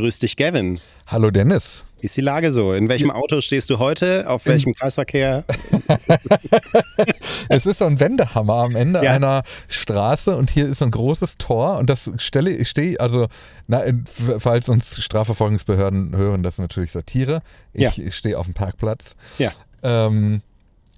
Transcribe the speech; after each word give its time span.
Grüß 0.00 0.18
dich, 0.18 0.36
Gavin. 0.36 0.80
Hallo 1.08 1.30
Dennis. 1.30 1.84
Wie 1.98 2.06
ist 2.06 2.16
die 2.16 2.22
Lage 2.22 2.50
so? 2.52 2.72
In 2.72 2.88
welchem 2.88 3.10
Auto 3.10 3.42
stehst 3.42 3.68
du 3.68 3.78
heute? 3.78 4.30
Auf 4.30 4.46
welchem 4.46 4.74
Kreisverkehr? 4.74 5.44
es 7.50 7.66
ist 7.66 7.80
so 7.80 7.84
ein 7.84 8.00
Wendehammer 8.00 8.54
am 8.54 8.76
Ende 8.76 9.04
ja. 9.04 9.12
einer 9.12 9.42
Straße 9.68 10.34
und 10.34 10.50
hier 10.50 10.68
ist 10.68 10.78
so 10.78 10.86
ein 10.86 10.90
großes 10.90 11.36
Tor 11.36 11.76
und 11.76 11.90
das 11.90 12.10
stelle 12.16 12.50
ich 12.50 12.70
stehe 12.70 12.98
also 12.98 13.26
na, 13.66 13.82
falls 14.38 14.70
uns 14.70 15.02
Strafverfolgungsbehörden 15.02 16.16
hören, 16.16 16.42
das 16.42 16.54
ist 16.54 16.60
natürlich 16.60 16.92
Satire. 16.92 17.42
Ich 17.74 17.98
ja. 17.98 18.10
stehe 18.10 18.38
auf 18.38 18.46
dem 18.46 18.54
Parkplatz. 18.54 19.16
Ja. 19.36 19.52
Ähm, 19.82 20.40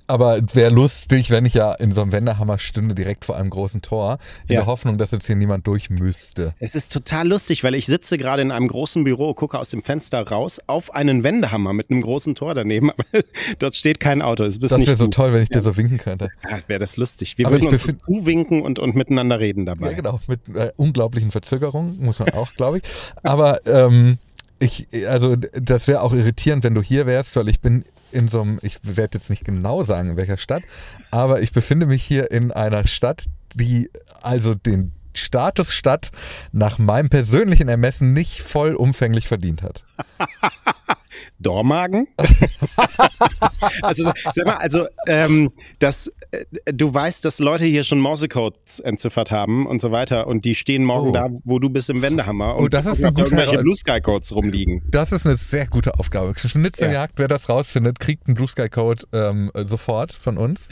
aber 0.07 0.41
wäre 0.55 0.71
lustig, 0.71 1.31
wenn 1.31 1.47
ich 1.47 1.55
ja 1.55 1.73
in 1.73 1.93
so 1.93 2.03
einem 2.03 2.13
Wendehammer 2.13 2.59
stünde, 2.59 2.95
direkt 2.95 3.25
vor 3.25 3.37
einem 3.37 3.51
großen 3.51 3.83
Tor, 3.83 4.19
in 4.49 4.55
ja. 4.55 4.61
der 4.61 4.67
Hoffnung, 4.67 4.99
dass 4.99 5.11
jetzt 5.11 5.27
hier 5.27 5.37
niemand 5.37 5.67
durch 5.67 5.91
müsste. 5.91 6.55
Es 6.59 6.75
ist 6.75 6.93
total 6.93 7.29
lustig, 7.29 7.65
weil 7.65 7.75
ich 7.75 7.87
sitze 7.87 8.19
gerade 8.19 8.43
in 8.43 8.51
einem 8.51 8.69
großen 8.69 9.05
Büro, 9.05 9.35
gucke 9.35 9.59
aus 9.59 9.71
dem 9.71 9.83
Fenster 9.83 10.27
raus 10.27 10.61
auf 10.67 10.95
einen 10.95 11.25
Wendehammer 11.25 11.73
mit 11.73 11.91
einem 11.91 12.03
großen 12.03 12.35
Tor 12.35 12.55
daneben, 12.55 12.91
aber 12.91 13.05
dort 13.59 13.75
steht 13.75 14.01
kein 14.01 14.23
Auto. 14.23 14.45
Das, 14.45 14.61
wäre 14.61 14.97
so 14.97 15.07
toll, 15.07 15.33
wenn 15.33 15.43
ich 15.43 15.51
ja. 15.51 15.59
dir 15.59 15.63
so 15.63 15.77
winken 15.77 15.99
könnte. 15.99 16.31
Ja, 16.49 16.59
wäre 16.67 16.81
das 16.81 16.97
lustig. 16.97 17.39
Wir 17.39 17.47
aber 17.47 17.61
würden 17.61 17.69
uns 17.69 18.05
zuwinken 18.05 18.63
und, 18.63 18.79
und 18.79 18.95
miteinander 18.95 19.41
reden 19.41 19.67
dabei. 19.67 19.91
Ja, 19.91 19.97
genau, 19.97 20.21
mit 20.27 20.41
äh, 20.55 20.73
unglaublichen 20.77 21.31
Verzögerungen, 21.31 21.99
muss 22.01 22.19
man 22.19 22.31
auch, 22.31 22.53
glaube 22.55 22.79
ich. 22.79 22.83
Aber 23.23 23.65
ähm, 23.67 24.19
ich, 24.63 24.89
also 25.09 25.37
das 25.37 25.89
wäre 25.89 26.03
auch 26.03 26.13
irritierend, 26.13 26.65
wenn 26.65 26.75
du 26.75 26.83
hier 26.83 27.07
wärst, 27.07 27.35
weil 27.37 27.49
ich 27.49 27.61
bin 27.61 27.85
in 28.13 28.29
so 28.29 28.43
einem, 28.43 28.59
ich 28.63 28.79
werde 28.83 29.19
jetzt 29.19 29.31
nicht 29.31 29.45
genau 29.45 29.83
sagen, 29.85 30.11
in 30.11 30.17
welcher 30.17 30.37
Stadt, 30.37 30.63
aber 31.11 31.43
ich 31.43 31.53
befinde 31.53 31.87
mich 31.87 32.03
hier 32.03 32.31
in 32.31 32.53
einer 32.53 32.87
Stadt, 32.87 33.27
die 33.55 33.91
also 34.21 34.55
den 34.55 34.93
Status 35.15 35.73
Stadt 35.73 36.11
nach 36.53 36.79
meinem 36.79 37.09
persönlichen 37.09 37.69
Ermessen 37.69 38.13
nicht 38.13 38.43
vollumfänglich 38.43 39.29
verdient 39.29 39.63
hat. 39.63 39.83
Dormagen? 41.43 42.09
also, 43.83 44.13
sag 44.35 44.47
mal, 44.47 44.57
also, 44.57 44.87
ähm, 45.07 45.51
das, 45.79 46.13
äh, 46.31 46.45
du 46.73 46.93
weißt, 46.93 47.25
dass 47.25 47.39
Leute 47.39 47.65
hier 47.65 47.85
schon 47.85 48.01
Morsecodes 48.01 48.81
entziffert 48.81 49.31
haben 49.31 49.67
und 49.67 49.81
so 49.81 49.91
weiter 49.93 50.27
und 50.27 50.45
die 50.45 50.55
stehen 50.55 50.85
morgen 50.85 51.11
oh. 51.11 51.13
da, 51.13 51.29
wo 51.45 51.59
du 51.59 51.71
bist 51.71 51.91
im 51.91 52.03
Wendehammer 52.03 52.57
und 52.57 52.65
oh, 52.65 52.69
das 52.69 52.87
ist 52.87 53.05
eine 53.05 53.13
gute, 53.13 53.35
irgendwelche 53.35 53.59
Blue 53.63 53.77
Sky 53.77 54.01
Codes 54.01 54.35
rumliegen. 54.35 54.83
Das 54.91 55.13
ist 55.13 55.27
eine 55.27 55.37
sehr 55.37 55.67
gute 55.67 55.99
Aufgabe. 55.99 56.33
Schnitzeljagd, 56.37 57.19
ja. 57.19 57.23
wer 57.23 57.29
das 57.29 57.49
rausfindet, 57.49 57.99
kriegt 57.99 58.27
einen 58.27 58.35
Blue 58.35 58.49
Sky 58.49 58.69
Code 58.69 59.05
ähm, 59.13 59.51
sofort 59.55 60.13
von 60.13 60.39
uns. 60.39 60.69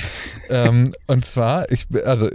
ähm, 0.49 0.93
und 1.07 1.25
zwar, 1.25 1.71
ich, 1.71 1.87
also, 2.05 2.29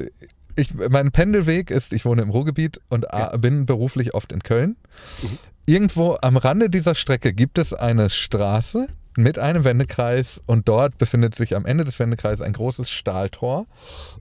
ich, 0.55 0.73
mein 0.73 1.11
Pendelweg 1.11 1.69
ist, 1.69 1.93
ich 1.93 2.05
wohne 2.05 2.21
im 2.21 2.29
Ruhrgebiet 2.29 2.79
und 2.89 3.05
ja. 3.11 3.35
bin 3.37 3.65
beruflich 3.65 4.13
oft 4.13 4.31
in 4.31 4.41
Köln. 4.41 4.77
Mhm. 5.21 5.37
Irgendwo 5.67 6.17
am 6.21 6.37
Rande 6.37 6.69
dieser 6.69 6.93
Strecke 6.93 7.33
gibt 7.33 7.57
es 7.57 7.73
eine 7.73 8.11
Straße 8.11 8.87
mit 9.17 9.39
einem 9.39 9.63
Wendekreis 9.63 10.41
und 10.45 10.67
dort 10.67 10.97
befindet 10.97 11.33
sich 11.33 11.55
am 11.55 11.65
Ende 11.65 11.85
des 11.85 11.97
Wendekreises 11.99 12.45
ein 12.45 12.53
großes 12.53 12.89
Stahltor 12.89 13.65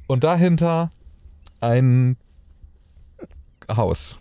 und 0.06 0.24
dahinter 0.24 0.90
ein 1.60 2.16
Haus. 3.68 4.18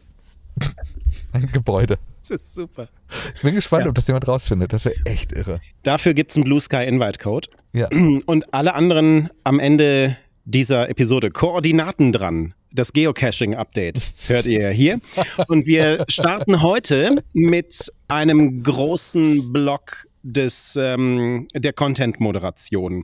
ein 1.32 1.50
Gebäude. 1.52 1.98
Das 2.20 2.30
ist 2.30 2.56
super. 2.56 2.90
Ich 3.36 3.42
bin 3.42 3.56
gespannt, 3.56 3.84
ja. 3.84 3.90
ob 3.90 3.96
das 3.96 4.08
jemand 4.08 4.28
rausfindet. 4.28 4.74
Das 4.74 4.86
wäre 4.86 4.96
echt 5.06 5.32
irre. 5.32 5.62
Dafür 5.84 6.14
gibt 6.14 6.32
es 6.32 6.38
einen 6.38 6.46
Blue 6.46 6.60
Sky 6.60 6.86
Invite 6.86 7.20
Code. 7.20 7.50
Ja. 7.74 7.88
Und 8.26 8.54
alle 8.54 8.76
anderen 8.76 9.30
am 9.44 9.60
Ende 9.60 10.18
dieser 10.46 10.90
Episode 10.90 11.32
Koordinaten 11.32 12.12
dran 12.12 12.54
das 12.74 12.92
Geocaching-Update 12.92 14.02
hört 14.28 14.46
ihr 14.46 14.70
hier. 14.70 15.00
Und 15.48 15.66
wir 15.66 16.04
starten 16.10 16.62
heute 16.62 17.24
mit 17.34 17.92
einem 18.08 18.64
großen 18.64 19.54
Block 19.54 20.08
des 20.24 20.78
ähm, 20.80 21.48
der 21.54 21.74
Content-Moderation, 21.74 23.04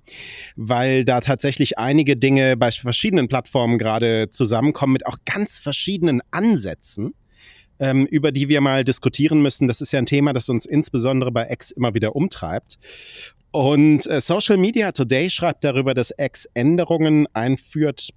weil 0.55 1.05
da 1.05 1.19
tatsächlich 1.19 1.77
einige 1.77 2.17
Dinge 2.17 2.57
bei 2.57 2.71
verschiedenen 2.71 3.27
Plattformen 3.27 3.77
gerade 3.77 4.29
zusammenkommen 4.29 4.93
mit 4.93 5.05
auch 5.05 5.17
ganz 5.25 5.59
verschiedenen 5.59 6.21
Ansätzen, 6.31 7.13
ähm, 7.79 8.05
über 8.05 8.31
die 8.31 8.49
wir 8.49 8.61
mal 8.61 8.83
diskutieren 8.83 9.41
müssen. 9.41 9.67
Das 9.67 9.81
ist 9.81 9.91
ja 9.91 9.99
ein 9.99 10.05
Thema, 10.05 10.33
das 10.33 10.49
uns 10.49 10.65
insbesondere 10.65 11.31
bei 11.31 11.49
X 11.49 11.71
immer 11.71 11.93
wieder 11.93 12.15
umtreibt. 12.15 12.79
Und 13.51 14.05
äh, 14.07 14.21
Social 14.21 14.57
Media 14.57 14.91
Today 14.91 15.29
schreibt 15.29 15.63
darüber, 15.63 15.93
dass 15.93 16.13
X 16.17 16.45
Änderungen 16.53 17.27
einführt, 17.33 18.09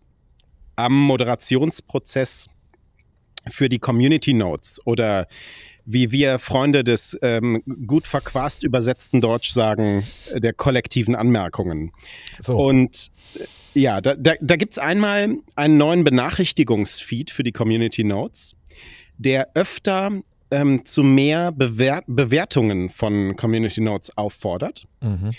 am 0.77 0.99
Moderationsprozess 0.99 2.49
für 3.51 3.69
die 3.69 3.79
Community 3.79 4.35
Notes 4.35 4.81
oder 4.85 5.27
wie 5.85 6.13
wir 6.13 6.39
Freunde 6.39 6.85
des 6.85 7.19
ähm, 7.23 7.63
gut 7.87 8.07
verquast 8.07 8.63
übersetzten 8.63 9.21
Deutsch 9.21 9.51
sagen, 9.51 10.05
äh, 10.33 10.41
der 10.41 10.53
kollektiven 10.53 11.15
Anmerkungen. 11.15 11.93
So. 12.39 12.57
Und 12.57 13.11
äh, 13.35 13.81
ja, 13.81 14.01
da, 14.01 14.15
da, 14.15 14.35
da 14.41 14.57
gibt 14.57 14.75
es 14.75 14.79
einmal 14.79 15.37
einen 15.57 15.79
neuen 15.79 16.05
Benachrichtigungsfeed 16.05 17.31
für 17.31 17.43
die 17.43 17.53
Community 17.53 18.05
Notes, 18.05 18.55
der 19.17 19.49
öfter 19.55 20.11
ähm, 20.51 20.85
zu 20.85 21.03
mehr 21.03 21.53
Bewer 21.53 22.03
Bewertungen 22.07 22.91
von 22.91 23.35
Community 23.37 23.81
Notes 23.81 24.17
auffordert. 24.17 24.85
Mhm. 25.01 25.33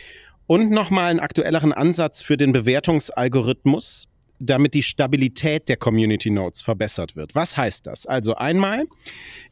Und 0.45 0.71
nochmal 0.71 1.09
einen 1.09 1.19
aktuelleren 1.19 1.71
Ansatz 1.71 2.21
für 2.21 2.35
den 2.35 2.51
Bewertungsalgorithmus, 2.51 4.07
damit 4.45 4.73
die 4.73 4.83
Stabilität 4.83 5.69
der 5.69 5.77
Community 5.77 6.29
Notes 6.29 6.61
verbessert 6.61 7.15
wird. 7.15 7.35
Was 7.35 7.57
heißt 7.57 7.87
das? 7.87 8.05
Also 8.05 8.35
einmal 8.35 8.85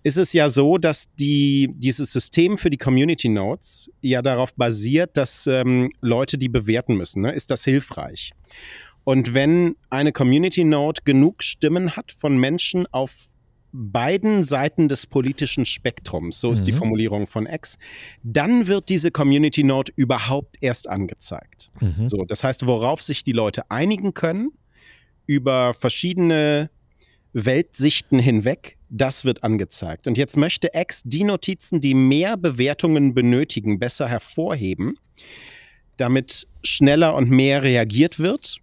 ist 0.03 0.17
es 0.17 0.33
ja 0.33 0.49
so, 0.49 0.77
dass 0.77 1.07
die, 1.15 1.69
dieses 1.75 2.11
System 2.11 2.57
für 2.57 2.69
die 2.69 2.77
Community 2.77 3.29
Notes 3.29 3.91
ja 4.01 4.21
darauf 4.21 4.53
basiert, 4.55 5.17
dass 5.17 5.47
ähm, 5.47 5.89
Leute 6.01 6.37
die 6.37 6.49
bewerten 6.49 6.95
müssen. 6.95 7.21
Ne? 7.21 7.31
Ist 7.31 7.51
das 7.51 7.63
hilfreich? 7.63 8.31
Und 9.03 9.33
wenn 9.33 9.75
eine 9.89 10.11
Community 10.11 10.63
Note 10.63 11.01
genug 11.03 11.43
Stimmen 11.43 11.95
hat 11.95 12.11
von 12.19 12.39
Menschen 12.39 12.85
auf 12.91 13.29
beiden 13.73 14.43
Seiten 14.43 14.89
des 14.89 15.07
politischen 15.07 15.65
Spektrums, 15.65 16.41
so 16.41 16.51
ist 16.51 16.61
mhm. 16.61 16.65
die 16.65 16.73
Formulierung 16.73 17.27
von 17.27 17.45
X, 17.45 17.77
dann 18.23 18.67
wird 18.67 18.89
diese 18.89 19.11
Community 19.11 19.63
Note 19.63 19.91
überhaupt 19.95 20.57
erst 20.61 20.89
angezeigt. 20.89 21.71
Mhm. 21.79 22.07
So, 22.07 22.25
das 22.25 22.43
heißt, 22.43 22.67
worauf 22.67 23.01
sich 23.01 23.23
die 23.23 23.31
Leute 23.31 23.71
einigen 23.71 24.13
können, 24.13 24.51
über 25.31 25.73
verschiedene 25.73 26.69
Weltsichten 27.31 28.19
hinweg, 28.19 28.77
das 28.89 29.23
wird 29.23 29.45
angezeigt. 29.45 30.05
Und 30.07 30.17
jetzt 30.17 30.35
möchte 30.35 30.71
X 30.73 31.03
die 31.05 31.23
Notizen, 31.23 31.79
die 31.79 31.93
mehr 31.93 32.35
Bewertungen 32.35 33.13
benötigen, 33.13 33.79
besser 33.79 34.09
hervorheben, 34.09 34.97
damit 35.95 36.47
schneller 36.65 37.15
und 37.15 37.29
mehr 37.29 37.63
reagiert 37.63 38.19
wird. 38.19 38.57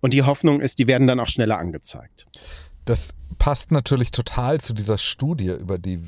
Und 0.00 0.14
die 0.14 0.22
Hoffnung 0.22 0.60
ist, 0.60 0.78
die 0.78 0.86
werden 0.86 1.08
dann 1.08 1.18
auch 1.18 1.28
schneller 1.28 1.58
angezeigt. 1.58 2.26
Das 2.84 3.14
passt 3.38 3.72
natürlich 3.72 4.12
total 4.12 4.60
zu 4.60 4.72
dieser 4.72 4.96
Studie, 4.96 5.50
über 5.50 5.78
die 5.78 6.00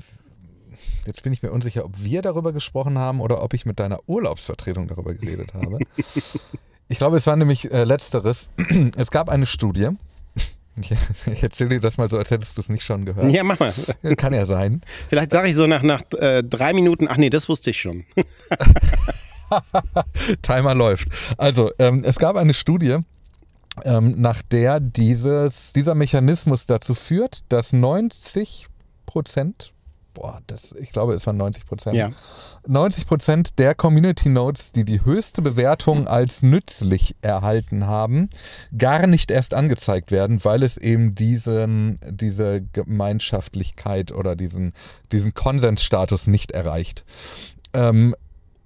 Jetzt 1.04 1.24
bin 1.24 1.32
ich 1.32 1.42
mir 1.42 1.50
unsicher, 1.50 1.84
ob 1.84 2.00
wir 2.00 2.22
darüber 2.22 2.52
gesprochen 2.52 2.96
haben 2.96 3.20
oder 3.20 3.42
ob 3.42 3.54
ich 3.54 3.66
mit 3.66 3.80
deiner 3.80 3.98
Urlaubsvertretung 4.08 4.86
darüber 4.86 5.14
geredet 5.14 5.52
habe. 5.52 5.78
Ich 6.92 6.98
glaube, 6.98 7.16
es 7.16 7.26
war 7.26 7.36
nämlich 7.36 7.72
äh, 7.72 7.84
letzteres. 7.84 8.50
Es 8.98 9.10
gab 9.10 9.30
eine 9.30 9.46
Studie. 9.46 9.88
Ich, 10.78 10.90
ich 11.32 11.42
erzähle 11.42 11.70
dir 11.70 11.80
das 11.80 11.96
mal 11.96 12.10
so, 12.10 12.18
als 12.18 12.30
hättest 12.30 12.58
du 12.58 12.60
es 12.60 12.68
nicht 12.68 12.84
schon 12.84 13.06
gehört. 13.06 13.32
Ja, 13.32 13.42
mach 13.44 13.58
mal. 13.58 13.72
Kann 14.16 14.34
ja 14.34 14.44
sein. 14.44 14.82
Vielleicht 15.08 15.32
sage 15.32 15.48
ich 15.48 15.54
so 15.54 15.66
nach, 15.66 15.82
nach 15.82 16.02
äh, 16.18 16.42
drei 16.42 16.74
Minuten, 16.74 17.08
ach 17.08 17.16
nee, 17.16 17.30
das 17.30 17.48
wusste 17.48 17.70
ich 17.70 17.80
schon. 17.80 18.04
Timer 20.42 20.74
läuft. 20.74 21.08
Also, 21.38 21.70
ähm, 21.78 22.02
es 22.04 22.18
gab 22.18 22.36
eine 22.36 22.52
Studie, 22.52 22.98
ähm, 23.84 24.20
nach 24.20 24.42
der 24.42 24.78
dieses, 24.78 25.72
dieser 25.72 25.94
Mechanismus 25.94 26.66
dazu 26.66 26.94
führt, 26.94 27.40
dass 27.48 27.72
90 27.72 28.66
Prozent 29.06 29.72
boah, 30.14 30.40
das, 30.46 30.72
ich 30.72 30.92
glaube, 30.92 31.14
es 31.14 31.26
waren 31.26 31.36
90 31.36 31.66
Prozent. 31.66 31.96
Ja. 31.96 32.10
90 32.66 33.06
Prozent 33.06 33.58
der 33.58 33.74
Community 33.74 34.28
Notes, 34.28 34.72
die 34.72 34.84
die 34.84 35.04
höchste 35.04 35.42
Bewertung 35.42 36.06
als 36.06 36.42
nützlich 36.42 37.16
erhalten 37.22 37.86
haben, 37.86 38.28
gar 38.76 39.06
nicht 39.06 39.30
erst 39.30 39.54
angezeigt 39.54 40.10
werden, 40.10 40.44
weil 40.44 40.62
es 40.62 40.76
eben 40.76 41.14
diesen, 41.14 41.98
diese 42.08 42.62
Gemeinschaftlichkeit 42.72 44.12
oder 44.12 44.36
diesen, 44.36 44.72
diesen 45.10 45.34
Konsensstatus 45.34 46.26
nicht 46.26 46.52
erreicht. 46.52 47.04
Ähm, 47.72 48.14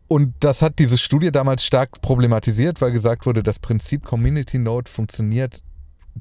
und 0.08 0.34
das 0.40 0.62
hat 0.62 0.78
diese 0.78 0.98
Studie 0.98 1.32
damals 1.32 1.64
stark 1.64 2.00
problematisiert, 2.00 2.80
weil 2.80 2.92
gesagt 2.92 3.26
wurde, 3.26 3.42
das 3.42 3.58
Prinzip 3.58 4.04
Community 4.04 4.58
Note 4.58 4.90
funktioniert 4.90 5.62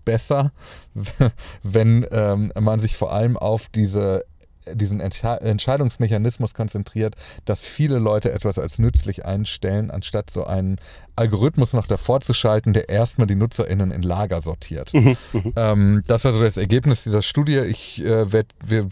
besser, 0.03 0.51
wenn 1.63 2.05
ähm, 2.11 2.51
man 2.59 2.79
sich 2.79 2.95
vor 2.95 3.13
allem 3.13 3.37
auf 3.37 3.67
diese 3.67 4.25
diesen 4.73 4.99
Entscheidungsmechanismus 4.99 6.53
konzentriert, 6.53 7.15
dass 7.45 7.65
viele 7.65 7.99
Leute 7.99 8.31
etwas 8.31 8.59
als 8.59 8.79
nützlich 8.79 9.25
einstellen, 9.25 9.91
anstatt 9.91 10.29
so 10.29 10.45
einen 10.45 10.77
Algorithmus 11.15 11.73
noch 11.73 11.87
davor 11.87 12.21
zu 12.21 12.33
schalten, 12.33 12.73
der 12.73 12.89
erstmal 12.89 13.27
die 13.27 13.35
NutzerInnen 13.35 13.91
in 13.91 14.01
Lager 14.01 14.41
sortiert. 14.41 14.93
Mhm, 14.93 15.17
mhm. 15.33 15.53
ähm, 15.55 16.03
das 16.07 16.25
war 16.25 16.33
so 16.33 16.41
das 16.41 16.57
Ergebnis 16.57 17.03
dieser 17.03 17.21
Studie. 17.21 17.59
Ich 17.59 18.03
äh, 18.03 18.31
werde 18.31 18.49
wir 18.63 18.87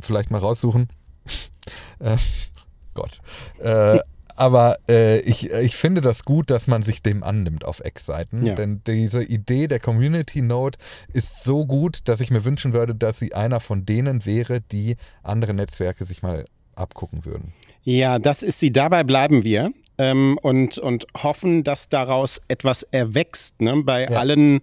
vielleicht 0.00 0.30
mal 0.30 0.38
raussuchen. 0.38 0.88
Äh, 1.98 2.16
Gott. 2.94 3.20
Äh, 3.58 3.98
aber 4.36 4.78
äh, 4.88 5.20
ich, 5.20 5.50
ich 5.50 5.76
finde 5.76 6.00
das 6.00 6.24
gut, 6.24 6.50
dass 6.50 6.66
man 6.66 6.82
sich 6.82 7.02
dem 7.02 7.22
annimmt 7.22 7.64
auf 7.64 7.80
Ex-Seiten. 7.80 8.44
Ja. 8.44 8.54
Denn 8.54 8.82
diese 8.86 9.22
Idee 9.22 9.66
der 9.66 9.80
Community 9.80 10.42
Note 10.42 10.78
ist 11.12 11.42
so 11.42 11.66
gut, 11.66 12.00
dass 12.04 12.20
ich 12.20 12.30
mir 12.30 12.44
wünschen 12.44 12.72
würde, 12.72 12.94
dass 12.94 13.18
sie 13.18 13.34
einer 13.34 13.60
von 13.60 13.86
denen 13.86 14.26
wäre, 14.26 14.60
die 14.60 14.96
andere 15.22 15.54
Netzwerke 15.54 16.04
sich 16.04 16.22
mal 16.22 16.44
abgucken 16.74 17.24
würden. 17.24 17.52
Ja, 17.82 18.18
das 18.18 18.42
ist 18.42 18.60
sie. 18.60 18.72
Dabei 18.72 19.04
bleiben 19.04 19.44
wir. 19.44 19.72
Ähm, 19.98 20.38
und, 20.42 20.78
und 20.78 21.06
hoffen, 21.16 21.64
dass 21.64 21.88
daraus 21.88 22.40
etwas 22.48 22.82
erwächst. 22.82 23.62
Ne? 23.62 23.82
Bei 23.82 24.02
ja. 24.02 24.18
allen 24.18 24.60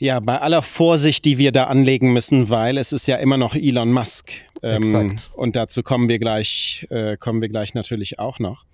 ja, 0.00 0.18
bei 0.18 0.40
aller 0.40 0.62
Vorsicht, 0.62 1.26
die 1.26 1.36
wir 1.36 1.52
da 1.52 1.64
anlegen 1.64 2.14
müssen, 2.14 2.48
weil 2.48 2.78
es 2.78 2.90
ist 2.90 3.06
ja 3.06 3.16
immer 3.16 3.36
noch 3.36 3.54
Elon 3.54 3.92
Musk. 3.92 4.32
Ähm, 4.62 4.82
Exakt. 4.82 5.30
Und 5.36 5.56
dazu 5.56 5.82
kommen 5.82 6.08
wir 6.08 6.18
gleich, 6.18 6.86
äh, 6.88 7.18
kommen 7.18 7.42
wir 7.42 7.48
gleich 7.50 7.74
natürlich 7.74 8.18
auch 8.18 8.38
noch. 8.38 8.64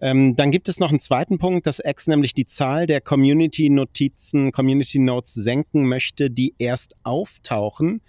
Ähm, 0.00 0.34
dann 0.34 0.50
gibt 0.50 0.68
es 0.68 0.80
noch 0.80 0.90
einen 0.90 0.98
zweiten 0.98 1.38
Punkt, 1.38 1.68
dass 1.68 1.80
X 1.82 2.08
nämlich 2.08 2.34
die 2.34 2.44
Zahl 2.44 2.86
der 2.86 3.00
Community-Notizen, 3.00 4.50
Community-Notes 4.50 5.34
senken 5.34 5.86
möchte, 5.86 6.28
die 6.28 6.54
erst 6.58 6.96
auftauchen 7.04 8.02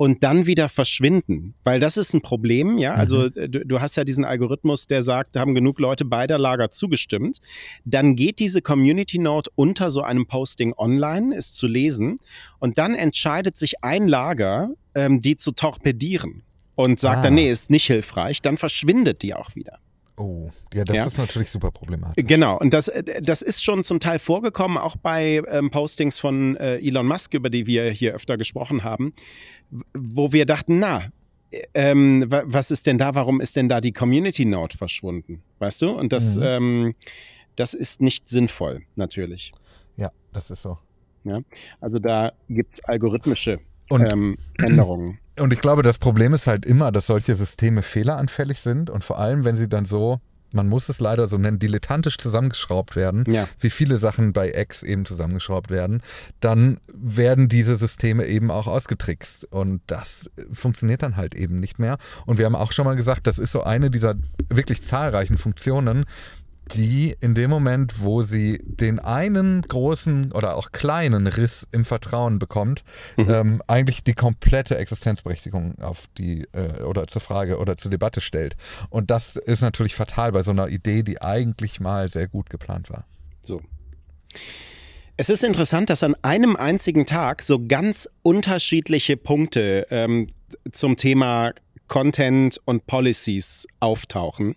und 0.00 0.22
dann 0.22 0.46
wieder 0.46 0.70
verschwinden. 0.70 1.52
Weil 1.62 1.78
das 1.78 1.98
ist 1.98 2.14
ein 2.14 2.22
Problem, 2.22 2.78
ja. 2.78 2.94
Also 2.94 3.24
mhm. 3.24 3.52
du, 3.52 3.66
du, 3.66 3.80
hast 3.82 3.96
ja 3.96 4.04
diesen 4.04 4.24
Algorithmus, 4.24 4.86
der 4.86 5.02
sagt, 5.02 5.36
haben 5.36 5.54
genug 5.54 5.78
Leute 5.78 6.06
beider 6.06 6.38
Lager 6.38 6.70
zugestimmt. 6.70 7.36
Dann 7.84 8.16
geht 8.16 8.38
diese 8.38 8.62
Community 8.62 9.18
Note 9.18 9.50
unter 9.56 9.90
so 9.90 10.00
einem 10.00 10.24
Posting 10.24 10.72
online, 10.74 11.36
ist 11.36 11.56
zu 11.56 11.66
lesen. 11.66 12.18
Und 12.60 12.78
dann 12.78 12.94
entscheidet 12.94 13.58
sich 13.58 13.84
ein 13.84 14.08
Lager, 14.08 14.70
ähm, 14.94 15.20
die 15.20 15.36
zu 15.36 15.52
torpedieren. 15.52 16.44
Und 16.76 16.98
sagt 16.98 17.18
ah. 17.18 17.22
dann, 17.24 17.34
nee, 17.34 17.50
ist 17.50 17.68
nicht 17.68 17.84
hilfreich. 17.84 18.40
Dann 18.40 18.56
verschwindet 18.56 19.20
die 19.20 19.34
auch 19.34 19.54
wieder. 19.54 19.80
Oh, 20.20 20.50
ja, 20.74 20.84
das 20.84 20.96
ja. 20.96 21.06
ist 21.06 21.16
natürlich 21.16 21.50
super 21.50 21.70
problematisch. 21.70 22.22
Genau, 22.26 22.58
und 22.58 22.74
das, 22.74 22.88
äh, 22.88 23.22
das 23.22 23.40
ist 23.40 23.64
schon 23.64 23.84
zum 23.84 24.00
Teil 24.00 24.18
vorgekommen, 24.18 24.76
auch 24.76 24.96
bei 24.96 25.40
ähm, 25.48 25.70
Postings 25.70 26.18
von 26.18 26.56
äh, 26.56 26.76
Elon 26.76 27.06
Musk, 27.06 27.32
über 27.32 27.48
die 27.48 27.66
wir 27.66 27.90
hier 27.90 28.12
öfter 28.12 28.36
gesprochen 28.36 28.84
haben, 28.84 29.14
wo 29.94 30.30
wir 30.30 30.44
dachten, 30.44 30.78
na, 30.78 31.10
ähm, 31.72 32.26
was 32.28 32.70
ist 32.70 32.86
denn 32.86 32.98
da, 32.98 33.14
warum 33.14 33.40
ist 33.40 33.56
denn 33.56 33.70
da 33.70 33.80
die 33.80 33.92
Community 33.92 34.44
Note 34.44 34.76
verschwunden? 34.76 35.42
Weißt 35.58 35.80
du? 35.80 35.90
Und 35.90 36.12
das, 36.12 36.36
mhm. 36.36 36.42
ähm, 36.42 36.94
das 37.56 37.72
ist 37.72 38.02
nicht 38.02 38.28
sinnvoll, 38.28 38.82
natürlich. 38.96 39.52
Ja, 39.96 40.12
das 40.34 40.50
ist 40.50 40.60
so. 40.60 40.76
Ja, 41.24 41.40
also 41.80 41.98
da 41.98 42.32
gibt 42.50 42.74
es 42.74 42.84
algorithmische 42.84 43.60
ähm, 43.90 44.36
Änderungen. 44.58 45.18
Und 45.38 45.52
ich 45.52 45.60
glaube, 45.60 45.82
das 45.82 45.98
Problem 45.98 46.34
ist 46.34 46.46
halt 46.46 46.66
immer, 46.66 46.92
dass 46.92 47.06
solche 47.06 47.34
Systeme 47.34 47.82
fehleranfällig 47.82 48.60
sind 48.60 48.90
und 48.90 49.04
vor 49.04 49.18
allem, 49.18 49.44
wenn 49.44 49.56
sie 49.56 49.68
dann 49.68 49.84
so, 49.84 50.20
man 50.52 50.68
muss 50.68 50.88
es 50.88 51.00
leider 51.00 51.26
so 51.26 51.38
nennen, 51.38 51.58
dilettantisch 51.58 52.18
zusammengeschraubt 52.18 52.96
werden, 52.96 53.24
ja. 53.28 53.48
wie 53.58 53.70
viele 53.70 53.98
Sachen 53.98 54.32
bei 54.32 54.52
X 54.52 54.82
eben 54.82 55.04
zusammengeschraubt 55.04 55.70
werden, 55.70 56.02
dann 56.40 56.78
werden 56.92 57.48
diese 57.48 57.76
Systeme 57.76 58.26
eben 58.26 58.50
auch 58.50 58.66
ausgetrickst 58.66 59.44
und 59.52 59.80
das 59.86 60.28
funktioniert 60.52 61.02
dann 61.02 61.16
halt 61.16 61.34
eben 61.34 61.60
nicht 61.60 61.78
mehr. 61.78 61.98
Und 62.26 62.38
wir 62.38 62.46
haben 62.46 62.56
auch 62.56 62.72
schon 62.72 62.84
mal 62.84 62.96
gesagt, 62.96 63.26
das 63.26 63.38
ist 63.38 63.52
so 63.52 63.62
eine 63.62 63.90
dieser 63.90 64.16
wirklich 64.48 64.82
zahlreichen 64.82 65.38
Funktionen, 65.38 66.04
die 66.74 67.14
in 67.20 67.34
dem 67.34 67.50
Moment, 67.50 68.00
wo 68.00 68.22
sie 68.22 68.60
den 68.64 68.98
einen 68.98 69.62
großen 69.62 70.32
oder 70.32 70.56
auch 70.56 70.72
kleinen 70.72 71.26
Riss 71.26 71.66
im 71.72 71.84
Vertrauen 71.84 72.38
bekommt, 72.38 72.84
mhm. 73.16 73.30
ähm, 73.30 73.62
eigentlich 73.66 74.04
die 74.04 74.14
komplette 74.14 74.76
Existenzberechtigung 74.78 75.78
auf 75.80 76.04
die 76.18 76.46
äh, 76.52 76.82
oder 76.82 77.06
zur 77.06 77.20
Frage 77.20 77.58
oder 77.58 77.76
zur 77.76 77.90
Debatte 77.90 78.20
stellt. 78.20 78.56
Und 78.88 79.10
das 79.10 79.36
ist 79.36 79.60
natürlich 79.60 79.94
fatal 79.94 80.32
bei 80.32 80.42
so 80.42 80.50
einer 80.50 80.68
Idee, 80.68 81.02
die 81.02 81.20
eigentlich 81.20 81.80
mal 81.80 82.08
sehr 82.08 82.28
gut 82.28 82.50
geplant 82.50 82.90
war. 82.90 83.04
So. 83.42 83.60
Es 85.16 85.28
ist 85.28 85.44
interessant, 85.44 85.90
dass 85.90 86.02
an 86.02 86.14
einem 86.22 86.56
einzigen 86.56 87.04
Tag 87.04 87.42
so 87.42 87.66
ganz 87.66 88.08
unterschiedliche 88.22 89.18
Punkte 89.18 89.86
ähm, 89.90 90.28
zum 90.72 90.96
Thema 90.96 91.52
Content 91.88 92.58
und 92.64 92.86
Policies 92.86 93.66
auftauchen. 93.80 94.54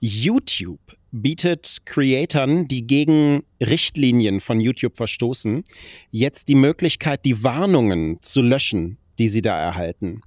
YouTube 0.00 0.95
bietet 1.22 1.78
Creatern, 1.84 2.68
die 2.68 2.86
gegen 2.86 3.42
Richtlinien 3.60 4.40
von 4.40 4.60
YouTube 4.60 4.96
verstoßen, 4.96 5.64
jetzt 6.10 6.48
die 6.48 6.54
Möglichkeit, 6.54 7.24
die 7.24 7.42
Warnungen 7.42 8.20
zu 8.22 8.42
löschen, 8.42 8.98
die 9.18 9.28
sie 9.28 9.42
da 9.42 9.58
erhalten. 9.58 10.20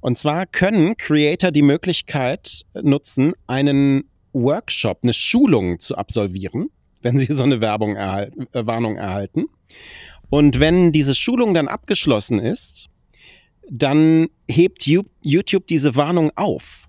Und 0.00 0.18
zwar 0.18 0.46
können 0.46 0.96
Creator 0.96 1.50
die 1.50 1.62
Möglichkeit 1.62 2.64
nutzen, 2.74 3.34
einen 3.46 4.04
Workshop, 4.32 5.00
eine 5.02 5.12
Schulung 5.12 5.78
zu 5.80 5.96
absolvieren, 5.96 6.70
wenn 7.02 7.18
sie 7.18 7.32
so 7.32 7.42
eine 7.42 7.60
Werbung 7.60 7.96
erhalten, 7.96 8.46
äh, 8.52 8.66
Warnung 8.66 8.96
erhalten. 8.96 9.46
Und 10.30 10.60
wenn 10.60 10.92
diese 10.92 11.14
Schulung 11.14 11.54
dann 11.54 11.68
abgeschlossen 11.68 12.38
ist, 12.38 12.88
dann 13.70 14.28
hebt 14.48 14.86
YouTube 14.86 15.66
diese 15.66 15.94
Warnung 15.94 16.30
auf 16.36 16.86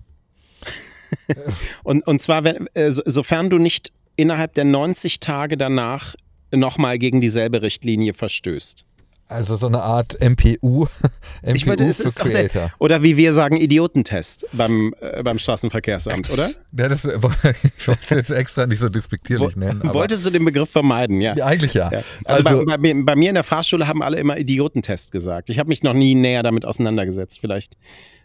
und, 1.84 2.06
und 2.06 2.22
zwar, 2.22 2.44
wenn, 2.44 2.66
äh, 2.74 2.90
sofern 2.90 3.50
du 3.50 3.58
nicht 3.58 3.92
innerhalb 4.16 4.54
der 4.54 4.64
90 4.64 5.20
Tage 5.20 5.56
danach 5.56 6.14
nochmal 6.52 6.98
gegen 6.98 7.20
dieselbe 7.20 7.62
Richtlinie 7.62 8.14
verstößt. 8.14 8.84
Also 9.26 9.56
so 9.56 9.68
eine 9.68 9.82
Art 9.82 10.18
MPU, 10.20 10.86
MPU 11.42 11.54
ich 11.54 11.64
meine, 11.64 11.84
es 11.86 11.98
ist 11.98 12.18
Creator. 12.18 12.48
Der, 12.48 12.72
oder 12.78 13.02
wie 13.02 13.16
wir 13.16 13.32
sagen, 13.32 13.56
Idiotentest 13.56 14.44
beim, 14.52 14.94
äh, 15.00 15.22
beim 15.22 15.38
Straßenverkehrsamt, 15.38 16.30
oder? 16.30 16.50
Ja, 16.76 16.88
das, 16.88 17.04
ich 17.06 17.22
wollte 17.22 17.54
es 18.02 18.10
jetzt 18.10 18.30
extra 18.30 18.66
nicht 18.66 18.80
so 18.80 18.90
despektierlich 18.90 19.56
nennen. 19.56 19.80
Wolltest 19.82 20.26
du 20.26 20.30
den 20.30 20.44
Begriff 20.44 20.68
vermeiden, 20.70 21.22
ja? 21.22 21.34
ja 21.36 21.46
eigentlich 21.46 21.72
ja. 21.72 21.90
ja. 21.90 22.02
Also, 22.26 22.50
also 22.50 22.64
bei, 22.66 22.76
bei, 22.76 22.94
bei, 22.94 23.16
mir 23.16 23.30
in 23.30 23.34
der 23.34 23.44
Fahrschule 23.44 23.88
haben 23.88 24.02
alle 24.02 24.18
immer 24.18 24.36
Idiotentest 24.36 25.10
gesagt. 25.10 25.48
Ich 25.48 25.58
habe 25.58 25.68
mich 25.68 25.82
noch 25.82 25.94
nie 25.94 26.14
näher 26.14 26.42
damit 26.42 26.66
auseinandergesetzt. 26.66 27.40
Vielleicht 27.40 27.78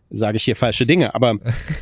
sage 0.09 0.37
ich 0.37 0.43
hier 0.43 0.55
falsche 0.55 0.85
Dinge, 0.85 1.13
aber 1.15 1.35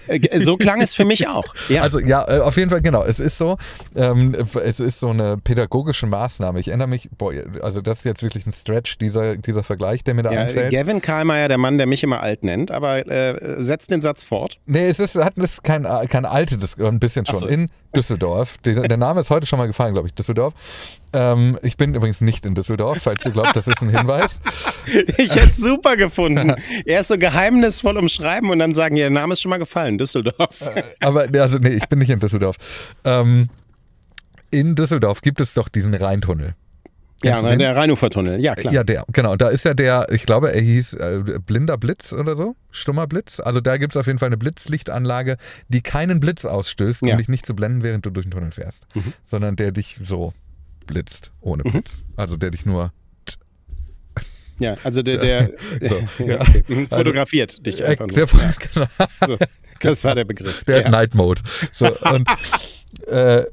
äh, 0.07 0.39
so 0.39 0.57
klang 0.57 0.81
es 0.81 0.94
für 0.94 1.06
mich 1.06 1.27
auch. 1.27 1.45
Ja. 1.69 1.81
Also 1.81 2.00
ja, 2.00 2.27
äh, 2.27 2.39
auf 2.39 2.57
jeden 2.57 2.69
Fall 2.69 2.81
genau. 2.81 3.03
Es 3.03 3.19
ist 3.19 3.38
so, 3.38 3.57
ähm, 3.95 4.35
es 4.63 4.79
ist 4.79 5.00
so 5.00 5.09
eine 5.09 5.38
pädagogische 5.38 6.07
Maßnahme. 6.07 6.59
Ich 6.59 6.68
erinnere 6.68 6.88
mich, 6.88 7.09
boah, 7.18 7.33
also 7.62 7.81
das 7.81 8.00
ist 8.00 8.03
jetzt 8.06 8.24
wirklich 8.24 8.45
ein 8.45 8.51
Stretch 8.51 8.97
dieser 8.97 9.38
dieser 9.38 9.63
Vergleich, 9.63 10.03
der 10.03 10.13
mir 10.13 10.24
da 10.24 10.31
ja, 10.31 10.41
einfällt. 10.41 10.71
Gavin 10.71 11.01
Karlmeier, 11.01 11.47
der 11.47 11.57
Mann, 11.57 11.77
der 11.77 11.88
mich 11.88 12.03
immer 12.03 12.21
alt 12.21 12.44
nennt, 12.44 12.71
aber 12.71 13.07
äh, 13.07 13.63
setzt 13.63 13.91
den 13.91 14.01
Satz 14.01 14.24
fort. 14.24 14.57
Nee, 14.65 14.88
es 14.88 15.00
ist 15.00 15.15
hat 15.15 15.38
es 15.38 15.62
kein 15.63 15.83
kein 15.83 16.25
alte, 16.25 16.57
das 16.57 16.77
ein 16.77 17.00
bisschen 17.00 17.25
schon 17.25 17.39
so. 17.39 17.48
in 17.48 17.69
Düsseldorf. 17.96 18.57
Der 18.63 18.98
Name 18.98 19.22
ist 19.22 19.29
heute 19.29 19.46
schon 19.46 19.60
mal 19.60 19.67
gefallen, 19.67 19.93
glaube 19.93 20.07
ich, 20.07 20.13
Düsseldorf. 20.13 20.53
Ähm, 21.14 21.58
ich 21.62 21.78
bin 21.78 21.96
übrigens 21.96 22.22
nicht 22.22 22.46
in 22.46 22.56
Düsseldorf, 22.56 23.00
falls 23.02 23.26
ihr 23.26 23.32
glaubt, 23.32 23.56
das 23.56 23.68
ist 23.68 23.82
ein 23.82 23.90
Hinweis. 23.90 24.40
ich 25.18 25.36
hätte 25.36 25.50
es 25.50 25.58
super 25.58 25.96
gefunden. 25.96 26.56
er 26.86 27.00
ist 27.00 27.08
so 27.08 27.18
geheimnisvoll 27.18 27.98
umschreiben 27.98 28.50
und 28.50 28.60
dann 28.60 28.74
sagen, 28.74 28.98
ja, 28.98 29.04
der 29.04 29.12
Name 29.12 29.34
ist 29.34 29.42
schon 29.42 29.50
mal 29.50 29.58
gefallen, 29.58 29.98
Düsseldorf. 29.98 30.62
Äh, 30.62 30.84
aber, 31.02 31.28
also, 31.42 31.58
nee, 31.60 31.70
ich 31.70 31.88
bin 31.88 32.00
nicht 32.00 32.10
in 32.10 32.20
Düsseldorf. 32.20 32.58
Ähm, 33.04 33.50
in 34.52 34.76
Düsseldorf 34.76 35.22
gibt 35.22 35.42
es 35.42 35.54
doch 35.54 35.70
diesen 35.70 35.94
Rheintunnel. 35.94 36.56
Kennst 37.22 37.44
ja, 37.44 37.56
der 37.56 37.76
Rheinufertunnel, 37.76 38.40
ja 38.40 38.54
klar. 38.54 38.72
Ja, 38.72 38.84
der, 38.84 39.04
genau. 39.12 39.36
Da 39.36 39.50
ist 39.50 39.66
ja 39.66 39.74
der, 39.74 40.08
ich 40.12 40.28
glaube, 40.28 40.54
er 40.54 40.62
hieß 40.62 40.94
äh, 40.94 41.40
Blinder 41.44 41.76
Blitz 41.78 42.14
oder 42.14 42.36
so, 42.36 42.56
Stummer 42.70 43.08
Blitz. 43.08 43.40
Also 43.40 43.60
da 43.60 43.78
gibt 43.78 43.94
es 43.94 43.98
auf 43.98 44.06
jeden 44.06 44.20
Fall 44.20 44.28
eine 44.28 44.38
Blitzlichtanlage, 44.38 45.38
die 45.68 45.82
keinen 45.82 46.20
Blitz 46.20 46.46
ausstößt, 46.46 47.02
um 47.02 47.18
dich 47.18 47.28
nicht 47.28 47.48
zu 47.48 47.56
blenden, 47.56 47.82
während 47.82 48.06
du 48.06 48.12
durch 48.12 48.28
den 48.28 48.32
Tunnel 48.32 48.52
fährst, 48.52 48.86
mhm. 48.94 49.14
sondern 49.24 49.56
der 49.56 49.72
dich 49.72 50.00
so 50.04 50.34
blitzt, 50.88 51.32
ohne 51.41 51.63
mhm. 51.65 51.72
Blitz. 51.72 51.98
Mhm. 51.98 52.13
Also 52.15 52.38
der 52.38 52.51
dich 52.51 52.65
nur 52.65 52.91
ja, 54.60 54.75
also 54.84 55.01
der, 55.03 55.17
der 55.17 55.51
so, 55.89 56.24
ja. 56.24 56.41
Okay. 56.41 56.63
Mhm, 56.67 56.88
fotografiert 56.88 57.51
also, 57.51 57.62
dich 57.63 57.84
einfach 57.84 58.08
nur. 58.08 58.15
Der, 58.15 58.89
so, 59.27 59.38
das 59.82 60.03
war 60.03 60.15
der 60.15 60.25
Begriff. 60.25 60.63
Der 60.63 60.82
ja. 60.82 60.89
Night 60.89 61.13
Mode. 61.13 61.41
So, 61.72 61.86
und, 61.86 62.27
äh, 63.08 63.46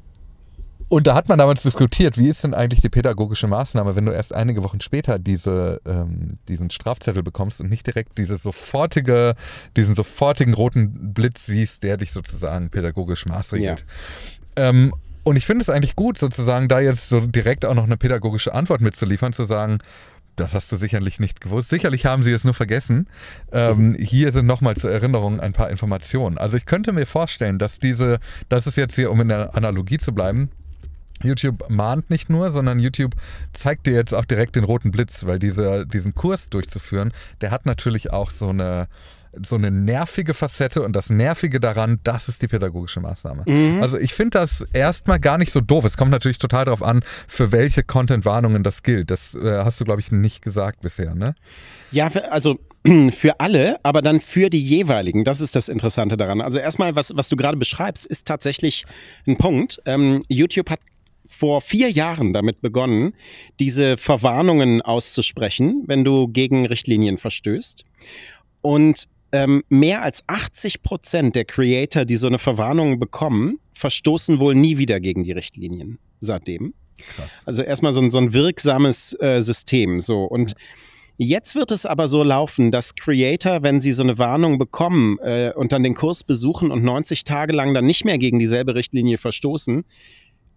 und 0.89 1.07
da 1.07 1.15
hat 1.15 1.29
man 1.29 1.39
damals 1.39 1.63
diskutiert, 1.63 2.19
wie 2.19 2.29
ist 2.29 2.45
denn 2.45 2.55
eigentlich 2.55 2.81
die 2.81 2.89
pädagogische 2.89 3.49
Maßnahme, 3.49 3.97
wenn 3.97 4.07
du 4.07 4.13
erst 4.13 4.35
einige 4.35 4.63
Wochen 4.63 4.81
später 4.81 5.19
diese, 5.19 5.81
ähm, 5.87 6.39
diesen 6.49 6.71
Strafzettel 6.71 7.23
bekommst 7.23 7.61
und 7.61 7.69
nicht 7.69 7.87
direkt 7.87 8.17
diese 8.17 8.37
sofortige, 8.37 9.35
diesen 9.77 9.95
sofortigen 9.95 10.55
roten 10.55 11.13
Blitz 11.13 11.47
siehst, 11.47 11.83
der 11.83 11.97
dich 11.97 12.13
sozusagen 12.13 12.71
pädagogisch 12.71 13.27
maßregelt. 13.27 13.85
Ja. 14.57 14.69
Ähm, 14.69 14.95
und 15.25 15.37
ich 15.37 15.47
finde 15.47 15.63
es 15.63 15.71
eigentlich 15.71 15.97
gut, 15.97 16.19
sozusagen 16.19 16.69
da 16.69 16.81
jetzt 16.81 17.09
so 17.09 17.21
direkt 17.21 17.65
auch 17.65 17.75
noch 17.75 17.85
eine 17.85 17.97
pädagogische 17.97 18.55
Antwort 18.55 18.81
mitzuliefern, 18.81 19.33
zu 19.33 19.45
sagen, 19.45 19.79
das 20.37 20.55
hast 20.55 20.71
du 20.73 20.77
sicherlich 20.77 21.21
nicht 21.21 21.41
gewusst. 21.41 21.69
Sicherlich 21.69 22.07
haben 22.07 22.23
sie 22.23 22.33
es 22.33 22.45
nur 22.45 22.55
vergessen. 22.55 23.09
Ähm, 23.53 23.95
hier 23.95 24.33
sind 24.33 24.47
nochmal 24.47 24.77
zur 24.77 24.91
Erinnerung 24.91 25.41
ein 25.41 25.53
paar 25.53 25.71
Informationen. 25.71 26.39
Also 26.39 26.57
ich 26.57 26.67
könnte 26.67 26.93
mir 26.93 27.07
vorstellen, 27.07 27.59
dass 27.59 27.79
diese, 27.79 28.19
das 28.49 28.67
ist 28.67 28.77
jetzt 28.77 28.97
hier, 28.97 29.11
um 29.11 29.21
in 29.21 29.29
der 29.29 29.55
Analogie 29.55 29.99
zu 29.99 30.13
bleiben, 30.13 30.51
YouTube 31.23 31.71
mahnt 31.71 32.11
nicht 32.11 32.29
nur, 32.29 32.51
sondern 32.51 32.81
YouTube 32.81 33.15
zeigt 33.53 33.87
dir 33.87 33.95
jetzt 33.95 34.13
auch 34.13 34.25
direkt 34.25 34.57
den 34.57 34.65
roten 34.65 34.91
Blitz, 34.91 35.25
weil 35.25 35.39
diese, 35.39 35.87
diesen 35.87 36.15
Kurs 36.15 36.51
durchzuführen, 36.51 37.13
der 37.41 37.51
hat 37.53 37.67
natürlich 37.67 38.13
auch 38.13 38.31
so 38.31 38.49
eine 38.49 38.89
so 39.45 39.57
eine 39.57 39.71
nervige 39.71 40.35
Facette 40.35 40.83
und 40.83 40.95
das 40.95 41.11
Nervige 41.11 41.61
daran, 41.61 42.01
das 42.05 42.29
ist 42.29 42.43
die 42.43 42.49
pädagogische 42.49 43.01
Maßnahme. 43.01 43.45
Mhm. 43.47 43.83
Also 43.83 43.99
ich 43.99 44.15
finde 44.15 44.39
das 44.39 44.65
erstmal 44.73 45.21
gar 45.21 45.39
nicht 45.39 45.53
so 45.53 45.61
doof. 45.61 45.85
Es 45.85 45.97
kommt 45.97 46.11
natürlich 46.11 46.39
total 46.39 46.65
darauf 46.65 46.83
an, 46.83 47.03
für 47.29 47.53
welche 47.53 47.83
Content-Warnungen 47.83 48.63
das 48.63 48.83
gilt. 48.83 49.11
Das 49.11 49.35
äh, 49.35 49.63
hast 49.65 49.81
du, 49.81 49.85
glaube 49.85 50.01
ich, 50.01 50.13
nicht 50.13 50.43
gesagt 50.43 50.81
bisher, 50.81 51.15
ne? 51.15 51.35
Ja, 51.93 52.11
also 52.31 52.59
für 53.13 53.41
alle, 53.41 53.79
aber 53.83 54.03
dann 54.03 54.21
für 54.21 54.51
die 54.51 54.63
jeweiligen. 54.63 55.25
Das 55.25 55.41
ist 55.41 55.57
das 55.57 55.69
Interessante 55.69 56.17
daran. 56.17 56.41
Also 56.41 56.59
erstmal, 56.59 56.95
was, 56.97 57.17
was 57.17 57.29
du 57.29 57.37
gerade 57.37 57.57
beschreibst, 57.57 58.07
ist 58.07 58.27
tatsächlich 58.27 58.85
ein 59.27 59.37
Punkt. 59.37 59.81
Ähm, 59.87 60.23
YouTube 60.29 60.71
hat 60.71 60.81
vor 61.27 61.61
vier 61.61 61.91
Jahren 61.91 62.33
damit 62.33 62.61
begonnen, 62.61 63.15
diese 63.59 63.97
Verwarnungen 63.97 64.83
auszusprechen, 64.83 65.85
wenn 65.87 66.05
du 66.05 66.29
gegen 66.29 66.67
Richtlinien 66.67 67.19
verstößt. 67.19 67.85
Und 68.61 69.09
ähm, 69.35 69.65
mehr 69.69 70.03
als 70.03 70.23
80 70.29 70.83
Prozent 70.83 71.35
der 71.35 71.45
Creator, 71.45 72.05
die 72.05 72.15
so 72.15 72.29
eine 72.29 72.39
Verwarnung 72.39 73.01
bekommen, 73.01 73.59
verstoßen 73.73 74.39
wohl 74.39 74.55
nie 74.55 74.79
wieder 74.79 75.01
gegen 75.01 75.25
die 75.25 75.33
Richtlinien 75.33 75.99
seitdem. 76.21 76.73
Krass. 77.17 77.43
Also 77.45 77.63
erstmal 77.63 77.93
so 77.93 78.01
ein, 78.01 78.11
so 78.11 78.19
ein 78.19 78.33
wirksames 78.33 79.17
äh, 79.21 79.41
System. 79.41 79.99
So. 79.99 80.23
Und 80.23 80.53
ja. 80.53 80.57
Jetzt 81.17 81.55
wird 81.55 81.71
es 81.71 81.87
aber 81.87 82.09
so 82.09 82.25
laufen, 82.25 82.73
dass 82.73 82.97
Creator, 82.97 83.63
wenn 83.63 83.81
sie 83.81 83.93
so 83.93 84.03
eine 84.03 84.19
Warnung 84.19 84.59
bekommen 84.59 85.19
äh, 85.21 85.53
und 85.55 85.71
dann 85.71 85.85
den 85.85 85.95
Kurs 85.95 86.25
besuchen 86.25 86.73
und 86.73 86.83
90 86.83 87.23
Tage 87.23 87.53
lang 87.53 87.73
dann 87.73 87.87
nicht 87.87 88.05
mehr 88.05 88.19
gegen 88.19 88.41
dieselbe 88.41 88.75
Richtlinie 88.75 89.19
verstoßen, 89.19 89.85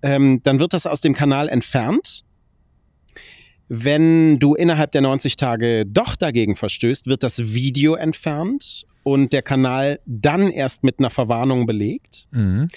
ähm, 0.02 0.42
dann 0.42 0.58
wird 0.60 0.74
das 0.74 0.88
aus 0.88 1.00
dem 1.00 1.14
Kanal 1.14 1.48
entfernt. 1.50 2.24
Wenn 3.70 4.40
du 4.40 4.56
innerhalb 4.56 4.92
der 4.92 5.02
90 5.02 5.36
Tage 5.36 5.86
doch 5.86 6.16
dagegen 6.16 6.56
verstößt, 6.56 7.08
wird 7.08 7.24
das 7.24 7.54
Video 7.54 7.96
entfernt 7.96 8.86
und 9.04 9.34
der 9.34 9.42
Kanal 9.42 10.00
dann 10.06 10.50
erst 10.50 10.84
mit 10.84 11.00
einer 11.00 11.10
Verwarnung 11.10 11.66
belegt. 11.66 12.28
Mhm. 12.32 12.68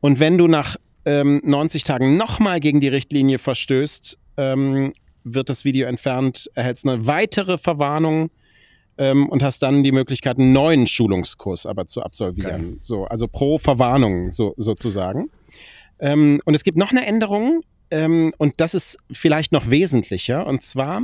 Und 0.00 0.20
wenn 0.20 0.36
du 0.36 0.48
nach 0.48 0.76
ähm, 1.04 1.40
90 1.44 1.84
Tagen 1.84 2.16
nochmal 2.16 2.60
gegen 2.60 2.80
die 2.80 2.88
Richtlinie 2.88 3.38
verstößt, 3.38 4.18
ähm, 4.36 4.92
wird 5.22 5.48
das 5.48 5.64
Video 5.64 5.86
entfernt, 5.86 6.50
erhältst 6.54 6.86
eine 6.86 7.06
weitere 7.06 7.56
Verwarnung 7.56 8.30
ähm, 8.98 9.28
und 9.28 9.42
hast 9.42 9.62
dann 9.62 9.82
die 9.82 9.92
Möglichkeit, 9.92 10.38
einen 10.38 10.52
neuen 10.52 10.86
Schulungskurs 10.86 11.66
aber 11.66 11.86
zu 11.86 12.02
absolvieren. 12.02 12.78
So, 12.80 13.04
also 13.04 13.28
pro 13.28 13.58
Verwarnung 13.58 14.30
so, 14.30 14.54
sozusagen. 14.56 15.30
Ähm, 15.98 16.40
und 16.44 16.54
es 16.54 16.64
gibt 16.64 16.76
noch 16.76 16.90
eine 16.90 17.06
Änderung, 17.06 17.62
ähm, 17.94 18.32
und 18.38 18.54
das 18.56 18.74
ist 18.74 18.98
vielleicht 19.12 19.52
noch 19.52 19.70
wesentlicher, 19.70 20.46
und 20.46 20.62
zwar, 20.62 21.02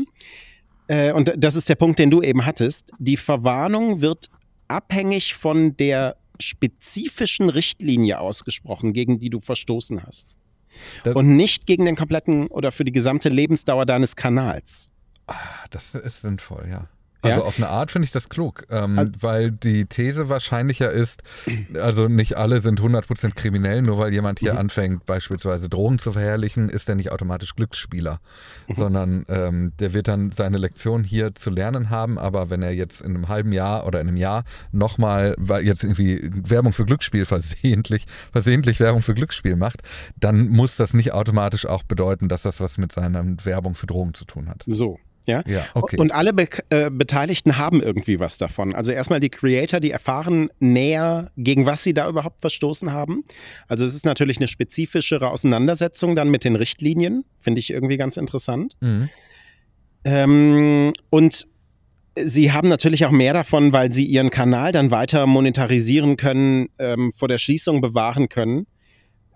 äh, 0.89 1.13
und 1.13 1.33
das 1.37 1.55
ist 1.55 1.69
der 1.69 1.77
Punkt, 1.77 2.01
den 2.01 2.11
du 2.11 2.21
eben 2.21 2.45
hattest, 2.45 2.93
die 2.99 3.17
Verwarnung 3.17 4.01
wird 4.01 4.29
abhängig 4.67 5.35
von 5.35 5.77
der 5.77 6.17
spezifischen 6.41 7.49
Richtlinie 7.49 8.19
ausgesprochen, 8.19 8.93
gegen 8.93 9.19
die 9.19 9.31
du 9.31 9.41
verstoßen 9.41 10.03
hast. 10.03 10.35
Das 11.05 11.15
und 11.15 11.37
nicht 11.37 11.67
gegen 11.67 11.85
den 11.85 11.97
kompletten 11.97 12.49
oder 12.49 12.73
für 12.73 12.85
die 12.85 12.93
gesamte 12.93 13.29
Lebensdauer 13.29 13.87
deines 13.87 14.17
Kanals. 14.17 14.91
Ah, 15.27 15.35
das 15.71 15.95
ist 15.95 16.23
sinnvoll, 16.23 16.67
ja. 16.71 16.89
Also 17.23 17.41
ja? 17.41 17.47
auf 17.47 17.59
eine 17.59 17.69
Art 17.69 17.91
finde 17.91 18.07
ich 18.07 18.13
das 18.13 18.29
klug, 18.29 18.67
ähm, 18.71 18.99
also, 18.99 19.13
weil 19.21 19.51
die 19.51 19.85
These 19.85 20.29
wahrscheinlicher 20.29 20.91
ist, 20.91 21.23
also 21.75 22.09
nicht 22.09 22.37
alle 22.37 22.61
sind 22.61 22.81
100% 22.81 23.35
kriminell, 23.35 23.83
nur 23.83 23.99
weil 23.99 24.13
jemand 24.13 24.39
hier 24.39 24.55
mhm. 24.55 24.61
anfängt, 24.61 25.07
beispielsweise 25.07 25.69
Drogen 25.69 25.99
zu 25.99 26.13
verherrlichen, 26.13 26.71
ist 26.71 26.89
er 26.89 26.95
nicht 26.95 27.13
automatisch 27.13 27.55
Glücksspieler, 27.57 28.21
mhm. 28.69 28.75
sondern 28.75 29.27
ähm, 29.29 29.73
der 29.79 29.93
wird 29.93 30.09
dann 30.09 30.33
seine 30.33 30.57
Lektion 30.57 31.05
hier 31.05 31.35
zu 31.35 31.51
lernen 31.51 31.91
haben, 31.91 32.19
aber 32.19 32.49
wenn 32.49 32.63
er 32.63 32.73
jetzt 32.73 33.03
in 33.03 33.15
einem 33.15 33.29
halben 33.29 33.53
Jahr 33.53 33.87
oder 33.87 34.01
in 34.01 34.09
einem 34.09 34.17
Jahr 34.17 34.45
nochmal, 34.73 35.35
weil 35.39 35.67
jetzt 35.67 35.85
irgendwie 35.85 36.31
Werbung 36.33 36.73
für 36.73 36.87
Glücksspiel 36.87 37.27
versehentlich, 37.27 38.07
versehentlich 38.33 38.81
Werbung 38.81 39.03
für 39.03 39.15
Glücksspiel 39.15 39.57
macht, 39.57 39.83
dann 40.19 40.49
muss 40.49 40.77
das 40.77 40.95
nicht 40.95 41.13
automatisch 41.13 41.67
auch 41.67 41.83
bedeuten, 41.83 42.29
dass 42.29 42.43
das 42.43 42.61
was 42.61 42.79
mit 42.79 42.93
seiner 42.93 43.25
Werbung 43.45 43.75
für 43.75 43.87
Drogen 43.87 44.15
zu 44.15 44.25
tun 44.25 44.49
hat. 44.49 44.65
So, 44.67 44.99
ja, 45.27 45.43
ja 45.47 45.67
okay. 45.75 45.97
Und 45.99 46.13
alle 46.13 46.33
Be 46.33 46.49
äh, 46.71 46.91
Beteiligten 46.91 47.57
haben 47.57 47.83
irgendwie 47.83 48.21
was 48.21 48.39
davon. 48.39 48.75
Also 48.75 48.93
erstmal 48.93 49.21
die 49.21 49.31
Creator, 49.31 49.81
die 49.81 49.91
erfahren 49.91 50.51
näher, 50.59 51.31
gegen 51.37 51.67
was 51.67 51.83
sie 51.83 51.95
da 51.95 52.09
überhaupt 52.09 52.41
verstoßen 52.41 52.93
haben. 52.93 53.25
Also 53.69 53.85
es 53.85 53.95
ist 53.95 54.05
natürlich 54.05 54.39
eine 54.39 54.49
spezifischere 54.49 55.31
Auseinandersetzung 55.31 56.17
dann 56.17 56.31
mit 56.31 56.45
den 56.45 56.57
Richtlinien. 56.57 57.25
Finde 57.39 57.61
ich 57.61 57.71
irgendwie 57.71 57.97
ganz 57.97 58.17
interessant. 58.17 58.77
Mhm. 58.81 59.09
Ähm, 60.05 60.93
und 61.11 61.47
sie 62.17 62.53
haben 62.53 62.69
natürlich 62.69 63.05
auch 63.05 63.11
mehr 63.11 63.33
davon, 63.33 63.73
weil 63.73 63.93
sie 63.93 64.05
ihren 64.05 64.31
Kanal 64.31 64.73
dann 64.73 64.91
weiter 64.91 65.27
monetarisieren 65.27 66.17
können, 66.17 66.69
ähm, 66.79 67.13
vor 67.13 67.29
der 67.29 67.39
Schließung 67.39 67.81
bewahren 67.81 68.29
können, 68.29 68.67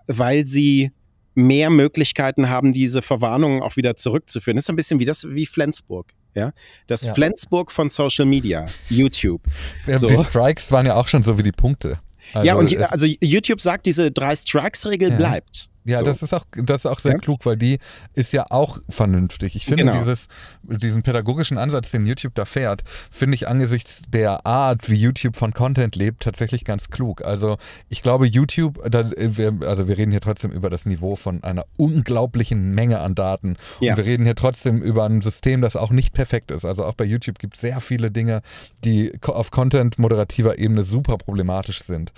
weil 0.06 0.46
sie 0.46 0.92
mehr 1.34 1.70
Möglichkeiten 1.70 2.48
haben, 2.48 2.72
diese 2.72 3.02
Verwarnungen 3.02 3.62
auch 3.62 3.76
wieder 3.76 3.96
zurückzuführen. 3.96 4.56
Das 4.56 4.64
ist 4.64 4.70
ein 4.70 4.76
bisschen 4.76 5.00
wie 5.00 5.04
das 5.04 5.26
wie 5.28 5.46
Flensburg. 5.46 6.12
Ja, 6.34 6.52
das 6.88 7.04
ja. 7.04 7.14
Flensburg 7.14 7.70
von 7.70 7.90
Social 7.90 8.26
Media, 8.26 8.66
YouTube. 8.88 9.42
So. 9.86 10.08
Die 10.08 10.16
Strikes 10.16 10.72
waren 10.72 10.86
ja 10.86 10.96
auch 10.96 11.06
schon 11.06 11.22
so 11.22 11.38
wie 11.38 11.42
die 11.42 11.52
Punkte. 11.52 12.00
Also 12.32 12.46
ja, 12.46 12.54
und 12.54 12.76
also 12.90 13.06
YouTube 13.20 13.60
sagt, 13.60 13.86
diese 13.86 14.10
drei 14.10 14.34
Strikes-Regel 14.34 15.10
ja. 15.10 15.16
bleibt. 15.16 15.70
Ja, 15.84 15.98
so. 15.98 16.04
das 16.04 16.22
ist 16.22 16.32
auch, 16.32 16.44
das 16.52 16.84
ist 16.84 16.86
auch 16.86 16.98
sehr 16.98 17.12
ja. 17.12 17.18
klug, 17.18 17.44
weil 17.44 17.56
die 17.56 17.78
ist 18.14 18.32
ja 18.32 18.46
auch 18.50 18.78
vernünftig. 18.88 19.54
Ich 19.54 19.66
finde 19.66 19.84
genau. 19.84 19.98
dieses, 19.98 20.28
diesen 20.62 21.02
pädagogischen 21.02 21.58
Ansatz, 21.58 21.90
den 21.90 22.06
YouTube 22.06 22.34
da 22.34 22.46
fährt, 22.46 22.82
finde 23.10 23.34
ich 23.34 23.48
angesichts 23.48 24.02
der 24.08 24.46
Art, 24.46 24.88
wie 24.88 24.94
YouTube 24.94 25.36
von 25.36 25.52
Content 25.52 25.94
lebt, 25.96 26.22
tatsächlich 26.22 26.64
ganz 26.64 26.88
klug. 26.88 27.22
Also 27.22 27.58
ich 27.88 28.02
glaube, 28.02 28.26
YouTube, 28.26 28.80
da, 28.90 29.10
wir, 29.16 29.58
also 29.66 29.86
wir 29.86 29.98
reden 29.98 30.10
hier 30.10 30.22
trotzdem 30.22 30.52
über 30.52 30.70
das 30.70 30.86
Niveau 30.86 31.16
von 31.16 31.44
einer 31.44 31.66
unglaublichen 31.76 32.74
Menge 32.74 33.00
an 33.00 33.14
Daten. 33.14 33.56
Ja. 33.80 33.92
Und 33.92 33.98
wir 33.98 34.06
reden 34.06 34.24
hier 34.24 34.36
trotzdem 34.36 34.82
über 34.82 35.04
ein 35.04 35.20
System, 35.20 35.60
das 35.60 35.76
auch 35.76 35.90
nicht 35.90 36.14
perfekt 36.14 36.50
ist. 36.50 36.64
Also 36.64 36.84
auch 36.84 36.94
bei 36.94 37.04
YouTube 37.04 37.38
gibt 37.38 37.54
es 37.54 37.60
sehr 37.60 37.80
viele 37.80 38.10
Dinge, 38.10 38.40
die 38.84 39.12
auf 39.22 39.50
Content-moderativer 39.50 40.58
Ebene 40.58 40.82
super 40.82 41.18
problematisch 41.18 41.82
sind. 41.82 42.12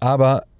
Aber 0.00 0.42
äh, 0.42 0.57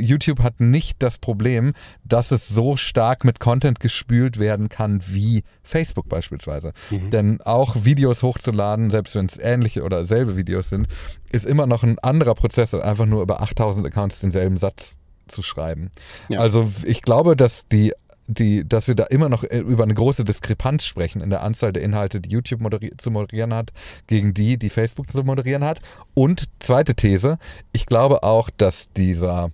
YouTube 0.00 0.40
hat 0.40 0.60
nicht 0.60 1.02
das 1.02 1.18
Problem, 1.18 1.72
dass 2.04 2.30
es 2.30 2.48
so 2.48 2.76
stark 2.76 3.24
mit 3.24 3.40
Content 3.40 3.80
gespült 3.80 4.38
werden 4.38 4.68
kann 4.68 5.00
wie 5.06 5.42
Facebook 5.62 6.08
beispielsweise. 6.08 6.72
Mhm. 6.90 7.10
Denn 7.10 7.40
auch 7.40 7.84
Videos 7.84 8.22
hochzuladen, 8.22 8.90
selbst 8.90 9.14
wenn 9.14 9.26
es 9.26 9.38
ähnliche 9.38 9.82
oder 9.82 10.04
selbe 10.04 10.36
Videos 10.36 10.70
sind, 10.70 10.86
ist 11.30 11.46
immer 11.46 11.66
noch 11.66 11.82
ein 11.82 11.98
anderer 11.98 12.34
Prozess, 12.34 12.74
als 12.74 12.82
einfach 12.82 13.06
nur 13.06 13.22
über 13.22 13.40
8000 13.42 13.86
Accounts 13.86 14.20
denselben 14.20 14.56
Satz 14.56 14.96
zu 15.28 15.42
schreiben. 15.42 15.90
Ja. 16.28 16.40
Also 16.40 16.70
ich 16.84 17.02
glaube, 17.02 17.36
dass 17.36 17.66
die 17.66 17.92
die, 18.28 18.68
dass 18.68 18.86
wir 18.86 18.94
da 18.94 19.04
immer 19.04 19.28
noch 19.28 19.42
äh, 19.42 19.58
über 19.58 19.82
eine 19.82 19.94
große 19.94 20.24
Diskrepanz 20.24 20.84
sprechen 20.84 21.22
in 21.22 21.30
der 21.30 21.42
Anzahl 21.42 21.72
der 21.72 21.82
Inhalte, 21.82 22.20
die 22.20 22.28
YouTube 22.28 22.60
moderi 22.60 22.92
zu 22.96 23.10
moderieren 23.10 23.54
hat, 23.54 23.72
gegen 24.06 24.34
die, 24.34 24.58
die 24.58 24.68
Facebook 24.68 25.10
zu 25.10 25.24
moderieren 25.24 25.64
hat. 25.64 25.80
Und 26.14 26.44
zweite 26.60 26.94
These, 26.94 27.38
ich 27.72 27.86
glaube 27.86 28.22
auch, 28.22 28.50
dass 28.50 28.92
dieser, 28.92 29.50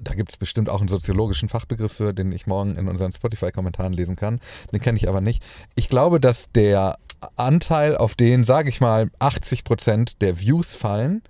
da 0.00 0.14
gibt 0.14 0.30
es 0.30 0.36
bestimmt 0.36 0.68
auch 0.68 0.80
einen 0.80 0.88
soziologischen 0.88 1.48
Fachbegriff 1.48 1.92
für, 1.92 2.12
den 2.12 2.30
ich 2.30 2.46
morgen 2.46 2.76
in 2.76 2.88
unseren 2.88 3.12
Spotify-Kommentaren 3.12 3.94
lesen 3.94 4.16
kann, 4.16 4.38
den 4.70 4.80
kenne 4.80 4.98
ich 4.98 5.08
aber 5.08 5.22
nicht. 5.22 5.42
Ich 5.74 5.88
glaube, 5.88 6.20
dass 6.20 6.52
der 6.52 6.96
Anteil, 7.36 7.96
auf 7.96 8.14
den, 8.14 8.44
sage 8.44 8.68
ich 8.68 8.80
mal, 8.80 9.10
80 9.18 9.64
Prozent 9.64 10.22
der 10.22 10.40
Views 10.40 10.74
fallen, 10.74 11.22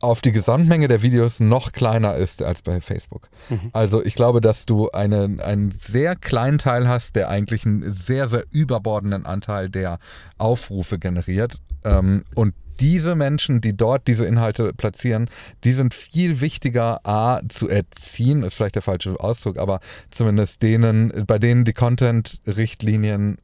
auf 0.00 0.20
die 0.20 0.32
Gesamtmenge 0.32 0.88
der 0.88 1.02
Videos 1.02 1.40
noch 1.40 1.72
kleiner 1.72 2.14
ist 2.14 2.42
als 2.42 2.62
bei 2.62 2.80
Facebook. 2.80 3.28
Mhm. 3.48 3.70
Also 3.72 4.04
ich 4.04 4.14
glaube, 4.14 4.40
dass 4.40 4.66
du 4.66 4.90
eine, 4.90 5.38
einen 5.42 5.72
sehr 5.72 6.14
kleinen 6.16 6.58
Teil 6.58 6.88
hast, 6.88 7.16
der 7.16 7.28
eigentlich 7.28 7.66
einen 7.66 7.92
sehr, 7.92 8.28
sehr 8.28 8.44
überbordenden 8.52 9.26
Anteil 9.26 9.68
der 9.68 9.98
Aufrufe 10.38 10.98
generiert. 10.98 11.60
Ähm, 11.84 12.22
und 12.34 12.54
diese 12.80 13.16
Menschen, 13.16 13.60
die 13.60 13.76
dort 13.76 14.06
diese 14.06 14.24
Inhalte 14.24 14.72
platzieren, 14.72 15.28
die 15.64 15.72
sind 15.72 15.94
viel 15.94 16.40
wichtiger, 16.40 17.00
A, 17.04 17.40
zu 17.48 17.68
erziehen, 17.68 18.44
ist 18.44 18.54
vielleicht 18.54 18.76
der 18.76 18.82
falsche 18.82 19.18
Ausdruck, 19.18 19.58
aber 19.58 19.80
zumindest 20.12 20.62
denen, 20.62 21.26
bei 21.26 21.40
denen 21.40 21.64
die 21.64 21.72
Content-Richtlinien 21.72 23.38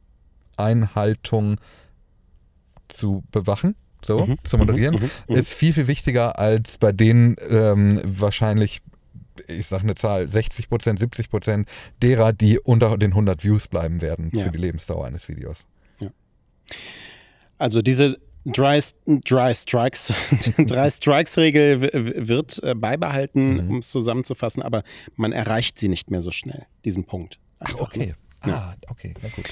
Einhaltung 0.55 1.57
zu 2.87 3.23
bewachen 3.31 3.75
so 4.05 4.25
mhm. 4.25 4.37
zu 4.43 4.57
moderieren, 4.57 4.95
mhm. 4.95 5.09
mhm. 5.27 5.35
ist 5.35 5.53
viel, 5.53 5.73
viel 5.73 5.87
wichtiger 5.87 6.39
als 6.39 6.77
bei 6.77 6.91
denen 6.91 7.35
ähm, 7.49 8.01
wahrscheinlich 8.03 8.81
ich 9.47 9.67
sage 9.67 9.83
eine 9.83 9.95
Zahl, 9.95 10.27
60 10.29 10.69
Prozent, 10.69 10.99
70 10.99 11.29
Prozent 11.29 11.67
derer, 12.01 12.33
die 12.33 12.59
unter 12.59 12.97
den 12.97 13.11
100 13.11 13.43
Views 13.43 13.67
bleiben 13.67 14.01
werden 14.01 14.31
ja. 14.33 14.43
für 14.43 14.51
die 14.51 14.57
Lebensdauer 14.57 15.05
eines 15.05 15.27
Videos. 15.27 15.67
Ja. 15.99 16.09
Also 17.57 17.81
diese 17.81 18.17
Dry, 18.45 18.79
Dry 19.05 19.53
Strikes, 19.53 20.13
Dry 20.57 20.89
Strikes 20.91 21.37
Regel 21.37 21.81
wird 22.27 22.61
äh, 22.63 22.75
beibehalten, 22.75 23.65
mhm. 23.65 23.69
um 23.69 23.77
es 23.79 23.89
zusammenzufassen, 23.89 24.61
aber 24.61 24.83
man 25.15 25.31
erreicht 25.31 25.79
sie 25.79 25.89
nicht 25.89 26.11
mehr 26.11 26.21
so 26.21 26.31
schnell, 26.31 26.65
diesen 26.85 27.05
Punkt. 27.05 27.39
Ach, 27.59 27.75
okay. 27.79 28.13
Ne? 28.45 28.53
Ah, 28.53 28.75
okay, 28.89 29.13
na 29.21 29.29
gut. 29.29 29.45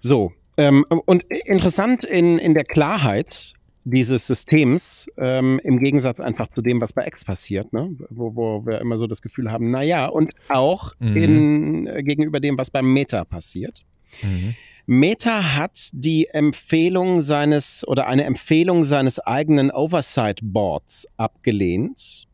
So, 0.00 0.32
ähm, 0.58 0.84
und 1.06 1.22
interessant 1.22 2.04
in, 2.04 2.38
in 2.38 2.52
der 2.52 2.64
Klarheit 2.64 3.54
dieses 3.84 4.26
Systems 4.26 5.08
ähm, 5.16 5.60
im 5.64 5.78
Gegensatz 5.78 6.20
einfach 6.20 6.48
zu 6.48 6.62
dem, 6.62 6.80
was 6.80 6.92
bei 6.92 7.06
X 7.06 7.24
passiert, 7.24 7.72
ne? 7.72 7.96
wo, 8.10 8.34
wo 8.34 8.66
wir 8.66 8.80
immer 8.80 8.98
so 8.98 9.06
das 9.06 9.22
Gefühl 9.22 9.50
haben, 9.50 9.70
naja, 9.70 10.06
und 10.06 10.32
auch 10.48 10.94
mhm. 10.98 11.16
in, 11.16 11.86
äh, 11.86 12.02
gegenüber 12.02 12.40
dem, 12.40 12.58
was 12.58 12.70
beim 12.70 12.92
Meta 12.92 13.24
passiert. 13.24 13.84
Mhm. 14.22 14.54
Meta 14.86 15.56
hat 15.56 15.90
die 15.92 16.26
Empfehlung 16.26 17.20
seines 17.20 17.86
oder 17.86 18.08
eine 18.08 18.24
Empfehlung 18.24 18.84
seines 18.84 19.20
eigenen 19.20 19.70
Oversight 19.70 20.40
Boards 20.42 21.06
abgelehnt. 21.16 22.26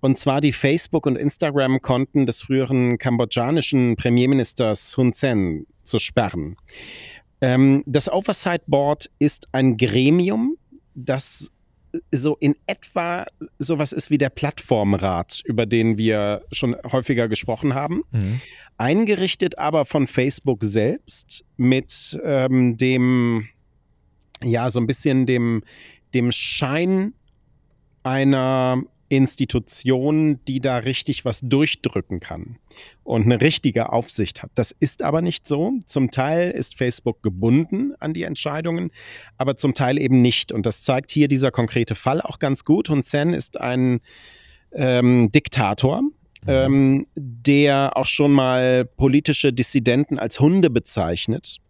Und 0.00 0.18
zwar 0.18 0.42
die 0.42 0.52
Facebook- 0.52 1.06
und 1.06 1.16
Instagram-Konten 1.16 2.26
des 2.26 2.42
früheren 2.42 2.98
kambodschanischen 2.98 3.96
Premierministers 3.96 4.98
Hun 4.98 5.14
Sen 5.14 5.66
zu 5.82 5.98
sperren. 5.98 6.56
Ähm, 7.40 7.82
das 7.86 8.12
Oversight 8.12 8.66
Board 8.66 9.10
ist 9.18 9.48
ein 9.52 9.78
Gremium, 9.78 10.58
das 10.94 11.50
so 12.10 12.36
in 12.40 12.56
etwa 12.66 13.24
sowas 13.58 13.92
ist 13.92 14.10
wie 14.10 14.18
der 14.18 14.30
Plattformrat, 14.30 15.42
über 15.44 15.66
den 15.66 15.96
wir 15.96 16.44
schon 16.50 16.76
häufiger 16.90 17.28
gesprochen 17.28 17.74
haben. 17.74 18.02
Mhm. 18.10 18.40
Eingerichtet 18.78 19.58
aber 19.58 19.84
von 19.84 20.06
Facebook 20.08 20.64
selbst 20.64 21.44
mit 21.56 22.18
ähm, 22.24 22.76
dem, 22.76 23.48
ja, 24.42 24.70
so 24.70 24.80
ein 24.80 24.86
bisschen 24.86 25.26
dem, 25.26 25.62
dem 26.12 26.32
Schein 26.32 27.14
einer 28.02 28.82
Institution, 29.16 30.40
die 30.46 30.60
da 30.60 30.78
richtig 30.78 31.24
was 31.24 31.40
durchdrücken 31.40 32.20
kann 32.20 32.58
und 33.02 33.24
eine 33.24 33.40
richtige 33.40 33.92
Aufsicht 33.92 34.42
hat. 34.42 34.50
Das 34.54 34.72
ist 34.72 35.02
aber 35.02 35.22
nicht 35.22 35.46
so. 35.46 35.72
Zum 35.86 36.10
Teil 36.10 36.50
ist 36.50 36.76
Facebook 36.76 37.22
gebunden 37.22 37.92
an 38.00 38.12
die 38.12 38.24
Entscheidungen, 38.24 38.90
aber 39.36 39.56
zum 39.56 39.74
Teil 39.74 39.98
eben 39.98 40.22
nicht. 40.22 40.52
Und 40.52 40.66
das 40.66 40.84
zeigt 40.84 41.10
hier 41.10 41.28
dieser 41.28 41.50
konkrete 41.50 41.94
Fall 41.94 42.20
auch 42.20 42.38
ganz 42.38 42.64
gut. 42.64 42.88
Hun 42.88 43.02
Sen 43.02 43.34
ist 43.34 43.60
ein 43.60 44.00
ähm, 44.72 45.30
Diktator, 45.30 46.02
mhm. 46.02 46.12
ähm, 46.46 47.06
der 47.16 47.96
auch 47.96 48.06
schon 48.06 48.32
mal 48.32 48.84
politische 48.84 49.52
Dissidenten 49.52 50.18
als 50.18 50.40
Hunde 50.40 50.70
bezeichnet 50.70 51.60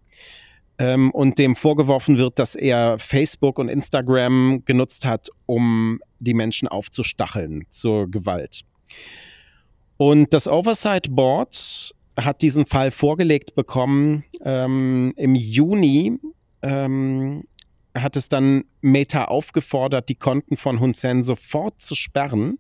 ähm, 0.79 1.11
und 1.13 1.39
dem 1.39 1.57
vorgeworfen 1.57 2.19
wird, 2.19 2.39
dass 2.39 2.55
er 2.55 2.99
Facebook 2.99 3.59
und 3.59 3.69
Instagram 3.69 4.63
genutzt 4.65 5.07
hat, 5.07 5.29
um 5.47 6.01
die 6.25 6.35
Menschen 6.35 6.69
aufzustacheln 6.69 7.65
zur 7.71 8.11
Gewalt. 8.11 8.63
Und 9.97 10.33
das 10.33 10.49
Oversight 10.49 11.15
Board 11.15 11.95
hat 12.19 12.43
diesen 12.43 12.67
Fall 12.67 12.91
vorgelegt 12.91 13.55
bekommen. 13.55 14.25
Ähm, 14.45 15.13
Im 15.17 15.35
Juni 15.35 16.19
ähm, 16.63 17.45
hat 17.97 18.17
es 18.17 18.29
dann 18.29 18.65
Meta 18.81 19.27
aufgefordert, 19.27 20.09
die 20.09 20.15
Konten 20.17 20.57
von 20.57 20.81
Hun 20.81 20.95
Sen 20.95 21.23
sofort 21.23 21.81
zu 21.81 21.95
sperren 21.95 22.59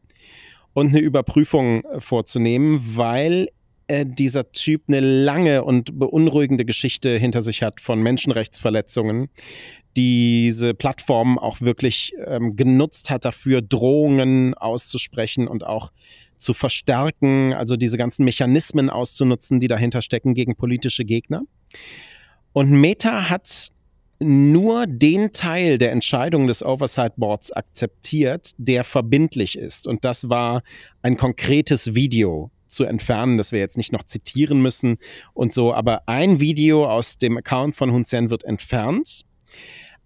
und 0.72 0.88
eine 0.88 1.00
Überprüfung 1.00 1.82
vorzunehmen, 1.98 2.96
weil 2.96 3.48
äh, 3.86 4.06
dieser 4.06 4.52
Typ 4.52 4.84
eine 4.88 5.00
lange 5.00 5.64
und 5.64 5.98
beunruhigende 5.98 6.64
Geschichte 6.64 7.16
hinter 7.18 7.42
sich 7.42 7.62
hat 7.62 7.80
von 7.80 8.02
Menschenrechtsverletzungen, 8.02 9.28
diese 9.96 10.74
Plattform 10.74 11.38
auch 11.38 11.60
wirklich 11.60 12.14
ähm, 12.26 12.56
genutzt 12.56 13.10
hat 13.10 13.24
dafür, 13.24 13.62
Drohungen 13.62 14.54
auszusprechen 14.54 15.48
und 15.48 15.64
auch 15.64 15.92
zu 16.36 16.52
verstärken, 16.52 17.54
also 17.54 17.76
diese 17.76 17.96
ganzen 17.96 18.24
Mechanismen 18.24 18.90
auszunutzen, 18.90 19.60
die 19.60 19.68
dahinter 19.68 20.02
stecken 20.02 20.34
gegen 20.34 20.56
politische 20.56 21.04
Gegner. 21.04 21.42
Und 22.52 22.70
Meta 22.70 23.30
hat 23.30 23.70
nur 24.20 24.86
den 24.86 25.32
Teil 25.32 25.78
der 25.78 25.92
Entscheidung 25.92 26.46
des 26.46 26.64
Oversight 26.64 27.16
Boards 27.16 27.52
akzeptiert, 27.52 28.52
der 28.58 28.84
verbindlich 28.84 29.58
ist. 29.58 29.86
Und 29.86 30.04
das 30.04 30.28
war 30.28 30.62
ein 31.02 31.16
konkretes 31.16 31.94
Video 31.94 32.50
zu 32.66 32.84
entfernen, 32.84 33.38
das 33.38 33.52
wir 33.52 33.58
jetzt 33.60 33.76
nicht 33.76 33.92
noch 33.92 34.04
zitieren 34.04 34.60
müssen 34.60 34.98
und 35.32 35.52
so. 35.52 35.74
Aber 35.74 36.08
ein 36.08 36.40
Video 36.40 36.88
aus 36.88 37.18
dem 37.18 37.36
Account 37.36 37.76
von 37.76 37.92
Hun 37.92 38.04
Sen 38.04 38.30
wird 38.30 38.44
entfernt. 38.44 39.24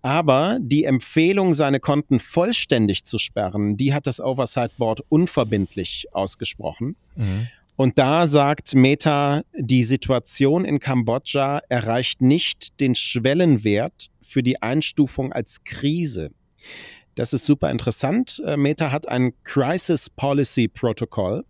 Aber 0.03 0.59
die 0.61 0.85
Empfehlung, 0.85 1.55
seine 1.55 1.81
Konten 1.81 2.21
vollständig 2.21 3.05
zu 3.05 3.19
sperren, 3.19 3.77
die 3.77 3.93
hat 3.93 4.07
das 4.07 4.21
Oversight 4.21 4.77
Board 4.77 5.03
unverbindlich 5.09 6.07
ausgesprochen. 6.13 6.97
Mhm. 7.17 7.49
Und 7.77 7.97
da 7.99 8.27
sagt 8.27 8.75
Meta, 8.75 9.43
die 9.57 9.85
Situation 9.85 10.65
in 10.65 10.81
Kambodscha 10.81 11.61
erreicht 11.69 12.21
nicht 12.21 12.81
den 12.81 12.97
Schwellenwert 12.97 14.11
für 14.21 14.43
die 14.43 14.61
Einstufung 14.61 15.33
als 15.33 15.63
Krise. 15.63 16.33
Das 17.15 17.33
ist 17.33 17.47
super 17.47 17.71
interessant. 17.71 18.43
Äh, 18.45 18.57
Meta 18.57 18.93
hat 18.93 19.09
ein 19.09 19.33
Crisis 19.45 20.11
Policy 20.11 20.69
Protocol, 20.69 21.45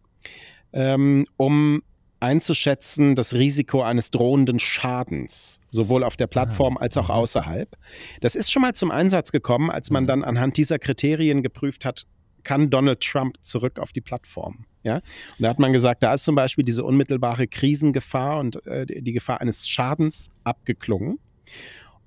ähm, 0.72 1.24
um 1.37 1.82
einzuschätzen 2.20 3.14
das 3.14 3.35
Risiko 3.35 3.83
eines 3.83 4.11
drohenden 4.11 4.59
Schadens, 4.59 5.61
sowohl 5.70 6.04
auf 6.04 6.16
der 6.16 6.26
Plattform 6.26 6.76
ah, 6.76 6.81
als 6.81 6.96
auch 6.96 7.11
außerhalb. 7.11 7.76
Das 8.20 8.35
ist 8.35 8.50
schon 8.50 8.62
mal 8.62 8.74
zum 8.74 8.90
Einsatz 8.90 9.33
gekommen, 9.33 9.70
als 9.70 9.90
man 9.90 10.04
mhm. 10.04 10.09
dann 10.09 10.24
anhand 10.24 10.57
dieser 10.57 10.78
Kriterien 10.78 11.42
geprüft 11.42 11.85
hat, 11.85 12.07
kann 12.44 12.70
Donald 12.70 13.00
Trump 13.00 13.37
zurück 13.42 13.78
auf 13.78 13.92
die 13.92 14.00
Plattform. 14.00 14.64
Ja? 14.83 14.96
Und 14.96 15.02
da 15.40 15.48
hat 15.48 15.59
man 15.59 15.72
gesagt, 15.72 16.02
da 16.02 16.14
ist 16.14 16.24
zum 16.24 16.35
Beispiel 16.35 16.64
diese 16.64 16.85
unmittelbare 16.85 17.46
Krisengefahr 17.46 18.38
und 18.38 18.64
äh, 18.66 18.87
die 18.87 19.12
Gefahr 19.12 19.40
eines 19.40 19.68
Schadens 19.68 20.31
abgeklungen. 20.44 21.18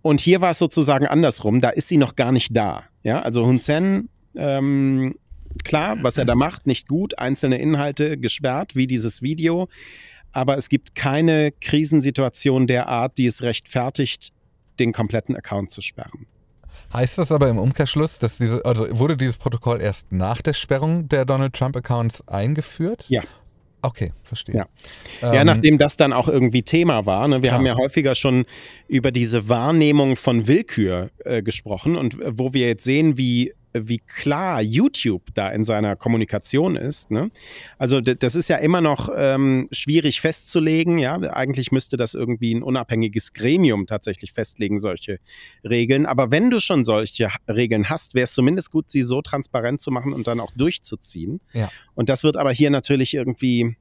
Und 0.01 0.19
hier 0.19 0.41
war 0.41 0.51
es 0.51 0.57
sozusagen 0.57 1.05
andersrum, 1.05 1.61
da 1.61 1.69
ist 1.69 1.87
sie 1.87 1.97
noch 1.97 2.15
gar 2.15 2.31
nicht 2.31 2.55
da. 2.55 2.83
Ja? 3.03 3.21
Also 3.21 3.45
Hun 3.45 3.59
Sen 3.59 4.09
ähm, 4.35 5.15
klar, 5.63 5.97
was 6.01 6.17
er 6.17 6.25
da 6.25 6.35
macht, 6.35 6.67
nicht 6.67 6.87
gut, 6.87 7.17
einzelne 7.19 7.57
Inhalte 7.57 8.17
gesperrt, 8.17 8.75
wie 8.75 8.87
dieses 8.87 9.21
Video. 9.21 9.67
Aber 10.31 10.57
es 10.57 10.69
gibt 10.69 10.95
keine 10.95 11.51
Krisensituation 11.51 12.67
der 12.67 12.87
Art, 12.87 13.17
die 13.17 13.25
es 13.25 13.41
rechtfertigt, 13.41 14.31
den 14.79 14.93
kompletten 14.93 15.35
Account 15.35 15.71
zu 15.71 15.81
sperren. 15.81 16.25
Heißt 16.93 17.17
das 17.17 17.31
aber 17.31 17.49
im 17.49 17.57
Umkehrschluss, 17.57 18.19
dass 18.19 18.37
diese, 18.37 18.65
also 18.65 18.87
wurde 18.97 19.15
dieses 19.15 19.37
Protokoll 19.37 19.81
erst 19.81 20.11
nach 20.11 20.41
der 20.41 20.53
Sperrung 20.53 21.07
der 21.07 21.25
Donald 21.25 21.53
Trump 21.53 21.75
Accounts 21.77 22.27
eingeführt? 22.27 23.05
Ja. 23.07 23.23
Okay, 23.83 24.11
verstehe. 24.23 24.55
Ja, 24.55 24.67
ähm, 25.21 25.33
ja 25.33 25.43
nachdem 25.43 25.77
das 25.77 25.97
dann 25.97 26.13
auch 26.13 26.27
irgendwie 26.27 26.61
Thema 26.61 27.05
war. 27.05 27.27
Ne? 27.27 27.41
Wir 27.41 27.49
klar. 27.49 27.59
haben 27.59 27.65
ja 27.65 27.75
häufiger 27.75 28.13
schon 28.13 28.45
über 28.87 29.11
diese 29.11 29.49
Wahrnehmung 29.49 30.17
von 30.17 30.47
Willkür 30.47 31.09
äh, 31.25 31.41
gesprochen 31.41 31.95
und 31.95 32.21
äh, 32.21 32.37
wo 32.37 32.53
wir 32.53 32.67
jetzt 32.67 32.83
sehen, 32.83 33.17
wie 33.17 33.53
wie 33.73 33.99
klar 33.99 34.61
YouTube 34.61 35.33
da 35.33 35.49
in 35.49 35.63
seiner 35.63 35.95
Kommunikation 35.95 36.75
ist. 36.75 37.11
Ne? 37.11 37.31
Also 37.77 38.01
das 38.01 38.35
ist 38.35 38.47
ja 38.47 38.57
immer 38.57 38.81
noch 38.81 39.09
ähm, 39.15 39.67
schwierig 39.71 40.21
festzulegen. 40.21 40.97
Ja, 40.97 41.15
eigentlich 41.15 41.71
müsste 41.71 41.97
das 41.97 42.13
irgendwie 42.13 42.53
ein 42.53 42.63
unabhängiges 42.63 43.33
Gremium 43.33 43.85
tatsächlich 43.87 44.33
festlegen 44.33 44.79
solche 44.79 45.19
Regeln. 45.63 46.05
Aber 46.05 46.31
wenn 46.31 46.49
du 46.49 46.59
schon 46.59 46.83
solche 46.83 47.29
Regeln 47.47 47.89
hast, 47.89 48.13
wäre 48.15 48.25
es 48.25 48.33
zumindest 48.33 48.71
gut, 48.71 48.89
sie 48.89 49.03
so 49.03 49.21
transparent 49.21 49.81
zu 49.81 49.91
machen 49.91 50.13
und 50.13 50.27
dann 50.27 50.39
auch 50.39 50.51
durchzuziehen. 50.55 51.41
Ja. 51.53 51.69
Und 51.95 52.09
das 52.09 52.23
wird 52.23 52.37
aber 52.37 52.51
hier 52.51 52.69
natürlich 52.69 53.13
irgendwie 53.13 53.75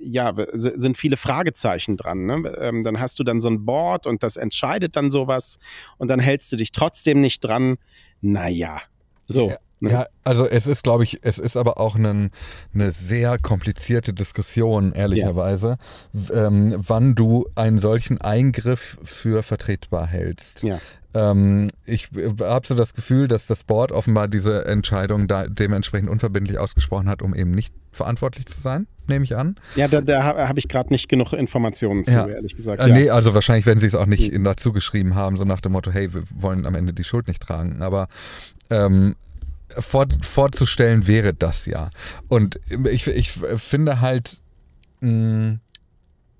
ja, 0.00 0.34
sind 0.52 0.96
viele 0.96 1.16
Fragezeichen 1.16 1.96
dran. 1.96 2.26
Ne? 2.26 2.56
Ähm, 2.58 2.82
dann 2.82 3.00
hast 3.00 3.18
du 3.18 3.24
dann 3.24 3.40
so 3.40 3.48
ein 3.48 3.64
Board 3.64 4.06
und 4.06 4.22
das 4.22 4.36
entscheidet 4.36 4.96
dann 4.96 5.10
sowas 5.10 5.58
und 5.98 6.08
dann 6.08 6.20
hältst 6.20 6.52
du 6.52 6.56
dich 6.56 6.72
trotzdem 6.72 7.20
nicht 7.20 7.40
dran. 7.40 7.76
Naja, 8.20 8.80
so. 9.26 9.48
Ja. 9.48 9.56
Ne? 9.82 9.90
Ja, 9.92 10.06
also 10.24 10.46
es 10.46 10.66
ist, 10.66 10.82
glaube 10.84 11.04
ich, 11.04 11.20
es 11.22 11.38
ist 11.38 11.56
aber 11.56 11.80
auch 11.80 11.94
eine 11.94 12.30
sehr 12.74 13.38
komplizierte 13.38 14.12
Diskussion, 14.12 14.92
ehrlicherweise, 14.92 15.78
ja. 16.12 16.48
ähm, 16.48 16.74
wann 16.76 17.14
du 17.14 17.48
einen 17.54 17.78
solchen 17.78 18.20
Eingriff 18.20 18.98
für 19.04 19.42
vertretbar 19.42 20.06
hältst. 20.06 20.64
Ja. 20.64 20.80
Ähm, 21.14 21.68
ich 21.86 22.10
habe 22.40 22.66
so 22.66 22.74
das 22.74 22.92
Gefühl, 22.92 23.26
dass 23.26 23.46
das 23.46 23.64
Board 23.64 23.90
offenbar 23.90 24.28
diese 24.28 24.66
Entscheidung 24.66 25.26
da 25.26 25.46
dementsprechend 25.46 26.10
unverbindlich 26.10 26.58
ausgesprochen 26.58 27.08
hat, 27.08 27.22
um 27.22 27.34
eben 27.34 27.50
nicht 27.50 27.74
verantwortlich 27.90 28.46
zu 28.46 28.60
sein, 28.60 28.86
nehme 29.10 29.24
ich 29.24 29.36
an. 29.36 29.56
Ja, 29.76 29.88
da, 29.88 30.00
da 30.00 30.22
habe 30.22 30.58
ich 30.58 30.68
gerade 30.68 30.90
nicht 30.90 31.08
genug 31.08 31.34
Informationen 31.34 32.04
zu, 32.04 32.12
ja. 32.12 32.26
ehrlich 32.26 32.56
gesagt. 32.56 32.80
Äh, 32.80 32.88
ja. 32.88 32.94
Nee, 32.94 33.10
also 33.10 33.34
wahrscheinlich 33.34 33.66
werden 33.66 33.80
sie 33.80 33.86
es 33.86 33.94
auch 33.94 34.06
nicht 34.06 34.32
mhm. 34.32 34.44
dazu 34.44 34.72
geschrieben 34.72 35.14
haben, 35.14 35.36
so 35.36 35.44
nach 35.44 35.60
dem 35.60 35.72
Motto, 35.72 35.90
hey, 35.90 36.14
wir 36.14 36.22
wollen 36.34 36.64
am 36.64 36.74
Ende 36.74 36.94
die 36.94 37.04
Schuld 37.04 37.28
nicht 37.28 37.42
tragen. 37.42 37.82
Aber 37.82 38.08
ähm, 38.70 39.16
vor, 39.78 40.06
vorzustellen 40.22 41.06
wäre 41.06 41.34
das 41.34 41.66
ja. 41.66 41.90
Und 42.28 42.58
ich, 42.90 43.06
ich 43.06 43.30
finde 43.30 44.00
halt, 44.00 44.40
mh, 45.00 45.10
mm, 45.10 45.60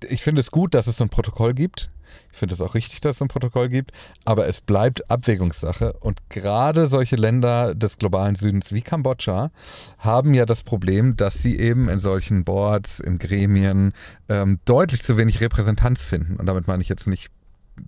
ich 0.09 0.23
finde 0.23 0.39
es 0.39 0.49
gut, 0.49 0.73
dass 0.73 0.87
es 0.87 0.97
so 0.97 1.03
ein 1.03 1.09
Protokoll 1.09 1.53
gibt. 1.53 1.91
Ich 2.31 2.39
finde 2.39 2.55
es 2.55 2.61
auch 2.61 2.75
richtig, 2.75 3.01
dass 3.01 3.17
es 3.17 3.21
ein 3.21 3.27
Protokoll 3.27 3.69
gibt, 3.69 3.91
aber 4.25 4.47
es 4.47 4.61
bleibt 4.61 5.09
Abwägungssache. 5.09 5.93
Und 5.99 6.29
gerade 6.29 6.87
solche 6.87 7.15
Länder 7.15 7.75
des 7.75 7.97
globalen 7.97 8.35
Südens 8.35 8.71
wie 8.71 8.81
Kambodscha 8.81 9.51
haben 9.97 10.33
ja 10.33 10.45
das 10.45 10.63
Problem, 10.63 11.17
dass 11.17 11.41
sie 11.41 11.59
eben 11.59 11.89
in 11.89 11.99
solchen 11.99 12.43
Boards, 12.43 12.99
in 12.99 13.19
Gremien 13.19 13.93
ähm, 14.29 14.59
deutlich 14.65 15.03
zu 15.03 15.17
wenig 15.17 15.41
Repräsentanz 15.41 16.03
finden. 16.03 16.37
Und 16.37 16.45
damit 16.45 16.67
meine 16.67 16.81
ich 16.81 16.89
jetzt 16.89 17.07
nicht 17.07 17.31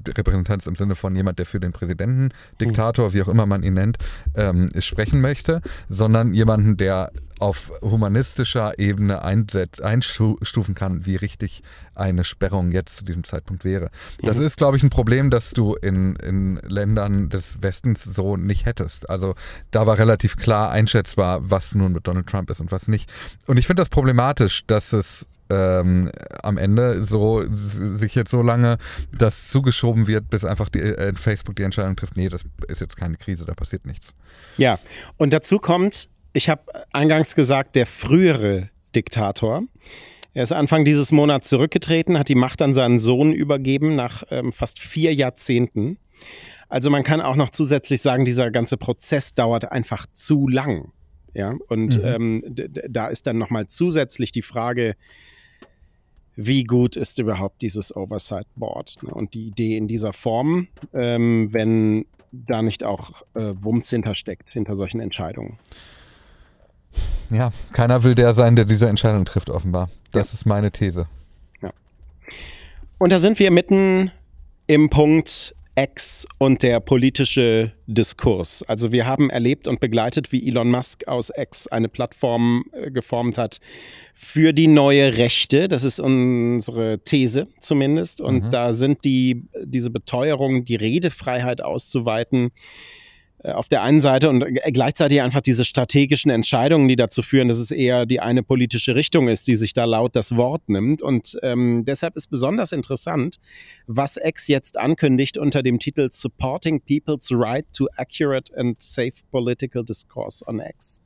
Repräsentanz 0.07 0.65
im 0.65 0.75
Sinne 0.75 0.95
von 0.95 1.15
jemand, 1.15 1.39
der 1.39 1.45
für 1.45 1.59
den 1.59 1.71
Präsidenten, 1.71 2.29
Diktator, 2.59 3.13
wie 3.13 3.21
auch 3.21 3.27
immer 3.27 3.45
man 3.45 3.63
ihn 3.63 3.75
nennt, 3.75 3.97
ähm, 4.35 4.69
sprechen 4.79 5.21
möchte, 5.21 5.61
sondern 5.89 6.33
jemanden, 6.33 6.77
der 6.77 7.11
auf 7.39 7.71
humanistischer 7.81 8.79
Ebene 8.79 9.23
einstufen 9.23 10.75
kann, 10.75 11.05
wie 11.05 11.17
richtig 11.17 11.61
eine 11.93 12.23
Sperrung 12.23 12.71
jetzt 12.71 12.97
zu 12.97 13.05
diesem 13.05 13.23
Zeitpunkt 13.23 13.65
wäre. 13.65 13.89
Das 14.21 14.39
mhm. 14.39 14.45
ist, 14.45 14.57
glaube 14.57 14.77
ich, 14.77 14.83
ein 14.83 14.89
Problem, 14.89 15.29
das 15.29 15.51
du 15.51 15.75
in, 15.75 16.15
in 16.15 16.55
Ländern 16.63 17.29
des 17.29 17.61
Westens 17.61 18.03
so 18.03 18.37
nicht 18.37 18.65
hättest. 18.65 19.09
Also 19.09 19.35
da 19.71 19.85
war 19.85 19.97
relativ 19.97 20.37
klar 20.37 20.71
einschätzbar, 20.71 21.41
was 21.49 21.75
nun 21.75 21.91
mit 21.91 22.07
Donald 22.07 22.27
Trump 22.27 22.49
ist 22.49 22.61
und 22.61 22.71
was 22.71 22.87
nicht. 22.87 23.11
Und 23.47 23.57
ich 23.57 23.67
finde 23.67 23.81
das 23.81 23.89
problematisch, 23.89 24.65
dass 24.65 24.93
es 24.93 25.27
ähm, 25.49 26.09
am 26.41 26.57
Ende 26.57 27.03
so 27.03 27.43
sich 27.51 28.15
jetzt 28.15 28.31
so 28.31 28.41
lange 28.41 28.77
das 29.11 29.49
zugeschoben 29.49 30.07
wird, 30.07 30.29
bis 30.29 30.45
einfach 30.45 30.69
die, 30.69 30.79
äh, 30.79 31.13
Facebook 31.13 31.55
die 31.55 31.63
Entscheidung 31.63 31.95
trifft, 31.95 32.17
nee, 32.17 32.29
das 32.29 32.43
ist 32.67 32.81
jetzt 32.81 32.97
keine 32.97 33.17
Krise, 33.17 33.45
da 33.45 33.53
passiert 33.53 33.85
nichts. 33.85 34.13
Ja, 34.57 34.79
und 35.17 35.31
dazu 35.31 35.59
kommt, 35.59 36.09
ich 36.33 36.49
habe 36.49 36.63
eingangs 36.91 37.35
gesagt, 37.35 37.75
der 37.75 37.85
frühere 37.85 38.69
Diktator. 38.95 39.63
Er 40.33 40.43
ist 40.43 40.53
Anfang 40.53 40.83
dieses 40.83 41.11
Monats 41.11 41.49
zurückgetreten, 41.49 42.17
hat 42.17 42.27
die 42.27 42.35
Macht 42.35 42.61
an 42.61 42.73
seinen 42.73 42.97
Sohn 42.97 43.31
übergeben 43.31 43.95
nach 43.95 44.23
ähm, 44.31 44.51
fast 44.51 44.79
vier 44.79 45.13
Jahrzehnten. 45.13 45.97
Also 46.69 46.89
man 46.89 47.03
kann 47.03 47.21
auch 47.21 47.35
noch 47.35 47.51
zusätzlich 47.51 48.01
sagen, 48.01 48.25
dieser 48.25 48.49
ganze 48.49 48.77
Prozess 48.77 49.35
dauert 49.35 49.71
einfach 49.71 50.07
zu 50.11 50.47
lang. 50.47 50.91
Ja, 51.35 51.55
und 51.67 51.97
mhm. 51.97 52.05
ähm, 52.05 52.43
da 52.89 53.07
ist 53.07 53.25
dann 53.25 53.37
nochmal 53.37 53.67
zusätzlich 53.67 54.31
die 54.31 54.41
Frage, 54.43 54.95
wie 56.35 56.63
gut 56.63 56.95
ist 56.95 57.19
überhaupt 57.19 57.61
dieses 57.61 57.95
Oversight 57.95 58.47
Board 58.55 58.97
ne? 59.01 59.11
und 59.11 59.33
die 59.33 59.47
Idee 59.47 59.77
in 59.77 59.87
dieser 59.87 60.13
Form, 60.13 60.67
ähm, 60.93 61.49
wenn 61.51 62.05
da 62.31 62.61
nicht 62.61 62.83
auch 62.83 63.21
äh, 63.35 63.53
Wumms 63.61 63.89
hintersteckt, 63.89 64.49
hinter 64.49 64.75
solchen 64.75 64.99
Entscheidungen. 64.99 65.59
Ja, 67.29 67.51
keiner 67.71 68.03
will 68.03 68.15
der 68.15 68.33
sein, 68.33 68.55
der 68.55 68.65
diese 68.65 68.87
Entscheidung 68.87 69.25
trifft, 69.25 69.49
offenbar. 69.49 69.89
Das 70.11 70.31
ja. 70.31 70.37
ist 70.37 70.45
meine 70.45 70.71
These. 70.71 71.07
Ja. 71.61 71.71
Und 72.97 73.11
da 73.11 73.19
sind 73.19 73.39
wir 73.39 73.51
mitten 73.51 74.11
im 74.67 74.89
Punkt 74.89 75.55
X 75.75 76.27
und 76.37 76.61
der 76.61 76.79
politische 76.79 77.73
Diskurs. 77.87 78.61
Also 78.63 78.91
wir 78.91 79.07
haben 79.07 79.29
erlebt 79.29 79.67
und 79.67 79.79
begleitet, 79.79 80.31
wie 80.31 80.47
Elon 80.47 80.69
Musk 80.69 81.07
aus 81.07 81.31
X 81.35 81.67
eine 81.67 81.89
Plattform 81.89 82.65
äh, 82.73 82.91
geformt 82.91 83.37
hat 83.37 83.59
für 84.13 84.53
die 84.53 84.67
neue 84.67 85.17
Rechte. 85.17 85.67
Das 85.67 85.83
ist 85.83 85.99
unsere 85.99 86.99
These 87.03 87.47
zumindest. 87.59 88.21
Und 88.21 88.45
mhm. 88.45 88.49
da 88.51 88.73
sind 88.73 89.03
die, 89.03 89.47
diese 89.63 89.89
Beteuerungen, 89.89 90.63
die 90.63 90.75
Redefreiheit 90.75 91.63
auszuweiten, 91.63 92.51
auf 93.51 93.67
der 93.67 93.83
einen 93.83 93.99
Seite 93.99 94.29
und 94.29 94.41
äh, 94.41 94.71
gleichzeitig 94.71 95.21
einfach 95.21 95.41
diese 95.41 95.65
strategischen 95.65 96.31
Entscheidungen, 96.31 96.87
die 96.87 96.95
dazu 96.95 97.21
führen, 97.21 97.47
dass 97.47 97.57
es 97.57 97.71
eher 97.71 98.05
die 98.05 98.19
eine 98.19 98.43
politische 98.43 98.95
Richtung 98.95 99.27
ist, 99.27 99.47
die 99.47 99.55
sich 99.55 99.73
da 99.73 99.85
laut 99.85 100.15
das 100.15 100.35
Wort 100.35 100.69
nimmt. 100.69 101.01
Und 101.01 101.37
ähm, 101.43 101.83
deshalb 101.85 102.15
ist 102.15 102.27
besonders 102.29 102.71
interessant, 102.71 103.37
was 103.87 104.17
X 104.17 104.47
jetzt 104.47 104.77
ankündigt 104.77 105.37
unter 105.37 105.61
dem 105.61 105.79
Titel 105.79 106.09
Supporting 106.11 106.81
People's 106.81 107.29
Right 107.31 107.65
to 107.73 107.87
Accurate 107.97 108.55
and 108.57 108.81
Safe 108.81 109.13
Political 109.31 109.83
Discourse 109.83 110.45
on 110.45 110.59
X. 110.59 111.01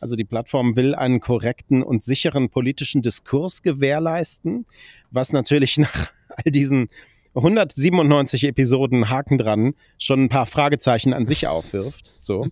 Also 0.00 0.16
die 0.16 0.24
Plattform 0.24 0.76
will 0.76 0.94
einen 0.94 1.20
korrekten 1.20 1.82
und 1.82 2.04
sicheren 2.04 2.50
politischen 2.50 3.02
Diskurs 3.02 3.62
gewährleisten, 3.62 4.64
was 5.10 5.32
natürlich 5.32 5.76
nach 5.78 6.10
all 6.28 6.50
diesen 6.50 6.88
197 7.34 8.44
Episoden 8.44 9.08
Haken 9.08 9.38
dran 9.38 9.74
schon 9.98 10.24
ein 10.24 10.28
paar 10.28 10.46
Fragezeichen 10.46 11.12
an 11.12 11.26
sich 11.26 11.46
aufwirft. 11.46 12.12
So. 12.18 12.48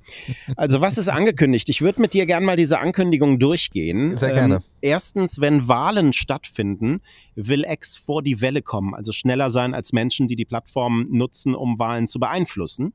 Also, 0.57 0.81
was 0.81 0.99
ist 0.99 1.09
angekündigt? 1.09 1.69
Ich 1.69 1.83
würde 1.83 2.01
mit 2.01 2.15
dir 2.15 2.27
gerne 2.27 2.47
mal 2.47 2.57
diese 2.57 2.79
Ankündigung 2.79 3.39
durchgehen. 3.39 4.17
Sehr 4.17 4.33
gerne. 4.33 4.57
Ähm, 4.57 4.63
erstens, 4.81 5.41
wenn 5.41 5.69
Wahlen 5.69 6.13
stattfinden, 6.13 7.01
will 7.35 7.65
X 7.69 7.97
vor 7.97 8.23
die 8.23 8.41
Welle 8.41 8.63
kommen, 8.63 8.95
also 8.95 9.13
schneller 9.13 9.51
sein 9.51 9.75
als 9.75 9.93
Menschen, 9.93 10.29
die 10.29 10.37
die 10.37 10.45
Plattform 10.45 11.07
nutzen, 11.11 11.55
um 11.55 11.79
Wahlen 11.79 12.07
zu 12.07 12.19
beeinflussen. 12.19 12.93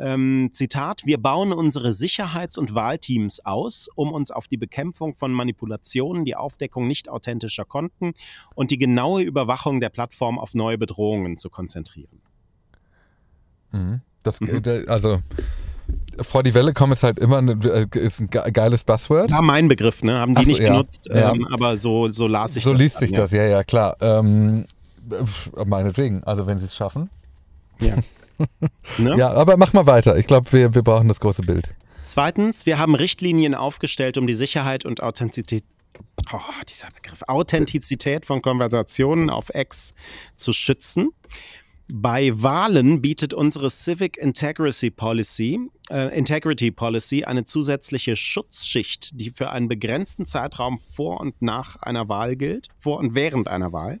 Ähm, 0.00 0.48
Zitat, 0.52 1.02
wir 1.04 1.18
bauen 1.18 1.52
unsere 1.52 1.92
Sicherheits- 1.92 2.56
und 2.56 2.74
Wahlteams 2.74 3.44
aus, 3.44 3.88
um 3.94 4.12
uns 4.12 4.30
auf 4.30 4.48
die 4.48 4.56
Bekämpfung 4.56 5.14
von 5.14 5.30
Manipulationen, 5.30 6.24
die 6.24 6.36
Aufdeckung 6.36 6.86
nicht 6.86 7.10
authentischer 7.10 7.66
Konten 7.66 8.14
und 8.54 8.70
die 8.70 8.78
genaue 8.78 9.22
Überwachung 9.22 9.80
der 9.80 9.90
Plattform 9.90 10.38
auf 10.38 10.54
neue 10.54 10.78
Bedrohungen 10.78 11.36
zu 11.36 11.50
konzentrieren. 11.50 12.22
Mhm. 13.72 14.00
Das, 14.22 14.40
mhm. 14.40 14.62
also 14.88 15.20
vor 16.20 16.42
die 16.42 16.54
Welle 16.54 16.72
kommen 16.72 16.92
ist 16.92 17.02
halt 17.02 17.18
immer 17.18 17.38
eine, 17.38 17.52
äh, 17.52 17.98
ist 17.98 18.20
ein 18.20 18.30
geiles 18.30 18.84
Buzzword. 18.84 19.30
Ja, 19.30 19.42
mein 19.42 19.68
Begriff, 19.68 20.02
ne? 20.02 20.18
Haben 20.18 20.34
die 20.34 20.44
so, 20.44 20.50
nicht 20.50 20.60
ja. 20.60 20.72
benutzt, 20.72 21.08
ja. 21.12 21.32
Ähm, 21.32 21.46
aber 21.46 21.76
so, 21.76 22.10
so 22.10 22.26
las 22.26 22.56
ich 22.56 22.64
so 22.64 22.70
das. 22.70 22.78
So 22.78 22.82
liest 22.82 22.98
sich 22.98 23.10
ja. 23.10 23.18
das, 23.18 23.32
ja, 23.32 23.44
ja, 23.44 23.64
klar. 23.64 23.96
Ähm, 24.00 24.64
meinetwegen, 25.66 26.24
also 26.24 26.46
wenn 26.46 26.58
sie 26.58 26.64
es 26.64 26.74
schaffen. 26.74 27.10
Ja. 27.80 27.96
ne? 28.98 29.16
Ja, 29.16 29.32
aber 29.32 29.56
mach 29.56 29.72
mal 29.72 29.86
weiter. 29.86 30.16
Ich 30.16 30.26
glaube, 30.26 30.52
wir, 30.52 30.74
wir 30.74 30.82
brauchen 30.82 31.08
das 31.08 31.20
große 31.20 31.42
Bild. 31.42 31.74
Zweitens, 32.04 32.66
wir 32.66 32.78
haben 32.78 32.94
Richtlinien 32.94 33.54
aufgestellt, 33.54 34.16
um 34.18 34.26
die 34.26 34.34
Sicherheit 34.34 34.84
und 34.84 35.02
Authentizität, 35.02 35.64
oh, 36.32 36.38
dieser 36.68 36.88
Begriff, 36.90 37.22
Authentizität 37.28 38.26
von 38.26 38.42
Konversationen 38.42 39.30
auf 39.30 39.54
X 39.54 39.94
zu 40.34 40.52
schützen. 40.52 41.10
Bei 41.92 42.30
Wahlen 42.40 43.02
bietet 43.02 43.34
unsere 43.34 43.68
Civic 43.68 44.16
Integrity 44.16 44.90
Policy, 44.90 45.58
äh, 45.90 46.16
Integrity 46.16 46.70
Policy 46.70 47.24
eine 47.24 47.44
zusätzliche 47.44 48.14
Schutzschicht, 48.14 49.18
die 49.18 49.30
für 49.30 49.50
einen 49.50 49.66
begrenzten 49.66 50.24
Zeitraum 50.24 50.78
vor 50.78 51.20
und 51.20 51.42
nach 51.42 51.76
einer 51.82 52.08
Wahl 52.08 52.36
gilt, 52.36 52.68
vor 52.78 52.98
und 52.98 53.16
während 53.16 53.48
einer 53.48 53.72
Wahl. 53.72 54.00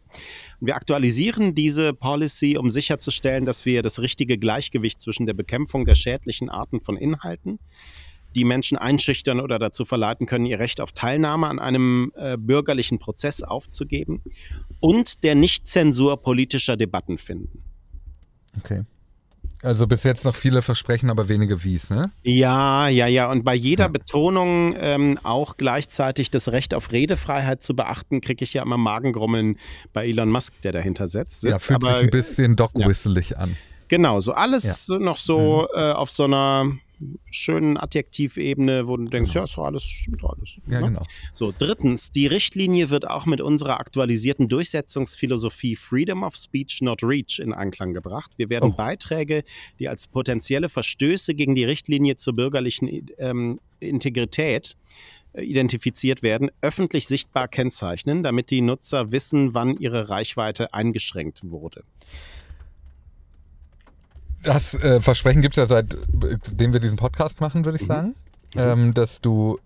Wir 0.60 0.76
aktualisieren 0.76 1.56
diese 1.56 1.92
Policy, 1.92 2.56
um 2.56 2.70
sicherzustellen, 2.70 3.44
dass 3.44 3.66
wir 3.66 3.82
das 3.82 3.98
richtige 3.98 4.38
Gleichgewicht 4.38 5.00
zwischen 5.00 5.26
der 5.26 5.34
Bekämpfung 5.34 5.84
der 5.84 5.96
schädlichen 5.96 6.48
Arten 6.48 6.80
von 6.80 6.96
Inhalten, 6.96 7.58
die 8.36 8.44
Menschen 8.44 8.78
einschüchtern 8.78 9.40
oder 9.40 9.58
dazu 9.58 9.84
verleiten 9.84 10.26
können, 10.26 10.46
ihr 10.46 10.60
Recht 10.60 10.80
auf 10.80 10.92
Teilnahme 10.92 11.48
an 11.48 11.58
einem 11.58 12.12
äh, 12.14 12.36
bürgerlichen 12.36 13.00
Prozess 13.00 13.42
aufzugeben, 13.42 14.22
und 14.78 15.24
der 15.24 15.34
Nichtzensur 15.34 16.22
politischer 16.22 16.76
Debatten 16.76 17.18
finden. 17.18 17.64
Okay. 18.58 18.84
Also 19.62 19.86
bis 19.86 20.04
jetzt 20.04 20.24
noch 20.24 20.34
viele 20.34 20.62
Versprechen, 20.62 21.10
aber 21.10 21.28
wenige 21.28 21.64
Wies, 21.64 21.90
ne? 21.90 22.10
Ja, 22.22 22.88
ja, 22.88 23.06
ja. 23.06 23.30
Und 23.30 23.44
bei 23.44 23.54
jeder 23.54 23.84
ja. 23.84 23.88
Betonung 23.88 24.74
ähm, 24.78 25.18
auch 25.22 25.58
gleichzeitig 25.58 26.30
das 26.30 26.48
Recht 26.48 26.72
auf 26.72 26.92
Redefreiheit 26.92 27.62
zu 27.62 27.76
beachten, 27.76 28.22
kriege 28.22 28.42
ich 28.42 28.54
ja 28.54 28.62
immer 28.62 28.78
Magengrummeln 28.78 29.58
bei 29.92 30.06
Elon 30.08 30.30
Musk, 30.30 30.54
der 30.62 30.72
dahinter 30.72 31.08
sitzt. 31.08 31.44
ja, 31.44 31.58
fühlt 31.58 31.84
aber, 31.84 31.94
sich 31.94 32.04
ein 32.04 32.10
bisschen 32.10 32.56
dog-whistelig 32.56 33.30
ja. 33.30 33.36
an. 33.38 33.56
Genau, 33.88 34.20
so 34.20 34.32
alles 34.32 34.86
ja. 34.88 34.98
noch 34.98 35.18
so 35.18 35.68
mhm. 35.74 35.78
äh, 35.78 35.92
auf 35.92 36.10
so 36.10 36.24
einer 36.24 36.72
schönen 37.30 37.76
Adjektivebene, 37.76 38.86
wo 38.86 38.96
du 38.96 39.04
denkst, 39.04 39.32
genau. 39.32 39.40
ja, 39.40 39.44
ist 39.44 39.56
doch 39.56 39.64
alles, 39.64 39.84
stimmt 39.84 40.22
doch 40.22 40.36
alles. 40.36 40.60
Ja, 40.66 40.80
ne? 40.80 40.86
genau. 40.88 41.02
So, 41.32 41.52
drittens, 41.56 42.10
die 42.10 42.26
Richtlinie 42.26 42.90
wird 42.90 43.08
auch 43.08 43.26
mit 43.26 43.40
unserer 43.40 43.80
aktualisierten 43.80 44.48
Durchsetzungsphilosophie 44.48 45.76
Freedom 45.76 46.22
of 46.22 46.36
Speech 46.36 46.82
Not 46.82 47.02
Reach 47.02 47.38
in 47.38 47.52
Einklang 47.52 47.94
gebracht. 47.94 48.32
Wir 48.36 48.50
werden 48.50 48.70
oh. 48.70 48.76
Beiträge, 48.76 49.44
die 49.78 49.88
als 49.88 50.08
potenzielle 50.08 50.68
Verstöße 50.68 51.34
gegen 51.34 51.54
die 51.54 51.64
Richtlinie 51.64 52.16
zur 52.16 52.34
bürgerlichen 52.34 53.06
ähm, 53.18 53.60
Integrität 53.80 54.76
äh, 55.32 55.42
identifiziert 55.42 56.22
werden, 56.22 56.50
öffentlich 56.60 57.06
sichtbar 57.06 57.48
kennzeichnen, 57.48 58.22
damit 58.22 58.50
die 58.50 58.60
Nutzer 58.60 59.12
wissen, 59.12 59.54
wann 59.54 59.76
ihre 59.76 60.08
Reichweite 60.08 60.74
eingeschränkt 60.74 61.40
wurde. 61.44 61.84
Das 64.42 64.74
äh, 64.74 65.00
Versprechen 65.00 65.42
gibt 65.42 65.56
es 65.56 65.56
ja 65.58 65.66
seitdem 65.66 66.72
wir 66.72 66.80
diesen 66.80 66.98
Podcast 66.98 67.40
machen, 67.40 67.64
würde 67.64 67.76
ich 67.76 67.84
mhm. 67.84 67.88
sagen. 67.88 68.14
Mhm. 68.54 68.60
Ähm, 68.60 68.94
dass 68.94 69.20
du 69.20 69.58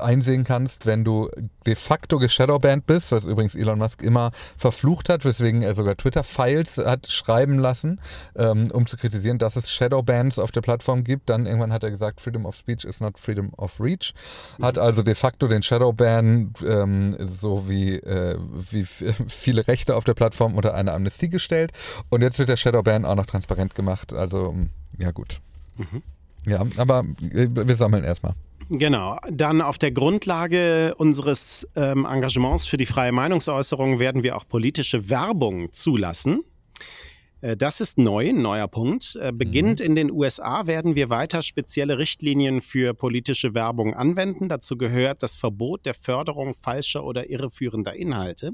einsehen 0.00 0.44
kannst, 0.44 0.86
wenn 0.86 1.04
du 1.04 1.30
de 1.66 1.74
facto 1.74 2.18
geshadowbanned 2.18 2.86
bist, 2.86 3.12
was 3.12 3.24
übrigens 3.24 3.54
Elon 3.54 3.78
Musk 3.78 4.02
immer 4.02 4.30
verflucht 4.56 5.08
hat, 5.08 5.24
weswegen 5.24 5.62
er 5.62 5.74
sogar 5.74 5.96
Twitter-Files 5.96 6.78
hat 6.78 7.10
schreiben 7.10 7.58
lassen, 7.58 8.00
ähm, 8.36 8.70
um 8.70 8.86
zu 8.86 8.96
kritisieren, 8.96 9.38
dass 9.38 9.56
es 9.56 9.70
Shadowbans 9.70 10.38
auf 10.38 10.50
der 10.50 10.60
Plattform 10.60 11.04
gibt. 11.04 11.28
Dann 11.28 11.46
irgendwann 11.46 11.72
hat 11.72 11.82
er 11.82 11.90
gesagt, 11.90 12.20
Freedom 12.20 12.46
of 12.46 12.56
Speech 12.56 12.84
is 12.84 13.00
not 13.00 13.18
Freedom 13.18 13.52
of 13.56 13.80
Reach. 13.80 14.14
Hat 14.60 14.78
also 14.78 15.02
de 15.02 15.14
facto 15.14 15.48
den 15.48 15.62
Shadowban, 15.62 16.52
ähm, 16.66 17.16
so 17.20 17.68
wie, 17.68 17.96
äh, 17.96 18.38
wie 18.70 18.84
viele 19.28 19.66
Rechte 19.66 19.96
auf 19.96 20.04
der 20.04 20.14
Plattform 20.14 20.54
unter 20.54 20.74
eine 20.74 20.92
Amnestie 20.92 21.28
gestellt. 21.28 21.72
Und 22.10 22.22
jetzt 22.22 22.38
wird 22.38 22.48
der 22.48 22.56
Shadowban 22.56 23.04
auch 23.04 23.16
noch 23.16 23.26
transparent 23.26 23.74
gemacht. 23.74 24.12
Also, 24.12 24.54
ja 24.98 25.10
gut. 25.10 25.40
Mhm. 25.76 26.02
Ja, 26.46 26.62
aber 26.76 27.04
äh, 27.32 27.48
wir 27.50 27.76
sammeln 27.76 28.04
erstmal. 28.04 28.34
Genau. 28.70 29.18
Dann 29.30 29.60
auf 29.60 29.78
der 29.78 29.92
Grundlage 29.92 30.94
unseres 30.96 31.68
ähm, 31.76 32.06
Engagements 32.10 32.66
für 32.66 32.76
die 32.76 32.86
freie 32.86 33.12
Meinungsäußerung 33.12 33.98
werden 33.98 34.22
wir 34.22 34.36
auch 34.36 34.46
politische 34.48 35.10
Werbung 35.10 35.72
zulassen. 35.72 36.42
Äh, 37.40 37.56
das 37.56 37.80
ist 37.80 37.98
neu, 37.98 38.28
ein 38.28 38.40
neuer 38.40 38.68
Punkt. 38.68 39.16
Äh, 39.20 39.32
beginnend 39.32 39.80
mhm. 39.80 39.86
in 39.86 39.94
den 39.94 40.10
USA 40.10 40.66
werden 40.66 40.94
wir 40.94 41.10
weiter 41.10 41.42
spezielle 41.42 41.98
Richtlinien 41.98 42.62
für 42.62 42.94
politische 42.94 43.54
Werbung 43.54 43.94
anwenden. 43.94 44.48
Dazu 44.48 44.76
gehört 44.78 45.22
das 45.22 45.36
Verbot 45.36 45.84
der 45.84 45.94
Förderung 45.94 46.54
falscher 46.54 47.04
oder 47.04 47.28
irreführender 47.28 47.94
Inhalte 47.94 48.52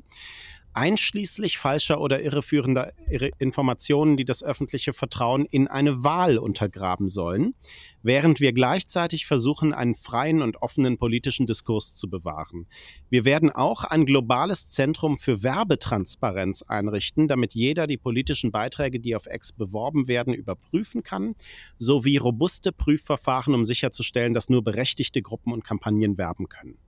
einschließlich 0.73 1.59
falscher 1.59 2.01
oder 2.01 2.23
irreführender 2.23 2.93
Informationen, 3.39 4.17
die 4.17 4.25
das 4.25 4.43
öffentliche 4.43 4.93
Vertrauen 4.93 5.47
in 5.47 5.69
eine 5.69 6.05
Wahl 6.05 6.39
untergraben 6.39 7.09
sollen, 7.09 7.55
während 8.03 8.41
wir 8.41 8.53
gleichzeitig 8.53 9.27
versuchen, 9.27 9.73
einen 9.73 9.95
freien 9.95 10.43
und 10.43 10.63
offenen 10.63 10.99
politischen 10.99 11.47
Diskurs 11.47 11.95
zu 11.95 12.09
bewahren. 12.09 12.67
Wir 13.09 13.25
werden 13.25 13.51
auch 13.51 13.85
ein 13.85 14.07
globales 14.07 14.69
Zentrum 14.69 15.19
für 15.19 15.43
Werbetransparenz 15.43 16.63
einrichten, 16.63 17.29
damit 17.29 17.55
jeder 17.55 17.87
die 17.87 17.99
politischen 17.99 18.53
Beiträge, 18.53 19.01
die 19.01 19.17
auf 19.17 19.27
X 19.27 19.53
beworben 19.53 20.09
werden, 20.09 20.35
überprüfen 20.35 21.03
kann, 21.03 21.35
sowie 21.79 22.17
robuste 22.17 22.73
Prüfverfahren, 22.73 23.55
um 23.55 23.65
sicherzustellen, 23.65 24.35
dass 24.35 24.49
nur 24.49 24.63
berechtigte 24.63 25.23
Gruppen 25.23 25.53
und 25.53 25.65
Kampagnen 25.65 26.17
werben 26.19 26.49
können. 26.49 26.79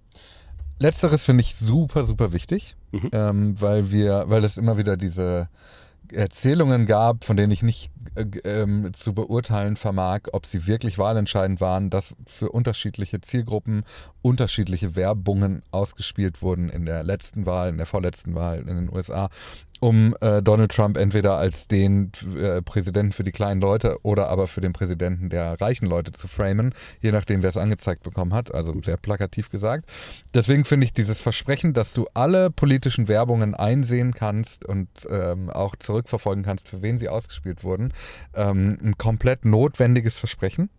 Letzteres 0.78 1.24
finde 1.24 1.42
ich 1.42 1.54
super, 1.56 2.04
super 2.04 2.32
wichtig, 2.32 2.76
mhm. 2.90 3.08
ähm, 3.12 3.60
weil 3.60 3.90
wir, 3.90 4.24
weil 4.26 4.44
es 4.44 4.58
immer 4.58 4.76
wieder 4.76 4.96
diese 4.96 5.48
Erzählungen 6.12 6.86
gab, 6.86 7.24
von 7.24 7.36
denen 7.36 7.52
ich 7.52 7.62
nicht 7.62 7.90
äh, 8.14 8.24
ähm, 8.44 8.92
zu 8.92 9.14
beurteilen 9.14 9.76
vermag, 9.76 10.22
ob 10.32 10.46
sie 10.46 10.66
wirklich 10.66 10.98
wahlentscheidend 10.98 11.60
waren, 11.60 11.90
dass 11.90 12.16
für 12.26 12.50
unterschiedliche 12.50 13.20
Zielgruppen 13.20 13.84
unterschiedliche 14.20 14.96
Werbungen 14.96 15.62
ausgespielt 15.70 16.42
wurden 16.42 16.68
in 16.68 16.84
der 16.84 17.02
letzten 17.04 17.46
Wahl, 17.46 17.70
in 17.70 17.76
der 17.76 17.86
vorletzten 17.86 18.34
Wahl 18.34 18.60
in 18.60 18.76
den 18.76 18.92
USA 18.92 19.28
um 19.82 20.14
äh, 20.20 20.40
Donald 20.42 20.70
Trump 20.70 20.96
entweder 20.96 21.38
als 21.38 21.66
den 21.66 22.12
äh, 22.36 22.62
Präsidenten 22.62 23.10
für 23.10 23.24
die 23.24 23.32
kleinen 23.32 23.60
Leute 23.60 23.98
oder 24.04 24.28
aber 24.28 24.46
für 24.46 24.60
den 24.60 24.72
Präsidenten 24.72 25.28
der 25.28 25.60
reichen 25.60 25.86
Leute 25.86 26.12
zu 26.12 26.28
framen, 26.28 26.72
je 27.00 27.10
nachdem, 27.10 27.42
wer 27.42 27.50
es 27.50 27.56
angezeigt 27.56 28.04
bekommen 28.04 28.32
hat, 28.32 28.54
also 28.54 28.80
sehr 28.80 28.96
plakativ 28.96 29.50
gesagt. 29.50 29.90
Deswegen 30.34 30.64
finde 30.64 30.84
ich 30.84 30.92
dieses 30.92 31.20
Versprechen, 31.20 31.72
dass 31.72 31.94
du 31.94 32.06
alle 32.14 32.52
politischen 32.52 33.08
Werbungen 33.08 33.56
einsehen 33.56 34.14
kannst 34.14 34.64
und 34.64 34.88
ähm, 35.10 35.50
auch 35.50 35.74
zurückverfolgen 35.74 36.44
kannst, 36.44 36.68
für 36.68 36.80
wen 36.80 36.96
sie 36.96 37.08
ausgespielt 37.08 37.64
wurden, 37.64 37.92
ähm, 38.34 38.78
ein 38.80 38.96
komplett 38.98 39.44
notwendiges 39.44 40.16
Versprechen. 40.16 40.70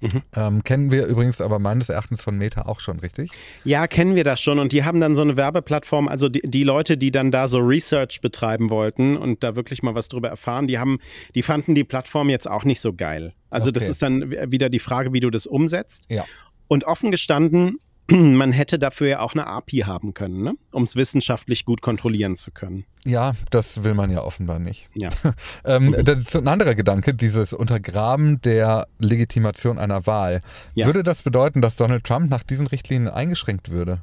Mhm. 0.00 0.22
Ähm, 0.36 0.64
kennen 0.64 0.90
wir 0.90 1.06
übrigens 1.06 1.40
aber 1.40 1.58
meines 1.58 1.88
Erachtens 1.88 2.22
von 2.22 2.36
Meta 2.36 2.62
auch 2.62 2.80
schon, 2.80 2.98
richtig? 2.98 3.30
Ja, 3.64 3.86
kennen 3.86 4.14
wir 4.14 4.24
das 4.24 4.40
schon. 4.40 4.58
Und 4.58 4.72
die 4.72 4.84
haben 4.84 5.00
dann 5.00 5.14
so 5.14 5.22
eine 5.22 5.36
Werbeplattform, 5.36 6.08
also 6.08 6.28
die, 6.28 6.42
die, 6.42 6.64
Leute, 6.64 6.96
die 6.98 7.10
dann 7.10 7.30
da 7.30 7.48
so 7.48 7.58
Research 7.58 8.20
betreiben 8.20 8.70
wollten 8.70 9.16
und 9.16 9.42
da 9.42 9.56
wirklich 9.56 9.82
mal 9.82 9.94
was 9.94 10.08
drüber 10.08 10.28
erfahren, 10.28 10.66
die 10.66 10.78
haben, 10.78 10.98
die 11.34 11.42
fanden 11.42 11.74
die 11.74 11.84
Plattform 11.84 12.28
jetzt 12.28 12.48
auch 12.48 12.64
nicht 12.64 12.80
so 12.80 12.92
geil. 12.92 13.34
Also 13.50 13.70
okay. 13.70 13.78
das 13.78 13.88
ist 13.88 14.02
dann 14.02 14.30
wieder 14.50 14.68
die 14.68 14.78
Frage, 14.78 15.12
wie 15.12 15.20
du 15.20 15.30
das 15.30 15.46
umsetzt. 15.46 16.06
Ja. 16.10 16.24
Und 16.68 16.84
offen 16.84 17.10
gestanden, 17.10 17.78
man 18.10 18.52
hätte 18.52 18.78
dafür 18.78 19.08
ja 19.08 19.20
auch 19.20 19.32
eine 19.32 19.46
API 19.46 19.80
haben 19.80 20.14
können, 20.14 20.42
ne? 20.42 20.54
um 20.72 20.82
es 20.82 20.96
wissenschaftlich 20.96 21.64
gut 21.64 21.80
kontrollieren 21.80 22.36
zu 22.36 22.50
können. 22.50 22.84
Ja, 23.06 23.32
das 23.50 23.84
will 23.84 23.94
man 23.94 24.10
ja 24.10 24.22
offenbar 24.22 24.58
nicht. 24.58 24.88
Ja. 24.94 25.10
ähm, 25.64 25.94
das 26.04 26.18
ist 26.18 26.36
ein 26.36 26.48
anderer 26.48 26.74
Gedanke, 26.74 27.14
dieses 27.14 27.52
Untergraben 27.52 28.40
der 28.42 28.86
Legitimation 28.98 29.78
einer 29.78 30.06
Wahl. 30.06 30.40
Ja. 30.74 30.86
Würde 30.86 31.02
das 31.02 31.22
bedeuten, 31.22 31.62
dass 31.62 31.76
Donald 31.76 32.04
Trump 32.04 32.30
nach 32.30 32.42
diesen 32.42 32.66
Richtlinien 32.66 33.12
eingeschränkt 33.12 33.70
würde? 33.70 34.00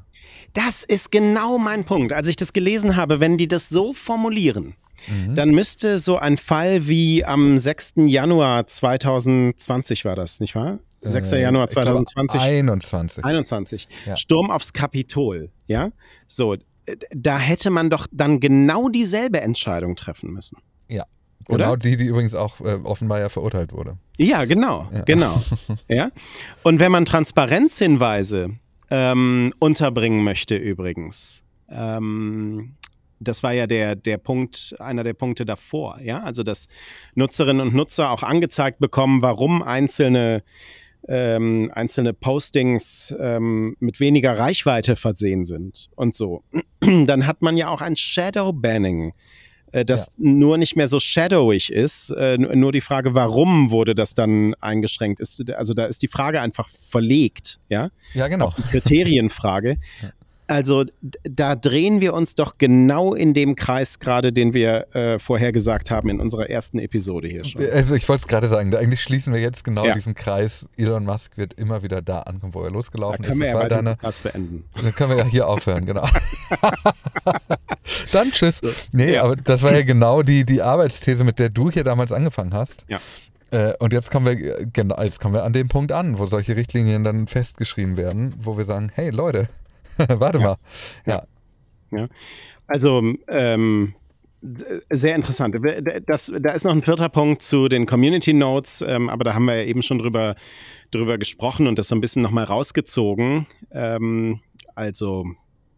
Das 0.54 0.84
ist 0.84 1.12
genau 1.12 1.58
mein 1.58 1.86
Punkt. 1.86 2.14
Als 2.14 2.28
ich 2.28 2.36
das 2.36 2.54
gelesen 2.54 2.96
habe, 2.96 3.20
wenn 3.20 3.38
die 3.38 3.48
das 3.48 3.70
so 3.70 3.94
formulieren, 3.94 4.76
mhm. 5.08 5.36
dann 5.36 5.50
müsste 5.50 6.00
so 6.00 6.18
ein 6.18 6.38
Fall 6.38 6.88
wie 6.88 7.24
am 7.24 7.58
6. 7.58 7.94
Januar 8.08 8.68
2020 8.68 10.06
war 10.06 10.16
das, 10.16 10.40
nicht 10.40 10.56
wahr? 10.56 10.80
6. 11.02 11.32
Äh, 11.32 11.42
Januar 11.42 11.68
2020. 11.68 12.40
21. 12.40 13.26
21. 13.26 13.88
Ja. 14.06 14.16
Sturm 14.16 14.52
aufs 14.52 14.74
Kapitol, 14.74 15.50
ja? 15.68 15.92
So, 16.28 16.56
da 17.12 17.38
hätte 17.40 17.70
man 17.70 17.90
doch 17.90 18.08
dann 18.12 18.40
genau 18.40 18.90
dieselbe 18.90 19.42
Entscheidung 19.42 19.96
treffen 19.96 20.32
müssen. 20.32 20.58
Ja. 20.88 21.06
Oder? 21.50 21.66
Genau 21.66 21.76
die, 21.76 21.98
die 21.98 22.06
übrigens 22.06 22.36
auch 22.36 22.62
äh, 22.62 22.76
offenbar 22.84 23.20
ja 23.20 23.30
verurteilt 23.30 23.74
wurde. 23.74 23.98
Ja, 24.18 24.46
genau, 24.46 24.90
ja. 24.94 25.02
genau. 25.02 25.42
ja? 25.88 26.12
Und 26.64 26.80
wenn 26.80 26.92
man 26.92 27.06
Transparenzhinweise 27.06 28.58
ähm, 28.90 29.52
unterbringen 29.60 30.24
möchte 30.24 30.56
übrigens, 30.56 31.44
ähm, 31.70 32.76
das 33.20 33.44
war 33.44 33.54
ja 33.54 33.68
der, 33.68 33.96
der 33.96 34.18
Punkt, 34.18 34.76
einer 34.80 35.04
der 35.04 35.14
Punkte 35.14 35.46
davor, 35.46 36.00
ja, 36.02 36.22
also 36.22 36.44
dass 36.44 36.68
Nutzerinnen 37.14 37.68
und 37.68 37.76
Nutzer 37.76 38.10
auch 38.10 38.24
angezeigt 38.24 38.80
bekommen, 38.80 39.22
warum 39.22 39.62
einzelne 39.62 40.44
ähm, 41.12 41.70
einzelne 41.76 42.14
Postings 42.14 43.14
ähm, 43.20 43.76
mit 43.82 44.00
weniger 44.00 44.38
Reichweite 44.38 44.96
versehen 44.96 45.46
sind 45.46 45.90
und 45.96 46.16
so, 46.16 46.44
dann 46.80 47.28
hat 47.28 47.42
man 47.42 47.58
ja 47.58 47.68
auch 47.68 47.82
ein 47.82 47.98
Shadow-Banning, 47.98 49.12
äh, 49.74 49.84
das 49.84 50.08
ja. 50.08 50.14
nur 50.18 50.58
nicht 50.58 50.78
mehr 50.78 50.88
so 50.88 51.02
shadowig 51.02 51.70
ist. 51.70 52.12
Äh, 52.12 52.38
nur 52.38 52.72
die 52.72 52.80
Frage, 52.80 53.14
warum 53.14 53.72
wurde 53.72 53.94
das 53.94 54.14
dann 54.14 54.54
eingeschränkt? 54.62 55.20
Ist, 55.20 55.50
also 55.52 55.74
da 55.74 55.86
ist 55.86 56.02
die 56.02 56.08
Frage 56.08 56.40
einfach 56.40 56.70
verlegt, 56.70 57.60
ja? 57.68 57.90
Ja, 58.14 58.30
genau. 58.30 58.46
Auf 58.46 58.56
die 58.56 58.64
Kriterienfrage. 58.64 59.78
Ja. 60.02 60.10
Also 60.52 60.84
da 61.24 61.56
drehen 61.56 62.02
wir 62.02 62.14
uns 62.14 62.36
doch 62.36 62.58
genau 62.58 63.14
in 63.14 63.34
dem 63.34 63.56
Kreis 63.56 64.00
gerade, 64.00 64.34
den 64.34 64.54
wir 64.54 64.94
äh, 64.94 65.18
vorher 65.18 65.54
gesagt 65.54 65.92
haben 65.92 66.10
in 66.10 66.20
unserer 66.20 66.50
ersten 66.50 66.78
Episode 66.78 67.30
hier 67.30 67.46
schon. 67.46 67.62
Also 67.72 67.96
ich 67.96 68.10
wollte 68.10 68.24
es 68.24 68.28
gerade 68.28 68.50
sagen, 68.50 68.76
eigentlich 68.76 69.02
schließen 69.02 69.32
wir 69.32 69.40
jetzt 69.40 69.64
genau 69.64 69.86
ja. 69.86 69.94
diesen 69.94 70.14
Kreis. 70.14 70.68
Elon 70.76 71.06
Musk 71.06 71.38
wird 71.38 71.54
immer 71.54 71.84
wieder 71.84 72.02
da 72.02 72.20
ankommen, 72.24 72.54
wo 72.54 72.64
er 72.64 72.70
losgelaufen 72.70 73.22
da 73.22 73.30
können 73.30 73.42
ist. 73.44 73.54
Wir 73.54 73.62
ja 73.62 73.70
deine, 73.70 73.96
das 74.02 74.20
beenden. 74.20 74.66
Dann 74.76 74.94
können 74.94 75.12
wir 75.12 75.20
ja 75.20 75.24
hier 75.24 75.48
aufhören, 75.48 75.86
genau. 75.86 76.06
dann 78.12 78.32
tschüss. 78.34 78.60
Nee, 78.92 79.14
ja. 79.14 79.24
aber 79.24 79.38
das 79.38 79.64
war 79.64 79.74
ja 79.74 79.84
genau 79.84 80.22
die, 80.22 80.46
die 80.46 80.62
Arbeitsthese, 80.62 81.24
mit 81.24 81.40
der 81.40 81.48
du 81.48 81.72
hier 81.72 81.86
damals 81.86 82.12
angefangen 82.12 82.54
hast. 82.54 82.86
Ja. 82.90 83.00
Äh, 83.52 83.74
und 83.80 83.94
jetzt 83.94 84.12
kommen 84.12 84.26
wir 84.26 84.66
genau, 84.66 85.02
jetzt 85.02 85.22
kommen 85.22 85.34
wir 85.34 85.46
an 85.46 85.54
den 85.54 85.70
Punkt 85.70 85.94
an, 85.94 86.20
wo 86.20 86.26
solche 86.26 86.58
Richtlinien 86.58 87.06
dann 87.06 87.28
festgeschrieben 87.28 87.96
werden, 87.96 88.34
wo 88.38 88.58
wir 88.58 88.66
sagen, 88.66 88.92
hey 88.94 89.12
Leute, 89.12 89.48
Warte 90.08 90.40
ja. 90.40 90.44
mal. 90.44 90.58
Ja. 91.06 91.24
ja. 91.92 92.08
Also, 92.68 93.02
ähm, 93.28 93.94
sehr 94.90 95.16
interessant. 95.16 95.56
Das, 96.08 96.32
da 96.40 96.52
ist 96.52 96.64
noch 96.64 96.72
ein 96.72 96.82
vierter 96.82 97.10
Punkt 97.10 97.44
zu 97.44 97.68
den 97.68 97.86
Community 97.86 98.34
Notes, 98.34 98.82
ähm, 98.82 99.10
aber 99.10 99.24
da 99.24 99.34
haben 99.36 99.46
wir 99.46 99.56
ja 99.56 99.66
eben 99.66 99.84
schon 99.84 100.00
drüber, 100.00 100.36
drüber 100.90 101.18
gesprochen 101.18 101.68
und 101.68 101.78
das 101.78 101.90
so 101.90 101.96
ein 101.96 102.02
bisschen 102.02 102.24
nochmal 102.24 102.46
rausgezogen. 102.46 103.46
Ähm, 103.72 104.40
also 104.74 105.26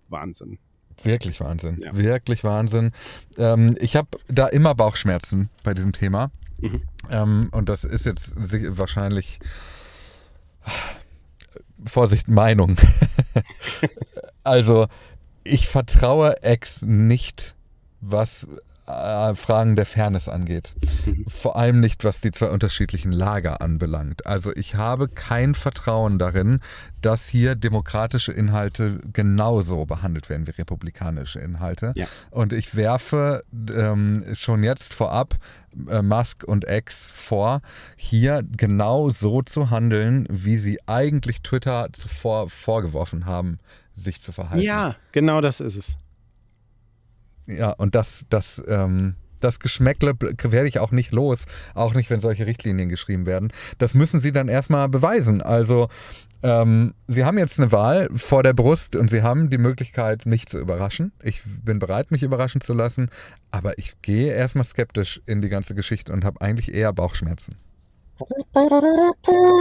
Wahnsinn. 0.08 0.60
Wirklich 1.02 1.42
Wahnsinn. 1.42 1.82
Ja. 1.82 1.96
Wirklich 1.98 2.44
Wahnsinn. 2.44 2.92
Ähm, 3.38 3.76
ich 3.80 3.96
habe 3.96 4.08
da 4.28 4.48
immer 4.48 4.76
Bauchschmerzen 4.76 5.50
bei 5.64 5.74
diesem 5.74 5.92
Thema. 5.92 6.32
Mhm. 6.60 6.82
Ähm, 7.10 7.50
und 7.52 7.68
das 7.68 7.84
ist 7.84 8.06
jetzt 8.06 8.34
wahrscheinlich 8.38 9.40
Vorsicht, 11.86 12.30
Meinung. 12.30 12.78
also, 14.44 14.88
ich 15.44 15.68
vertraue 15.68 16.42
Ex 16.44 16.82
nicht, 16.82 17.56
was 18.02 18.48
äh, 18.86 19.36
Fragen 19.36 19.76
der 19.76 19.86
Fairness 19.86 20.28
angeht. 20.28 20.76
Mhm. 21.06 21.26
Vor 21.28 21.56
allem 21.56 21.80
nicht, 21.80 22.04
was 22.04 22.22
die 22.22 22.32
zwei 22.32 22.50
unterschiedlichen 22.50 23.12
Lager 23.12 23.62
anbelangt. 23.62 24.26
Also 24.26 24.54
ich 24.54 24.76
habe 24.76 25.08
kein 25.08 25.56
Vertrauen 25.56 26.20
darin, 26.20 26.60
dass 27.02 27.28
hier 27.28 27.56
demokratische 27.56 28.32
Inhalte 28.32 29.00
genauso 29.12 29.86
behandelt 29.86 30.30
werden 30.30 30.48
wie 30.48 30.52
republikanische 30.52 31.40
Inhalte. 31.40 31.94
Ja. 31.96 32.08
Und 32.32 32.54
ich 32.54 32.76
werfe 32.76 33.44
ähm, 33.54 34.26
schon 34.34 34.64
jetzt 34.64 34.94
vorab 34.94 35.36
äh, 35.88 36.02
Musk 36.02 36.44
und 36.44 36.66
X 36.68 37.10
vor, 37.10 37.62
hier 37.96 38.44
genau 38.44 39.10
so 39.10 39.42
zu 39.42 39.70
handeln, 39.70 40.28
wie 40.30 40.58
sie 40.58 40.80
eigentlich 40.88 41.42
Twitter 41.42 41.88
zuvor 41.94 42.50
vorgeworfen 42.50 43.26
haben, 43.26 43.60
sich 43.94 44.22
zu 44.22 44.32
verhalten. 44.32 44.64
Ja, 44.64 44.96
genau 45.12 45.42
das 45.42 45.60
ist 45.60 45.78
es. 45.78 45.98
Ja, 47.48 47.72
und 47.72 47.96
das, 47.96 48.26
das, 48.30 48.62
ähm, 48.68 49.16
das 49.40 49.60
Geschmäckle 49.60 50.14
werde 50.20 50.68
ich 50.68 50.80
auch 50.80 50.92
nicht 50.92 51.12
los, 51.12 51.46
auch 51.76 51.94
nicht, 51.94 52.10
wenn 52.10 52.22
solche 52.22 52.46
Richtlinien 52.46 52.90
geschrieben 52.90 53.26
werden. 53.26 53.52
Das 53.78 53.94
müssen 53.94 54.20
sie 54.20 54.32
dann 54.32 54.48
erstmal 54.48 54.90
beweisen. 54.90 55.42
Also, 55.42 55.90
ähm, 56.44 56.94
sie 57.08 57.24
haben 57.24 57.38
jetzt 57.38 57.60
eine 57.60 57.72
Wahl 57.72 58.10
vor 58.14 58.44
der 58.44 58.54
Brust 58.54 58.96
und 58.96 59.10
sie 59.10 59.22
haben 59.22 59.50
die 59.50 59.58
Möglichkeit, 59.58 60.26
mich 60.26 60.48
zu 60.48 60.60
überraschen. 60.60 61.14
Ich 61.22 61.42
bin 61.64 61.80
bereit, 61.80 62.12
mich 62.12 62.24
überraschen 62.24 62.62
zu 62.62 62.74
lassen, 62.74 63.10
aber 63.52 63.78
ich 63.78 64.02
gehe 64.02 64.34
erstmal 64.34 64.66
skeptisch 64.66 65.22
in 65.26 65.42
die 65.42 65.50
ganze 65.50 65.74
Geschichte 65.74 66.12
und 66.12 66.26
habe 66.26 66.42
eigentlich 66.42 66.74
eher 66.74 66.92
Bauchschmerzen. 66.92 67.56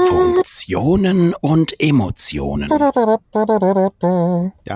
Funktionen 0.09 1.35
und 1.41 1.81
Emotionen. 1.81 2.69
Da 2.69 2.93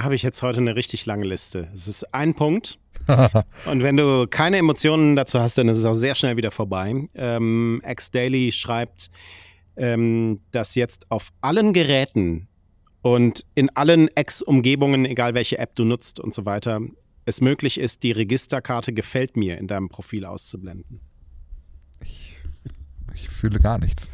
habe 0.03 0.15
ich 0.15 0.23
jetzt 0.23 0.43
heute 0.43 0.59
eine 0.59 0.77
richtig 0.77 1.07
lange 1.07 1.27
Liste. 1.27 1.69
Es 1.75 1.87
ist 1.87 2.15
ein 2.15 2.35
Punkt, 2.35 2.79
Und 3.67 3.83
wenn 3.83 3.97
du 3.97 4.27
keine 4.29 4.59
Emotionen 4.59 5.17
dazu 5.17 5.41
hast, 5.41 5.59
dann 5.59 5.69
ist 5.69 5.79
es 5.79 5.85
auch 5.85 5.95
sehr 5.95 6.15
schnell 6.15 6.37
wieder 6.37 6.51
vorbei. 6.51 7.09
Ähm, 7.15 7.83
X 7.87 8.11
Daily 8.11 8.53
schreibt, 8.53 9.09
ähm, 9.77 10.41
dass 10.51 10.75
jetzt 10.75 11.11
auf 11.11 11.31
allen 11.41 11.73
Geräten 11.73 12.49
und 13.03 13.45
in 13.55 13.71
allen 13.77 14.09
X-Umgebungen, 14.17 15.05
egal 15.05 15.35
welche 15.35 15.59
App 15.59 15.75
du 15.75 15.85
nutzt 15.85 16.19
und 16.19 16.35
so 16.35 16.45
weiter, 16.45 16.81
es 17.25 17.41
möglich 17.41 17.79
ist, 17.79 18.03
die 18.03 18.13
Registerkarte 18.13 18.93
gefällt 18.93 19.37
mir 19.37 19.59
in 19.59 19.69
deinem 19.69 19.89
Profil 19.89 20.25
auszublenden. 20.25 21.01
Ich, 22.03 22.36
ich 23.17 23.29
fühle 23.29 23.59
gar 23.59 23.79
nichts. 23.79 24.09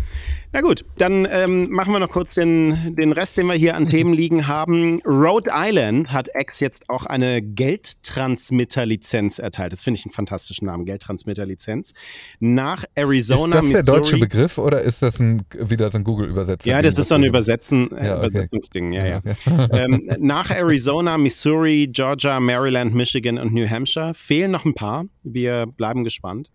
Na 0.54 0.60
gut, 0.60 0.84
dann 0.98 1.26
ähm, 1.30 1.70
machen 1.70 1.94
wir 1.94 1.98
noch 1.98 2.10
kurz 2.10 2.34
den, 2.34 2.94
den 2.94 3.12
Rest, 3.12 3.38
den 3.38 3.46
wir 3.46 3.54
hier 3.54 3.74
an 3.74 3.86
Themen 3.88 4.12
liegen 4.12 4.46
haben. 4.46 5.00
Rhode 5.06 5.50
Island 5.52 6.12
hat 6.12 6.28
X 6.38 6.60
jetzt 6.60 6.90
auch 6.90 7.06
eine 7.06 7.40
Geldtransmitter-Lizenz 7.40 9.38
erteilt. 9.38 9.72
Das 9.72 9.82
finde 9.82 9.98
ich 9.98 10.04
einen 10.04 10.12
fantastischen 10.12 10.66
Namen, 10.66 10.84
Geldtransmitter-Lizenz. 10.84 11.94
Nach 12.38 12.84
Arizona, 12.94 13.44
Ist 13.44 13.54
das 13.54 13.64
Missouri. 13.64 13.82
der 13.84 13.94
deutsche 13.94 14.18
Begriff 14.18 14.58
oder 14.58 14.82
ist 14.82 15.02
das 15.02 15.18
ein, 15.20 15.42
wieder 15.58 15.88
so 15.88 15.96
ein 15.96 16.04
Google-Übersetzer? 16.04 16.68
Ja, 16.68 16.82
das 16.82 16.98
ist 16.98 17.08
so 17.08 17.14
ein 17.14 17.24
Übersetzen, 17.24 17.90
äh, 17.90 18.06
Ja, 18.06 18.12
okay. 18.12 18.20
Übersetzungsding, 18.20 18.92
ja, 18.92 19.06
ja. 19.06 19.16
okay. 19.18 19.34
ähm, 19.72 20.10
nach 20.18 20.50
Arizona, 20.50 21.16
Missouri, 21.16 21.88
Georgia, 21.90 22.38
Maryland, 22.40 22.94
Michigan 22.94 23.38
und 23.38 23.54
New 23.54 23.68
Hampshire 23.68 24.12
fehlen 24.12 24.50
noch 24.50 24.66
ein 24.66 24.74
paar. 24.74 25.06
Wir 25.22 25.64
bleiben 25.66 26.04
gespannt. 26.04 26.50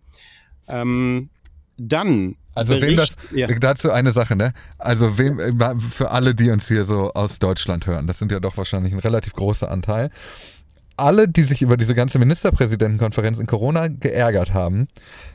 Ähm, 0.68 1.30
dann. 1.78 2.36
Also 2.54 2.80
wem 2.80 2.96
das, 2.96 3.16
ja. 3.32 3.46
dazu 3.46 3.90
eine 3.92 4.10
Sache, 4.10 4.34
ne? 4.34 4.52
Also 4.78 5.16
wem, 5.16 5.60
für 5.90 6.10
alle, 6.10 6.34
die 6.34 6.50
uns 6.50 6.66
hier 6.66 6.84
so 6.84 7.12
aus 7.12 7.38
Deutschland 7.38 7.86
hören, 7.86 8.06
das 8.06 8.18
sind 8.18 8.32
ja 8.32 8.40
doch 8.40 8.56
wahrscheinlich 8.56 8.92
ein 8.92 8.98
relativ 8.98 9.32
großer 9.34 9.70
Anteil. 9.70 10.10
Alle, 10.96 11.28
die 11.28 11.44
sich 11.44 11.62
über 11.62 11.76
diese 11.76 11.94
ganze 11.94 12.18
Ministerpräsidentenkonferenz 12.18 13.38
in 13.38 13.46
Corona 13.46 13.86
geärgert 13.86 14.52
haben, 14.52 14.88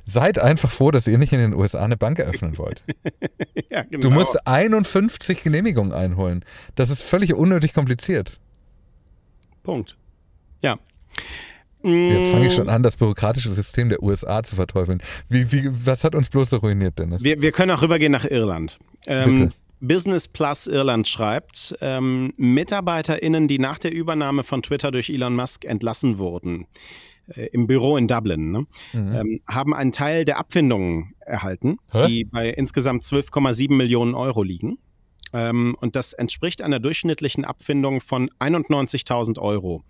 seid 0.03 0.38
einfach 0.38 0.69
froh, 0.69 0.91
dass 0.91 1.08
ihr 1.08 1.17
nicht 1.17 1.32
in 1.32 1.39
den 1.39 1.53
USA 1.53 1.82
eine 1.86 1.95
Bank 1.95 2.19
eröffnen 2.19 2.58
wollt. 2.58 2.84
ja, 3.69 3.84
genau. 3.84 4.01
Du 4.01 4.10
musst 4.10 4.45
51 4.45 5.41
Genehmigungen 5.43 5.93
einholen. 5.93 6.43
Das 6.75 6.89
ist 6.89 7.01
völlig 7.01 7.34
unnötig 7.34 7.73
kompliziert. 7.73 8.41
Punkt. 9.63 9.95
Ja. 10.62 10.77
Jetzt 11.83 12.31
fange 12.31 12.45
Mm. 12.45 12.47
ich 12.47 12.53
schon 12.55 12.69
an, 12.69 12.81
das 12.81 12.97
bürokratische 12.97 13.49
System 13.49 13.89
der 13.89 14.01
USA 14.01 14.41
zu 14.43 14.55
verteufeln. 14.55 15.01
Wie, 15.29 15.51
wie, 15.51 15.69
was 15.85 16.03
hat 16.03 16.15
uns 16.15 16.29
bloß 16.29 16.51
so 16.51 16.57
ruiniert, 16.57 16.97
Dennis? 16.97 17.23
Wir, 17.23 17.41
wir 17.41 17.51
können 17.51 17.71
auch 17.71 17.81
rübergehen 17.81 18.11
nach 18.11 18.25
Irland. 18.25 18.79
Ähm, 19.07 19.35
Bitte. 19.35 19.49
Business 19.81 20.29
Plus 20.29 20.65
Irland 20.67 21.09
schreibt, 21.09 21.75
ähm, 21.81 22.33
MitarbeiterInnen, 22.37 23.49
die 23.49 23.59
nach 23.59 23.79
der 23.79 23.91
Übernahme 23.91 24.43
von 24.43 24.61
Twitter 24.63 24.91
durch 24.91 25.09
Elon 25.09 25.35
Musk 25.35 25.65
entlassen 25.65 26.17
wurden, 26.19 26.67
äh, 27.27 27.47
im 27.47 27.67
Büro 27.67 27.97
in 27.97 28.07
Dublin, 28.07 28.51
ne, 28.53 28.65
ähm, 28.93 29.41
haben 29.49 29.73
einen 29.73 29.91
Teil 29.91 30.23
der 30.23 30.37
Abfindungen 30.37 31.13
erhalten, 31.19 31.77
Hä? 31.91 32.07
die 32.07 32.23
bei 32.23 32.49
insgesamt 32.49 33.03
12,7 33.03 33.75
Millionen 33.75 34.15
Euro 34.15 34.41
liegen. 34.41 34.77
Ähm, 35.33 35.75
und 35.81 35.95
das 35.97 36.13
entspricht 36.13 36.61
einer 36.61 36.79
durchschnittlichen 36.79 37.43
Abfindung 37.43 37.99
von 38.01 38.29
91.000 38.39 39.39
Euro 39.39 39.83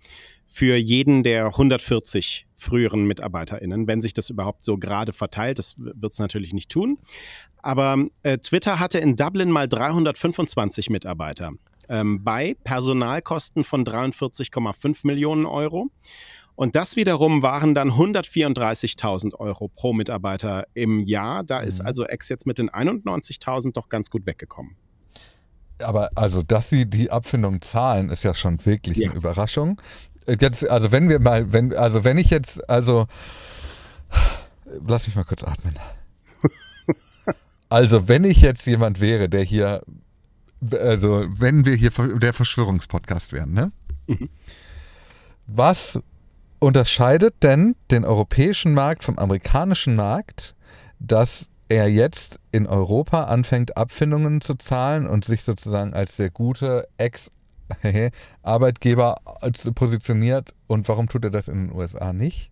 für 0.54 0.76
jeden 0.76 1.24
der 1.24 1.46
140 1.46 2.46
früheren 2.54 3.08
MitarbeiterInnen, 3.08 3.88
wenn 3.88 4.00
sich 4.00 4.14
das 4.14 4.30
überhaupt 4.30 4.64
so 4.64 4.78
gerade 4.78 5.12
verteilt. 5.12 5.58
Das 5.58 5.74
wird 5.78 6.12
es 6.12 6.20
natürlich 6.20 6.52
nicht 6.52 6.70
tun. 6.70 6.96
Aber 7.58 8.04
äh, 8.22 8.38
Twitter 8.38 8.78
hatte 8.78 9.00
in 9.00 9.16
Dublin 9.16 9.50
mal 9.50 9.66
325 9.66 10.90
Mitarbeiter 10.90 11.50
ähm, 11.88 12.22
bei 12.22 12.54
Personalkosten 12.62 13.64
von 13.64 13.84
43,5 13.84 14.98
Millionen 15.02 15.44
Euro. 15.44 15.88
Und 16.54 16.76
das 16.76 16.94
wiederum 16.94 17.42
waren 17.42 17.74
dann 17.74 17.90
134.000 17.90 19.34
Euro 19.34 19.66
pro 19.66 19.92
Mitarbeiter 19.92 20.68
im 20.72 21.00
Jahr. 21.00 21.42
Da 21.42 21.58
ist 21.58 21.80
also 21.80 22.06
X 22.08 22.28
jetzt 22.28 22.46
mit 22.46 22.58
den 22.58 22.70
91.000 22.70 23.72
doch 23.72 23.88
ganz 23.88 24.08
gut 24.08 24.24
weggekommen. 24.24 24.76
Aber 25.82 26.10
also, 26.14 26.42
dass 26.42 26.70
sie 26.70 26.88
die 26.88 27.10
Abfindung 27.10 27.60
zahlen, 27.60 28.08
ist 28.08 28.22
ja 28.22 28.34
schon 28.34 28.64
wirklich 28.64 28.98
Ja. 28.98 29.10
eine 29.10 29.18
Überraschung. 29.18 29.80
Äh, 30.26 30.36
Jetzt, 30.40 30.68
also 30.68 30.92
wenn 30.92 31.08
wir 31.08 31.20
mal, 31.20 31.52
wenn, 31.52 31.74
also 31.74 32.04
wenn 32.04 32.18
ich 32.18 32.30
jetzt, 32.30 32.68
also 32.68 33.06
lass 34.86 35.06
mich 35.06 35.16
mal 35.16 35.24
kurz 35.24 35.44
atmen. 35.44 35.74
Also, 37.68 38.08
wenn 38.08 38.22
ich 38.22 38.40
jetzt 38.40 38.66
jemand 38.66 39.00
wäre, 39.00 39.28
der 39.28 39.42
hier, 39.42 39.82
also 40.72 41.24
wenn 41.28 41.64
wir 41.64 41.74
hier 41.74 41.90
der 41.90 42.32
Verschwörungspodcast 42.32 43.32
wären, 43.32 43.52
ne? 43.52 43.72
Was 45.46 45.98
unterscheidet 46.60 47.42
denn 47.42 47.74
den 47.90 48.04
europäischen 48.04 48.74
Markt 48.74 49.02
vom 49.02 49.18
amerikanischen 49.18 49.96
Markt, 49.96 50.54
dass 51.00 51.48
er 51.68 51.90
jetzt 51.90 52.38
in 52.52 52.66
Europa 52.66 53.24
anfängt, 53.24 53.76
Abfindungen 53.76 54.40
zu 54.40 54.54
zahlen 54.54 55.06
und 55.06 55.24
sich 55.24 55.42
sozusagen 55.42 55.94
als 55.94 56.16
der 56.16 56.30
gute 56.30 56.86
Ex-Arbeitgeber 56.96 57.43
als- 59.24 59.70
positioniert 59.74 60.54
und 60.66 60.88
warum 60.88 61.08
tut 61.08 61.24
er 61.24 61.30
das 61.30 61.48
in 61.48 61.68
den 61.68 61.76
USA 61.76 62.12
nicht? 62.12 62.50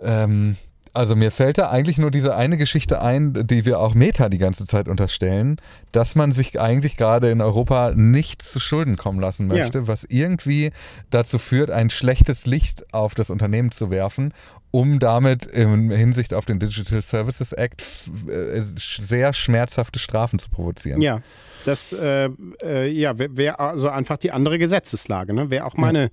Ähm, 0.00 0.56
also 0.94 1.16
mir 1.16 1.30
fällt 1.30 1.58
da 1.58 1.70
eigentlich 1.70 1.98
nur 1.98 2.10
diese 2.10 2.36
eine 2.36 2.56
Geschichte 2.56 3.02
ein, 3.02 3.34
die 3.46 3.66
wir 3.66 3.80
auch 3.80 3.94
Meta 3.94 4.28
die 4.28 4.38
ganze 4.38 4.64
Zeit 4.64 4.88
unterstellen, 4.88 5.56
dass 5.92 6.14
man 6.14 6.32
sich 6.32 6.60
eigentlich 6.60 6.96
gerade 6.96 7.30
in 7.30 7.40
Europa 7.40 7.92
nichts 7.94 8.52
zu 8.52 8.60
Schulden 8.60 8.96
kommen 8.96 9.20
lassen 9.20 9.50
Ja. 9.50 9.58
möchte, 9.58 9.88
was 9.88 10.04
irgendwie 10.04 10.70
dazu 11.10 11.38
führt, 11.38 11.70
ein 11.70 11.90
schlechtes 11.90 12.46
Licht 12.46 12.94
auf 12.94 13.14
das 13.14 13.28
Unternehmen 13.30 13.72
zu 13.72 13.90
werfen, 13.90 14.32
um 14.70 15.00
damit 15.00 15.46
in 15.46 15.90
Hinsicht 15.90 16.32
auf 16.32 16.44
den 16.46 16.58
Digital 16.60 17.02
Services 17.02 17.52
Act 17.52 17.82
äh, 18.28 18.60
sehr 18.62 19.32
schmerzhafte 19.32 19.98
Strafen 19.98 20.38
zu 20.38 20.48
provozieren. 20.48 21.00
Ja, 21.00 21.20
das 21.64 21.92
äh, 21.92 22.28
äh, 22.62 22.88
ja, 22.88 23.18
wäre 23.18 23.36
wär 23.36 23.60
also 23.60 23.88
einfach 23.88 24.16
die 24.16 24.30
andere 24.30 24.58
Gesetzeslage, 24.58 25.34
ne? 25.34 25.50
Wäre 25.50 25.64
auch 25.64 25.76
meine, 25.76 26.10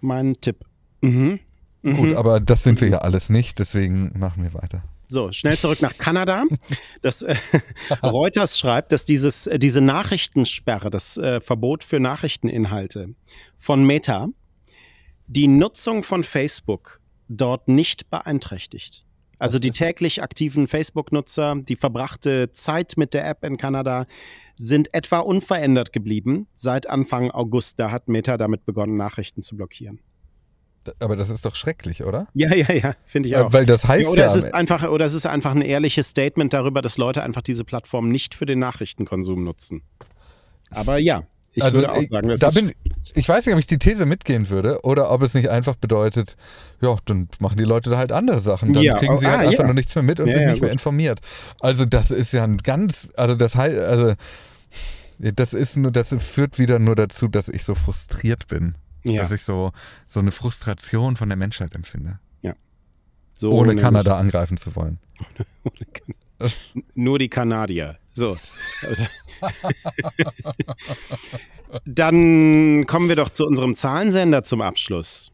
mein 0.00 0.34
Tipp. 0.40 0.64
Mhm. 1.02 1.38
Gut, 1.84 2.16
aber 2.16 2.40
das 2.40 2.62
sind 2.62 2.80
wir 2.80 2.88
ja 2.88 2.98
alles 2.98 3.28
nicht, 3.28 3.58
deswegen 3.58 4.18
machen 4.18 4.42
wir 4.42 4.54
weiter. 4.54 4.82
So, 5.06 5.32
schnell 5.32 5.58
zurück 5.58 5.82
nach 5.82 5.98
Kanada. 5.98 6.44
Das, 7.02 7.22
äh, 7.22 7.36
Reuters 8.02 8.58
schreibt, 8.58 8.90
dass 8.90 9.04
dieses, 9.04 9.46
äh, 9.46 9.58
diese 9.58 9.82
Nachrichtensperre, 9.82 10.90
das 10.90 11.18
äh, 11.18 11.40
Verbot 11.40 11.84
für 11.84 12.00
Nachrichteninhalte 12.00 13.14
von 13.58 13.84
Meta, 13.84 14.28
die 15.26 15.46
Nutzung 15.46 16.02
von 16.02 16.24
Facebook 16.24 17.00
dort 17.28 17.68
nicht 17.68 18.10
beeinträchtigt. 18.10 19.04
Also 19.38 19.58
die 19.58 19.70
täglich 19.70 20.22
aktiven 20.22 20.66
Facebook-Nutzer, 20.66 21.56
die 21.56 21.76
verbrachte 21.76 22.50
Zeit 22.52 22.94
mit 22.96 23.12
der 23.12 23.28
App 23.28 23.44
in 23.44 23.56
Kanada 23.56 24.06
sind 24.56 24.94
etwa 24.94 25.18
unverändert 25.18 25.92
geblieben 25.92 26.46
seit 26.54 26.88
Anfang 26.88 27.30
August. 27.30 27.78
Da 27.78 27.90
hat 27.90 28.08
Meta 28.08 28.38
damit 28.38 28.64
begonnen, 28.64 28.96
Nachrichten 28.96 29.42
zu 29.42 29.56
blockieren. 29.56 30.00
Aber 31.00 31.16
das 31.16 31.30
ist 31.30 31.44
doch 31.44 31.54
schrecklich, 31.54 32.04
oder? 32.04 32.26
Ja, 32.34 32.54
ja, 32.54 32.72
ja, 32.72 32.94
finde 33.06 33.28
ich 33.28 33.34
Äh, 33.34 33.38
auch. 33.38 33.52
Weil 33.52 33.66
das 33.66 33.82
Ja, 33.84 33.88
heißt 33.90 34.10
oder, 34.10 34.22
ja, 34.22 34.26
es 34.26 34.34
ist 34.36 34.54
einfach, 34.54 34.88
oder 34.88 35.04
es 35.04 35.14
ist 35.14 35.26
einfach 35.26 35.52
ein 35.54 35.62
ehrliches 35.62 36.08
Statement 36.08 36.52
darüber, 36.52 36.82
dass 36.82 36.98
Leute 36.98 37.22
einfach 37.22 37.42
diese 37.42 37.64
Plattform 37.64 38.08
nicht 38.08 38.34
für 38.34 38.46
den 38.46 38.58
Nachrichtenkonsum 38.58 39.44
nutzen. 39.44 39.82
Aber 40.70 40.98
ja, 40.98 41.24
ich 41.52 41.62
also 41.62 41.78
würde 41.78 41.92
auch 41.92 42.02
sagen, 42.02 42.28
das 42.28 42.40
da 42.40 42.48
ist 42.48 42.54
bin, 42.54 42.72
ich 43.14 43.28
weiß 43.28 43.46
nicht, 43.46 43.54
ob 43.54 43.60
ich 43.60 43.66
die 43.66 43.78
These 43.78 44.06
mitgehen 44.06 44.48
würde 44.48 44.80
oder 44.82 45.10
ob 45.10 45.22
es 45.22 45.34
nicht 45.34 45.48
einfach 45.48 45.76
bedeutet, 45.76 46.36
ja, 46.80 46.96
dann 47.04 47.28
machen 47.38 47.56
die 47.58 47.64
Leute 47.64 47.90
da 47.90 47.96
halt 47.98 48.10
andere 48.10 48.40
Sachen. 48.40 48.72
Dann 48.72 48.82
Ja, 48.82 48.94
kriegen 48.98 49.16
sie 49.18 49.26
oh, 49.26 49.28
halt 49.30 49.40
ah, 49.40 49.48
einfach 49.48 49.58
ja. 49.60 49.64
nur 49.64 49.74
nichts 49.74 49.94
mehr 49.94 50.02
mit 50.02 50.18
und 50.18 50.26
Ja, 50.28 50.34
sind 50.34 50.42
ja, 50.42 50.50
nicht 50.50 50.60
mehr 50.60 50.70
gut. 50.70 50.72
informiert. 50.72 51.20
Also 51.60 51.84
das 51.84 52.10
ist 52.10 52.32
ja 52.32 52.42
ein 52.44 52.58
ganz, 52.58 53.10
also 53.16 53.36
das 53.36 53.54
heißt, 53.54 53.78
also 53.78 54.14
das 55.18 55.54
ist 55.54 55.76
nur, 55.76 55.92
das 55.92 56.14
führt 56.18 56.58
wieder 56.58 56.78
nur 56.80 56.96
dazu, 56.96 57.28
dass 57.28 57.48
ich 57.48 57.62
so 57.64 57.74
frustriert 57.74 58.48
bin. 58.48 58.74
Ja, 59.04 59.22
Dass 59.22 59.30
ich 59.32 59.42
so, 59.42 59.72
so 60.06 60.20
eine 60.20 60.32
Frustration 60.32 61.16
von 61.16 61.28
der 61.28 61.36
Menschheit 61.36 61.74
empfinde. 61.74 62.18
so 63.34 63.50
ohne 63.50 63.68
nämlich. 63.68 63.84
Kanada 63.84 64.16
angreifen 64.16 64.56
zu 64.56 64.74
wollen. 64.76 64.98
Nur 66.94 67.18
die 67.18 67.28
Kanadier. 67.28 67.98
So. 68.12 68.36
Dann 71.84 72.86
kommen 72.86 73.08
wir 73.08 73.16
doch 73.16 73.30
zu 73.30 73.44
unserem 73.44 73.74
Zahlensender 73.74 74.44
zum 74.44 74.60
Abschluss. 74.62 75.32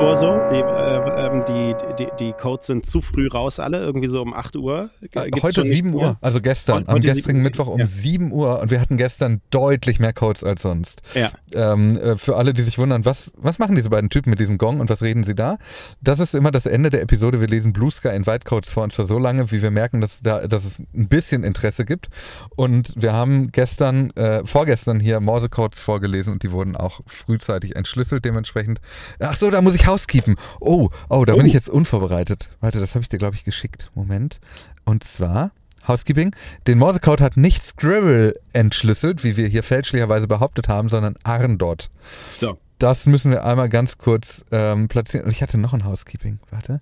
So. 0.00 0.40
Die, 0.50 0.56
äh, 0.56 1.26
ähm, 1.26 1.44
die, 1.46 1.74
die, 1.98 2.08
die 2.18 2.32
Codes 2.32 2.66
sind 2.66 2.86
zu 2.86 3.00
früh 3.00 3.28
raus 3.28 3.60
alle, 3.60 3.78
irgendwie 3.78 4.08
so 4.08 4.22
um 4.22 4.32
8 4.32 4.56
Uhr. 4.56 4.90
Äh, 5.02 5.30
Gibt's 5.30 5.42
heute 5.42 5.62
7 5.62 5.92
Uhr, 5.92 6.16
also 6.20 6.40
gestern, 6.40 6.86
heute 6.86 6.88
am 6.88 7.00
gestrigen 7.02 7.42
Mittwoch 7.42 7.68
um 7.68 7.78
ja. 7.78 7.86
7 7.86 8.32
Uhr 8.32 8.60
und 8.60 8.70
wir 8.70 8.80
hatten 8.80 8.96
gestern 8.96 9.40
deutlich 9.50 10.00
mehr 10.00 10.12
Codes 10.12 10.42
als 10.42 10.62
sonst. 10.62 11.02
Ja. 11.14 11.30
Ähm, 11.52 11.96
äh, 11.98 12.16
für 12.16 12.36
alle, 12.36 12.54
die 12.54 12.62
sich 12.62 12.78
wundern, 12.78 13.04
was, 13.04 13.30
was 13.36 13.58
machen 13.58 13.76
diese 13.76 13.90
beiden 13.90 14.10
Typen 14.10 14.30
mit 14.30 14.40
diesem 14.40 14.58
Gong 14.58 14.80
und 14.80 14.88
was 14.90 15.02
reden 15.02 15.22
sie 15.22 15.34
da? 15.34 15.58
Das 16.00 16.18
ist 16.18 16.34
immer 16.34 16.50
das 16.50 16.66
Ende 16.66 16.90
der 16.90 17.02
Episode. 17.02 17.40
Wir 17.40 17.48
lesen 17.48 17.72
Blue 17.72 17.90
Sky 17.90 18.08
Invite 18.08 18.44
Codes 18.44 18.72
vor 18.72 18.84
und 18.84 18.92
zwar 18.92 19.04
so 19.04 19.18
lange, 19.18 19.52
wie 19.52 19.62
wir 19.62 19.70
merken, 19.70 20.00
dass, 20.00 20.22
da, 20.22 20.46
dass 20.46 20.64
es 20.64 20.78
ein 20.78 21.08
bisschen 21.08 21.44
Interesse 21.44 21.84
gibt. 21.84 22.08
Und 22.56 22.94
wir 22.96 23.12
haben 23.12 23.52
gestern, 23.52 24.10
äh, 24.16 24.44
vorgestern 24.46 24.98
hier 24.98 25.20
Morse-Codes 25.20 25.82
vorgelesen 25.82 26.32
und 26.32 26.42
die 26.42 26.50
wurden 26.50 26.74
auch 26.74 27.00
frühzeitig 27.06 27.76
entschlüsselt 27.76 28.24
dementsprechend. 28.24 28.80
Ach 29.18 29.34
so, 29.34 29.50
da 29.50 29.60
muss 29.60 29.74
ich 29.74 29.89
housekeepen. 29.90 30.36
Oh, 30.60 30.90
oh, 31.08 31.24
da 31.24 31.34
oh. 31.34 31.36
bin 31.36 31.46
ich 31.46 31.52
jetzt 31.52 31.68
unvorbereitet. 31.68 32.48
Warte, 32.60 32.80
das 32.80 32.94
habe 32.94 33.02
ich 33.02 33.08
dir, 33.08 33.18
glaube 33.18 33.36
ich, 33.36 33.44
geschickt. 33.44 33.90
Moment. 33.94 34.40
Und 34.84 35.04
zwar, 35.04 35.52
Housekeeping, 35.86 36.34
den 36.66 36.78
Morsecode 36.78 37.20
hat 37.20 37.36
nicht 37.36 37.64
Scribble 37.64 38.38
entschlüsselt, 38.52 39.24
wie 39.24 39.36
wir 39.36 39.48
hier 39.48 39.62
fälschlicherweise 39.62 40.28
behauptet 40.28 40.68
haben, 40.68 40.88
sondern 40.88 41.16
Arndot. 41.22 41.90
So. 42.36 42.58
Das 42.78 43.06
müssen 43.06 43.30
wir 43.30 43.44
einmal 43.44 43.68
ganz 43.68 43.98
kurz 43.98 44.44
ähm, 44.52 44.88
platzieren. 44.88 45.26
Und 45.26 45.32
ich 45.32 45.42
hatte 45.42 45.58
noch 45.58 45.74
ein 45.74 45.84
Housekeeping. 45.84 46.38
Warte. 46.50 46.80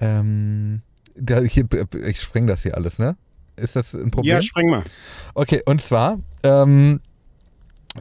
Ähm, 0.00 0.82
da, 1.14 1.40
hier, 1.40 1.66
ich 2.04 2.20
spreng 2.20 2.46
das 2.46 2.62
hier 2.62 2.76
alles, 2.76 2.98
ne? 2.98 3.16
Ist 3.56 3.76
das 3.76 3.94
ein 3.94 4.10
Problem? 4.10 4.34
Ja, 4.34 4.42
spreng 4.42 4.68
mal. 4.68 4.84
Okay, 5.34 5.62
und 5.64 5.80
zwar, 5.80 6.18
ähm, 6.42 7.00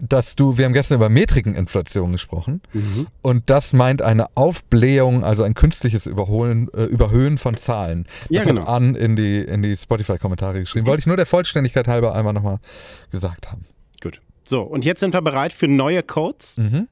dass 0.01 0.35
du, 0.35 0.57
wir 0.57 0.65
haben 0.65 0.73
gestern 0.73 0.95
über 0.95 1.09
Metrikeninflation 1.09 2.11
gesprochen 2.11 2.61
mhm. 2.73 3.07
und 3.21 3.49
das 3.49 3.73
meint 3.73 4.01
eine 4.01 4.27
Aufblähung, 4.35 5.23
also 5.23 5.43
ein 5.43 5.53
künstliches 5.53 6.05
Überholen, 6.05 6.69
äh, 6.73 6.83
Überhöhen 6.83 7.37
von 7.37 7.57
Zahlen. 7.57 8.05
Das 8.29 8.29
ja, 8.29 8.43
genau. 8.43 8.63
an 8.65 8.95
in 8.95 9.15
die, 9.15 9.39
in 9.39 9.61
die 9.61 9.75
Spotify-Kommentare 9.75 10.59
geschrieben. 10.59 10.87
Wollte 10.87 11.01
ich 11.01 11.07
nur 11.07 11.17
der 11.17 11.25
Vollständigkeit 11.25 11.87
halber 11.87 12.15
einmal 12.15 12.33
nochmal 12.33 12.59
gesagt 13.11 13.51
haben. 13.51 13.65
Gut. 14.01 14.21
So, 14.43 14.61
und 14.61 14.85
jetzt 14.85 14.99
sind 14.99 15.13
wir 15.13 15.21
bereit 15.21 15.53
für 15.53 15.67
neue 15.67 16.03
Codes. 16.03 16.57
Mhm. 16.57 16.87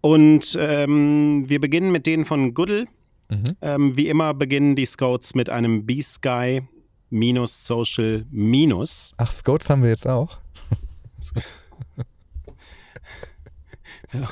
Und 0.00 0.56
ähm, 0.60 1.44
wir 1.48 1.60
beginnen 1.60 1.90
mit 1.90 2.06
denen 2.06 2.24
von 2.24 2.54
Goodle. 2.54 2.84
Mhm. 3.28 3.44
Ähm, 3.60 3.96
wie 3.96 4.08
immer 4.08 4.34
beginnen 4.34 4.76
die 4.76 4.86
Scouts 4.86 5.34
mit 5.34 5.50
einem 5.50 5.84
B-Sky 5.84 6.62
minus 7.10 7.66
Social 7.66 8.24
minus. 8.30 9.12
Ach, 9.16 9.30
Scouts 9.30 9.68
haben 9.70 9.82
wir 9.82 9.90
jetzt 9.90 10.06
auch. 10.06 10.38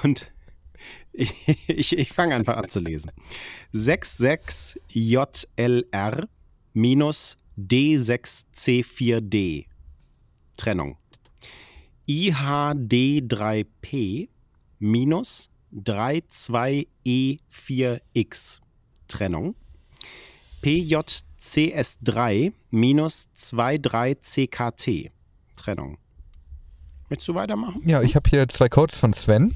Und 0.03 0.31
ich, 1.13 1.33
ich, 1.69 1.99
ich 1.99 2.13
fange 2.13 2.35
einfach 2.35 2.57
an 2.57 2.69
zu 2.69 2.81
lesen. 2.81 3.13
66JLR 3.73 6.27
minus 6.73 7.39
D6C4D. 7.59 9.67
Trennung. 10.57 10.97
IHD3P 12.09 14.29
minus 14.79 15.51
32E4X. 15.75 18.61
Trennung. 19.09 19.57
PJCS3 20.63 22.53
minus 22.71 23.29
23CKT. 23.37 25.11
Trennung. 25.57 25.99
Möchtest 27.09 27.29
du 27.29 27.35
weitermachen? 27.35 27.83
Ja, 27.85 28.03
ich 28.03 28.15
habe 28.17 28.31
hier 28.31 28.49
zwei 28.49 28.69
Codes 28.69 28.99
von 28.99 29.13
Sven. 29.13 29.55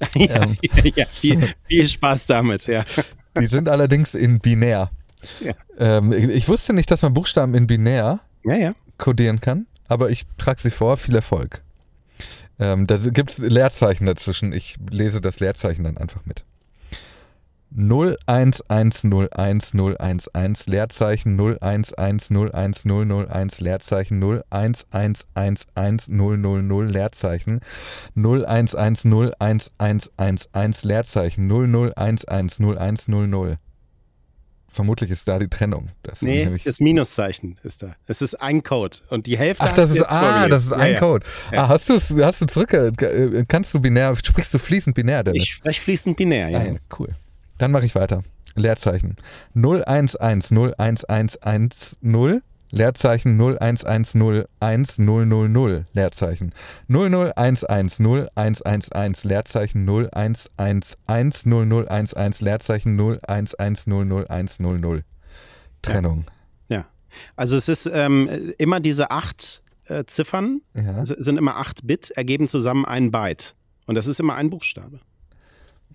ja, 0.14 0.42
ähm. 0.42 0.56
ja 0.94 1.06
viel, 1.12 1.48
viel, 1.64 1.88
Spaß 1.88 2.26
damit, 2.26 2.66
ja. 2.66 2.84
Die 3.40 3.46
sind 3.46 3.68
allerdings 3.68 4.14
in 4.14 4.40
binär. 4.40 4.90
Ja. 5.40 5.54
Ähm, 5.78 6.12
ich 6.12 6.48
wusste 6.48 6.72
nicht, 6.72 6.90
dass 6.90 7.02
man 7.02 7.14
Buchstaben 7.14 7.54
in 7.54 7.66
binär 7.66 8.20
ja, 8.44 8.56
ja. 8.56 8.74
codieren 8.98 9.40
kann, 9.40 9.66
aber 9.88 10.10
ich 10.10 10.24
trage 10.36 10.60
sie 10.60 10.70
vor. 10.70 10.96
Viel 10.96 11.16
Erfolg. 11.16 11.62
Ähm, 12.58 12.86
da 12.86 12.96
gibt 12.96 13.30
es 13.30 13.38
Leerzeichen 13.38 14.06
dazwischen. 14.06 14.52
Ich 14.52 14.76
lese 14.90 15.20
das 15.20 15.40
Leerzeichen 15.40 15.84
dann 15.84 15.96
einfach 15.96 16.26
mit. 16.26 16.44
0110111 17.76 20.70
Leerzeichen 20.70 21.38
0110101 21.38 23.60
Leerzeichen 23.60 24.22
011111000 24.22 26.92
Leerzeichen 26.92 27.60
011011111 28.16 30.86
Leerzeichen 30.86 31.50
001101000 31.50 33.58
Vermutlich 34.72 35.10
ist 35.10 35.28
da 35.28 35.38
die 35.38 35.48
Trennung. 35.48 35.90
Das 36.02 36.22
nee, 36.22 36.48
das 36.64 36.80
Minuszeichen 36.80 37.58
ist 37.62 37.82
da. 37.82 37.94
Es 38.06 38.22
ist 38.22 38.40
ein 38.40 38.62
Code 38.62 38.96
und 39.10 39.26
die 39.26 39.36
Hälfte. 39.36 39.64
Ach, 39.64 39.74
das 39.74 39.90
ist 39.90 40.02
ah, 40.08 40.48
das 40.48 40.64
ist 40.64 40.72
ein 40.72 40.94
ja, 40.94 40.98
Code. 40.98 41.26
Ja. 41.52 41.64
Ah, 41.64 41.68
hast 41.68 41.90
du 41.90 41.96
hast 41.96 42.40
du 42.40 42.46
zurück? 42.46 42.72
Äh, 42.72 43.44
kannst 43.46 43.74
du 43.74 43.80
binär? 43.80 44.16
Sprichst 44.16 44.54
du 44.54 44.58
fließend 44.58 44.96
binär 44.96 45.24
denn? 45.24 45.34
Ich 45.34 45.50
spreche 45.50 45.78
fließend 45.78 46.16
binär, 46.16 46.48
ja. 46.48 46.58
Ah, 46.58 46.76
cool. 46.98 47.14
Dann 47.62 47.70
mache 47.70 47.86
ich 47.86 47.94
weiter. 47.94 48.24
Leerzeichen 48.56 49.14
011011110 49.54 52.42
Leerzeichen 52.72 53.40
011011000 53.40 55.84
Leerzeichen 55.92 56.52
001101111 56.88 59.84
Leerzeichen 60.72 61.32
011100011 61.68 62.44
Leerzeichen 62.44 63.00
011000100 63.00 65.02
Trennung. 65.82 66.24
Ja. 66.66 66.78
ja. 66.78 66.86
Also 67.36 67.56
es 67.56 67.68
ist 67.68 67.88
ähm, 67.94 68.54
immer 68.58 68.80
diese 68.80 69.12
acht 69.12 69.62
äh, 69.84 70.02
Ziffern, 70.04 70.62
ja. 70.74 71.06
sind 71.06 71.36
immer 71.36 71.58
acht 71.58 71.86
Bit, 71.86 72.10
ergeben 72.10 72.48
zusammen 72.48 72.84
ein 72.84 73.12
Byte. 73.12 73.54
Und 73.86 73.94
das 73.94 74.08
ist 74.08 74.18
immer 74.18 74.34
ein 74.34 74.50
Buchstabe. 74.50 74.98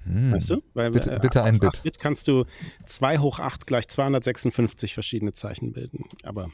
Hm. 0.07 0.31
Weißt 0.31 0.49
du? 0.49 0.63
Weil, 0.73 0.89
bitte, 0.91 1.11
äh, 1.11 1.19
bitte 1.19 1.43
ein 1.43 1.59
Bit. 1.59 1.83
Bit 1.83 1.99
kannst 1.99 2.27
du 2.27 2.45
2 2.85 3.19
hoch 3.19 3.39
8 3.39 3.67
gleich 3.67 3.87
256 3.87 4.93
verschiedene 4.93 5.31
Zeichen 5.33 5.71
bilden. 5.73 6.05
Aber. 6.23 6.49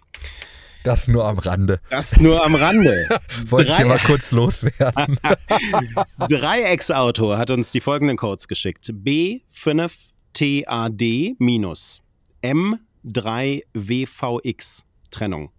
Das 0.84 1.08
nur 1.08 1.26
am 1.26 1.38
Rande. 1.38 1.80
Das 1.90 2.20
nur 2.20 2.44
am 2.44 2.56
Rande. 2.56 3.08
Wollte 3.48 3.72
Drei 3.72 3.84
ich 3.84 3.88
mal 3.88 4.00
kurz 4.00 4.32
loswerden. 4.32 5.18
Dreiecksautor 6.30 7.38
hat 7.38 7.52
uns 7.52 7.72
die 7.72 7.80
folgenden 7.80 8.18
Codes 8.18 8.50
geschickt. 8.50 8.90
B5TAD 8.90 11.36
minus 11.40 12.02
M3WVX 12.42 14.84
Trennung. 15.10 15.52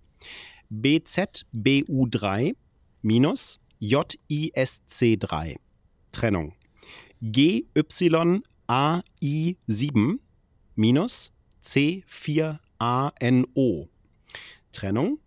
BZBU3 0.70 2.54
minus 3.00 3.60
JISC3 3.80 5.56
Trennung. 6.12 6.54
GYAI7 7.24 10.18
minus 10.74 11.32
C4ANO. 11.62 13.88
Trennung 14.72 15.18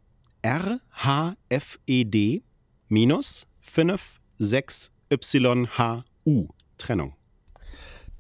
RHFED 0.46 2.44
minus 2.90 3.48
56YHU. 3.66 6.50
Trennung. 6.78 7.14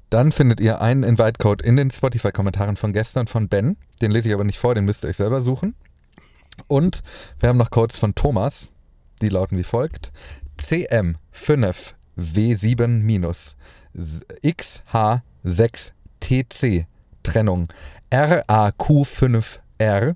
Dann 0.09 0.31
findet 0.31 0.61
ihr 0.61 0.81
einen 0.81 1.03
Invite-Code 1.03 1.63
in 1.63 1.75
den 1.75 1.91
Spotify-Kommentaren 1.91 2.77
von 2.77 2.93
gestern 2.93 3.27
von 3.27 3.49
Ben. 3.49 3.77
Den 4.01 4.11
lese 4.11 4.29
ich 4.29 4.33
aber 4.33 4.45
nicht 4.45 4.57
vor, 4.57 4.73
den 4.73 4.85
müsst 4.85 5.03
ihr 5.03 5.09
euch 5.09 5.17
selber 5.17 5.41
suchen. 5.41 5.75
Und 6.67 7.03
wir 7.39 7.49
haben 7.49 7.57
noch 7.57 7.69
Codes 7.69 7.99
von 7.99 8.15
Thomas. 8.15 8.71
Die 9.21 9.29
lauten 9.29 9.57
wie 9.57 9.63
folgt. 9.63 10.11
CM5 10.59 11.93
W7 12.17 13.55
XH6TC 14.43 16.85
Trennung 17.23 17.69
RAQ5R 18.11 20.15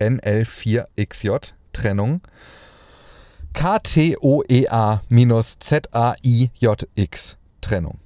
NL4XJ 0.00 1.52
Trennung 1.72 2.20
KTOEA 3.52 5.02
ZAIJX 5.58 7.36
Trennung. 7.60 7.98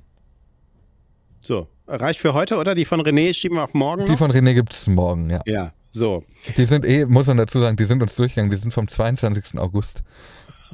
So, 1.43 1.69
reicht 1.87 2.21
für 2.21 2.35
heute 2.35 2.57
oder 2.57 2.75
die 2.75 2.85
von 2.85 3.01
René 3.01 3.33
schieben 3.35 3.59
wir 3.59 3.65
auf 3.65 3.75
morgen? 3.75 4.03
Noch? 4.03 4.09
Die 4.09 4.17
von 4.17 4.33
René 4.33 4.55
gibt 4.55 4.73
es 4.73 4.87
morgen, 4.87 5.31
ja. 5.31 5.43
Ja, 5.47 5.73
so. 5.91 6.25
Die 6.57 6.67
sind 6.67 6.87
eh, 6.87 7.05
muss 7.05 7.27
man 7.27 7.37
dazu 7.37 7.61
sagen, 7.61 7.77
die 7.77 7.85
sind 7.85 8.03
uns 8.03 8.17
durchgegangen, 8.17 8.51
die 8.51 8.57
sind 8.57 8.73
vom 8.73 8.89
22. 8.89 9.59
August. 9.59 10.03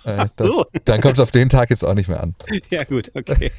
Äh, 0.05 0.27
so. 0.39 0.65
Dann 0.85 1.01
kommt 1.01 1.15
es 1.15 1.21
auf 1.21 1.31
den 1.31 1.49
Tag 1.49 1.71
jetzt 1.71 1.85
auch 1.85 1.95
nicht 1.95 2.09
mehr 2.09 2.23
an. 2.23 2.35
Ja, 2.71 2.85
gut, 2.85 3.11
okay. 3.15 3.51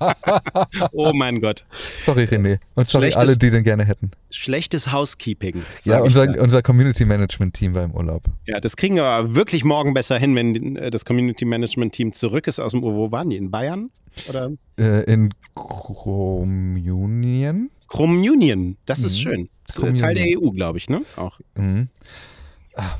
oh 0.92 1.12
mein 1.12 1.40
Gott. 1.40 1.64
Sorry, 2.00 2.24
René. 2.24 2.58
Und 2.74 2.86
sorry 2.88 3.06
Schlechtes, 3.06 3.20
alle, 3.20 3.36
die 3.36 3.50
den 3.50 3.64
gerne 3.64 3.84
hätten. 3.84 4.12
Schlechtes 4.30 4.92
Housekeeping. 4.92 5.62
Ja, 5.84 6.00
unser, 6.00 6.22
unser 6.40 6.62
Community 6.62 7.04
Management 7.04 7.54
Team 7.54 7.74
war 7.74 7.82
im 7.84 7.92
Urlaub. 7.92 8.22
Ja, 8.46 8.60
das 8.60 8.76
kriegen 8.76 8.94
wir 8.96 9.34
wirklich 9.34 9.64
morgen 9.64 9.92
besser 9.94 10.18
hin, 10.18 10.36
wenn 10.36 10.76
äh, 10.76 10.90
das 10.90 11.04
Community 11.04 11.44
Management 11.44 11.94
Team 11.94 12.12
zurück 12.12 12.46
ist 12.46 12.60
aus 12.60 12.72
dem, 12.72 12.82
wo 12.82 13.10
waren 13.10 13.30
die? 13.30 13.36
In 13.36 13.50
Bayern? 13.50 13.90
Oder? 14.28 14.52
Äh, 14.78 15.02
in 15.12 15.34
Communion. 15.54 16.90
Communion, 17.88 18.76
das 18.86 19.00
mhm. 19.00 19.06
ist 19.06 19.20
schön. 19.20 19.48
Das 19.66 19.78
ist 19.78 19.98
Teil 19.98 20.14
der 20.14 20.38
EU, 20.38 20.50
glaube 20.50 20.78
ich, 20.78 20.88
ne? 20.88 21.02
Auch. 21.16 21.40
Mhm. 21.56 21.88
Ah, 22.76 22.98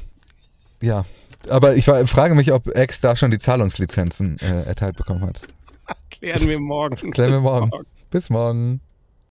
ja, 0.80 1.04
aber 1.50 1.76
ich 1.76 1.84
frage 1.84 2.34
mich, 2.34 2.52
ob 2.52 2.76
X 2.76 3.00
da 3.00 3.16
schon 3.16 3.30
die 3.30 3.38
Zahlungslizenzen 3.38 4.38
äh, 4.38 4.62
erteilt 4.64 4.96
bekommen 4.96 5.22
hat. 5.22 5.40
Klären 6.10 6.48
wir 6.48 6.60
morgen. 6.60 7.10
Klären 7.10 7.32
wir 7.32 7.40
morgen. 7.40 7.68
morgen. 7.68 7.86
Bis 8.10 8.30
morgen. 8.30 8.80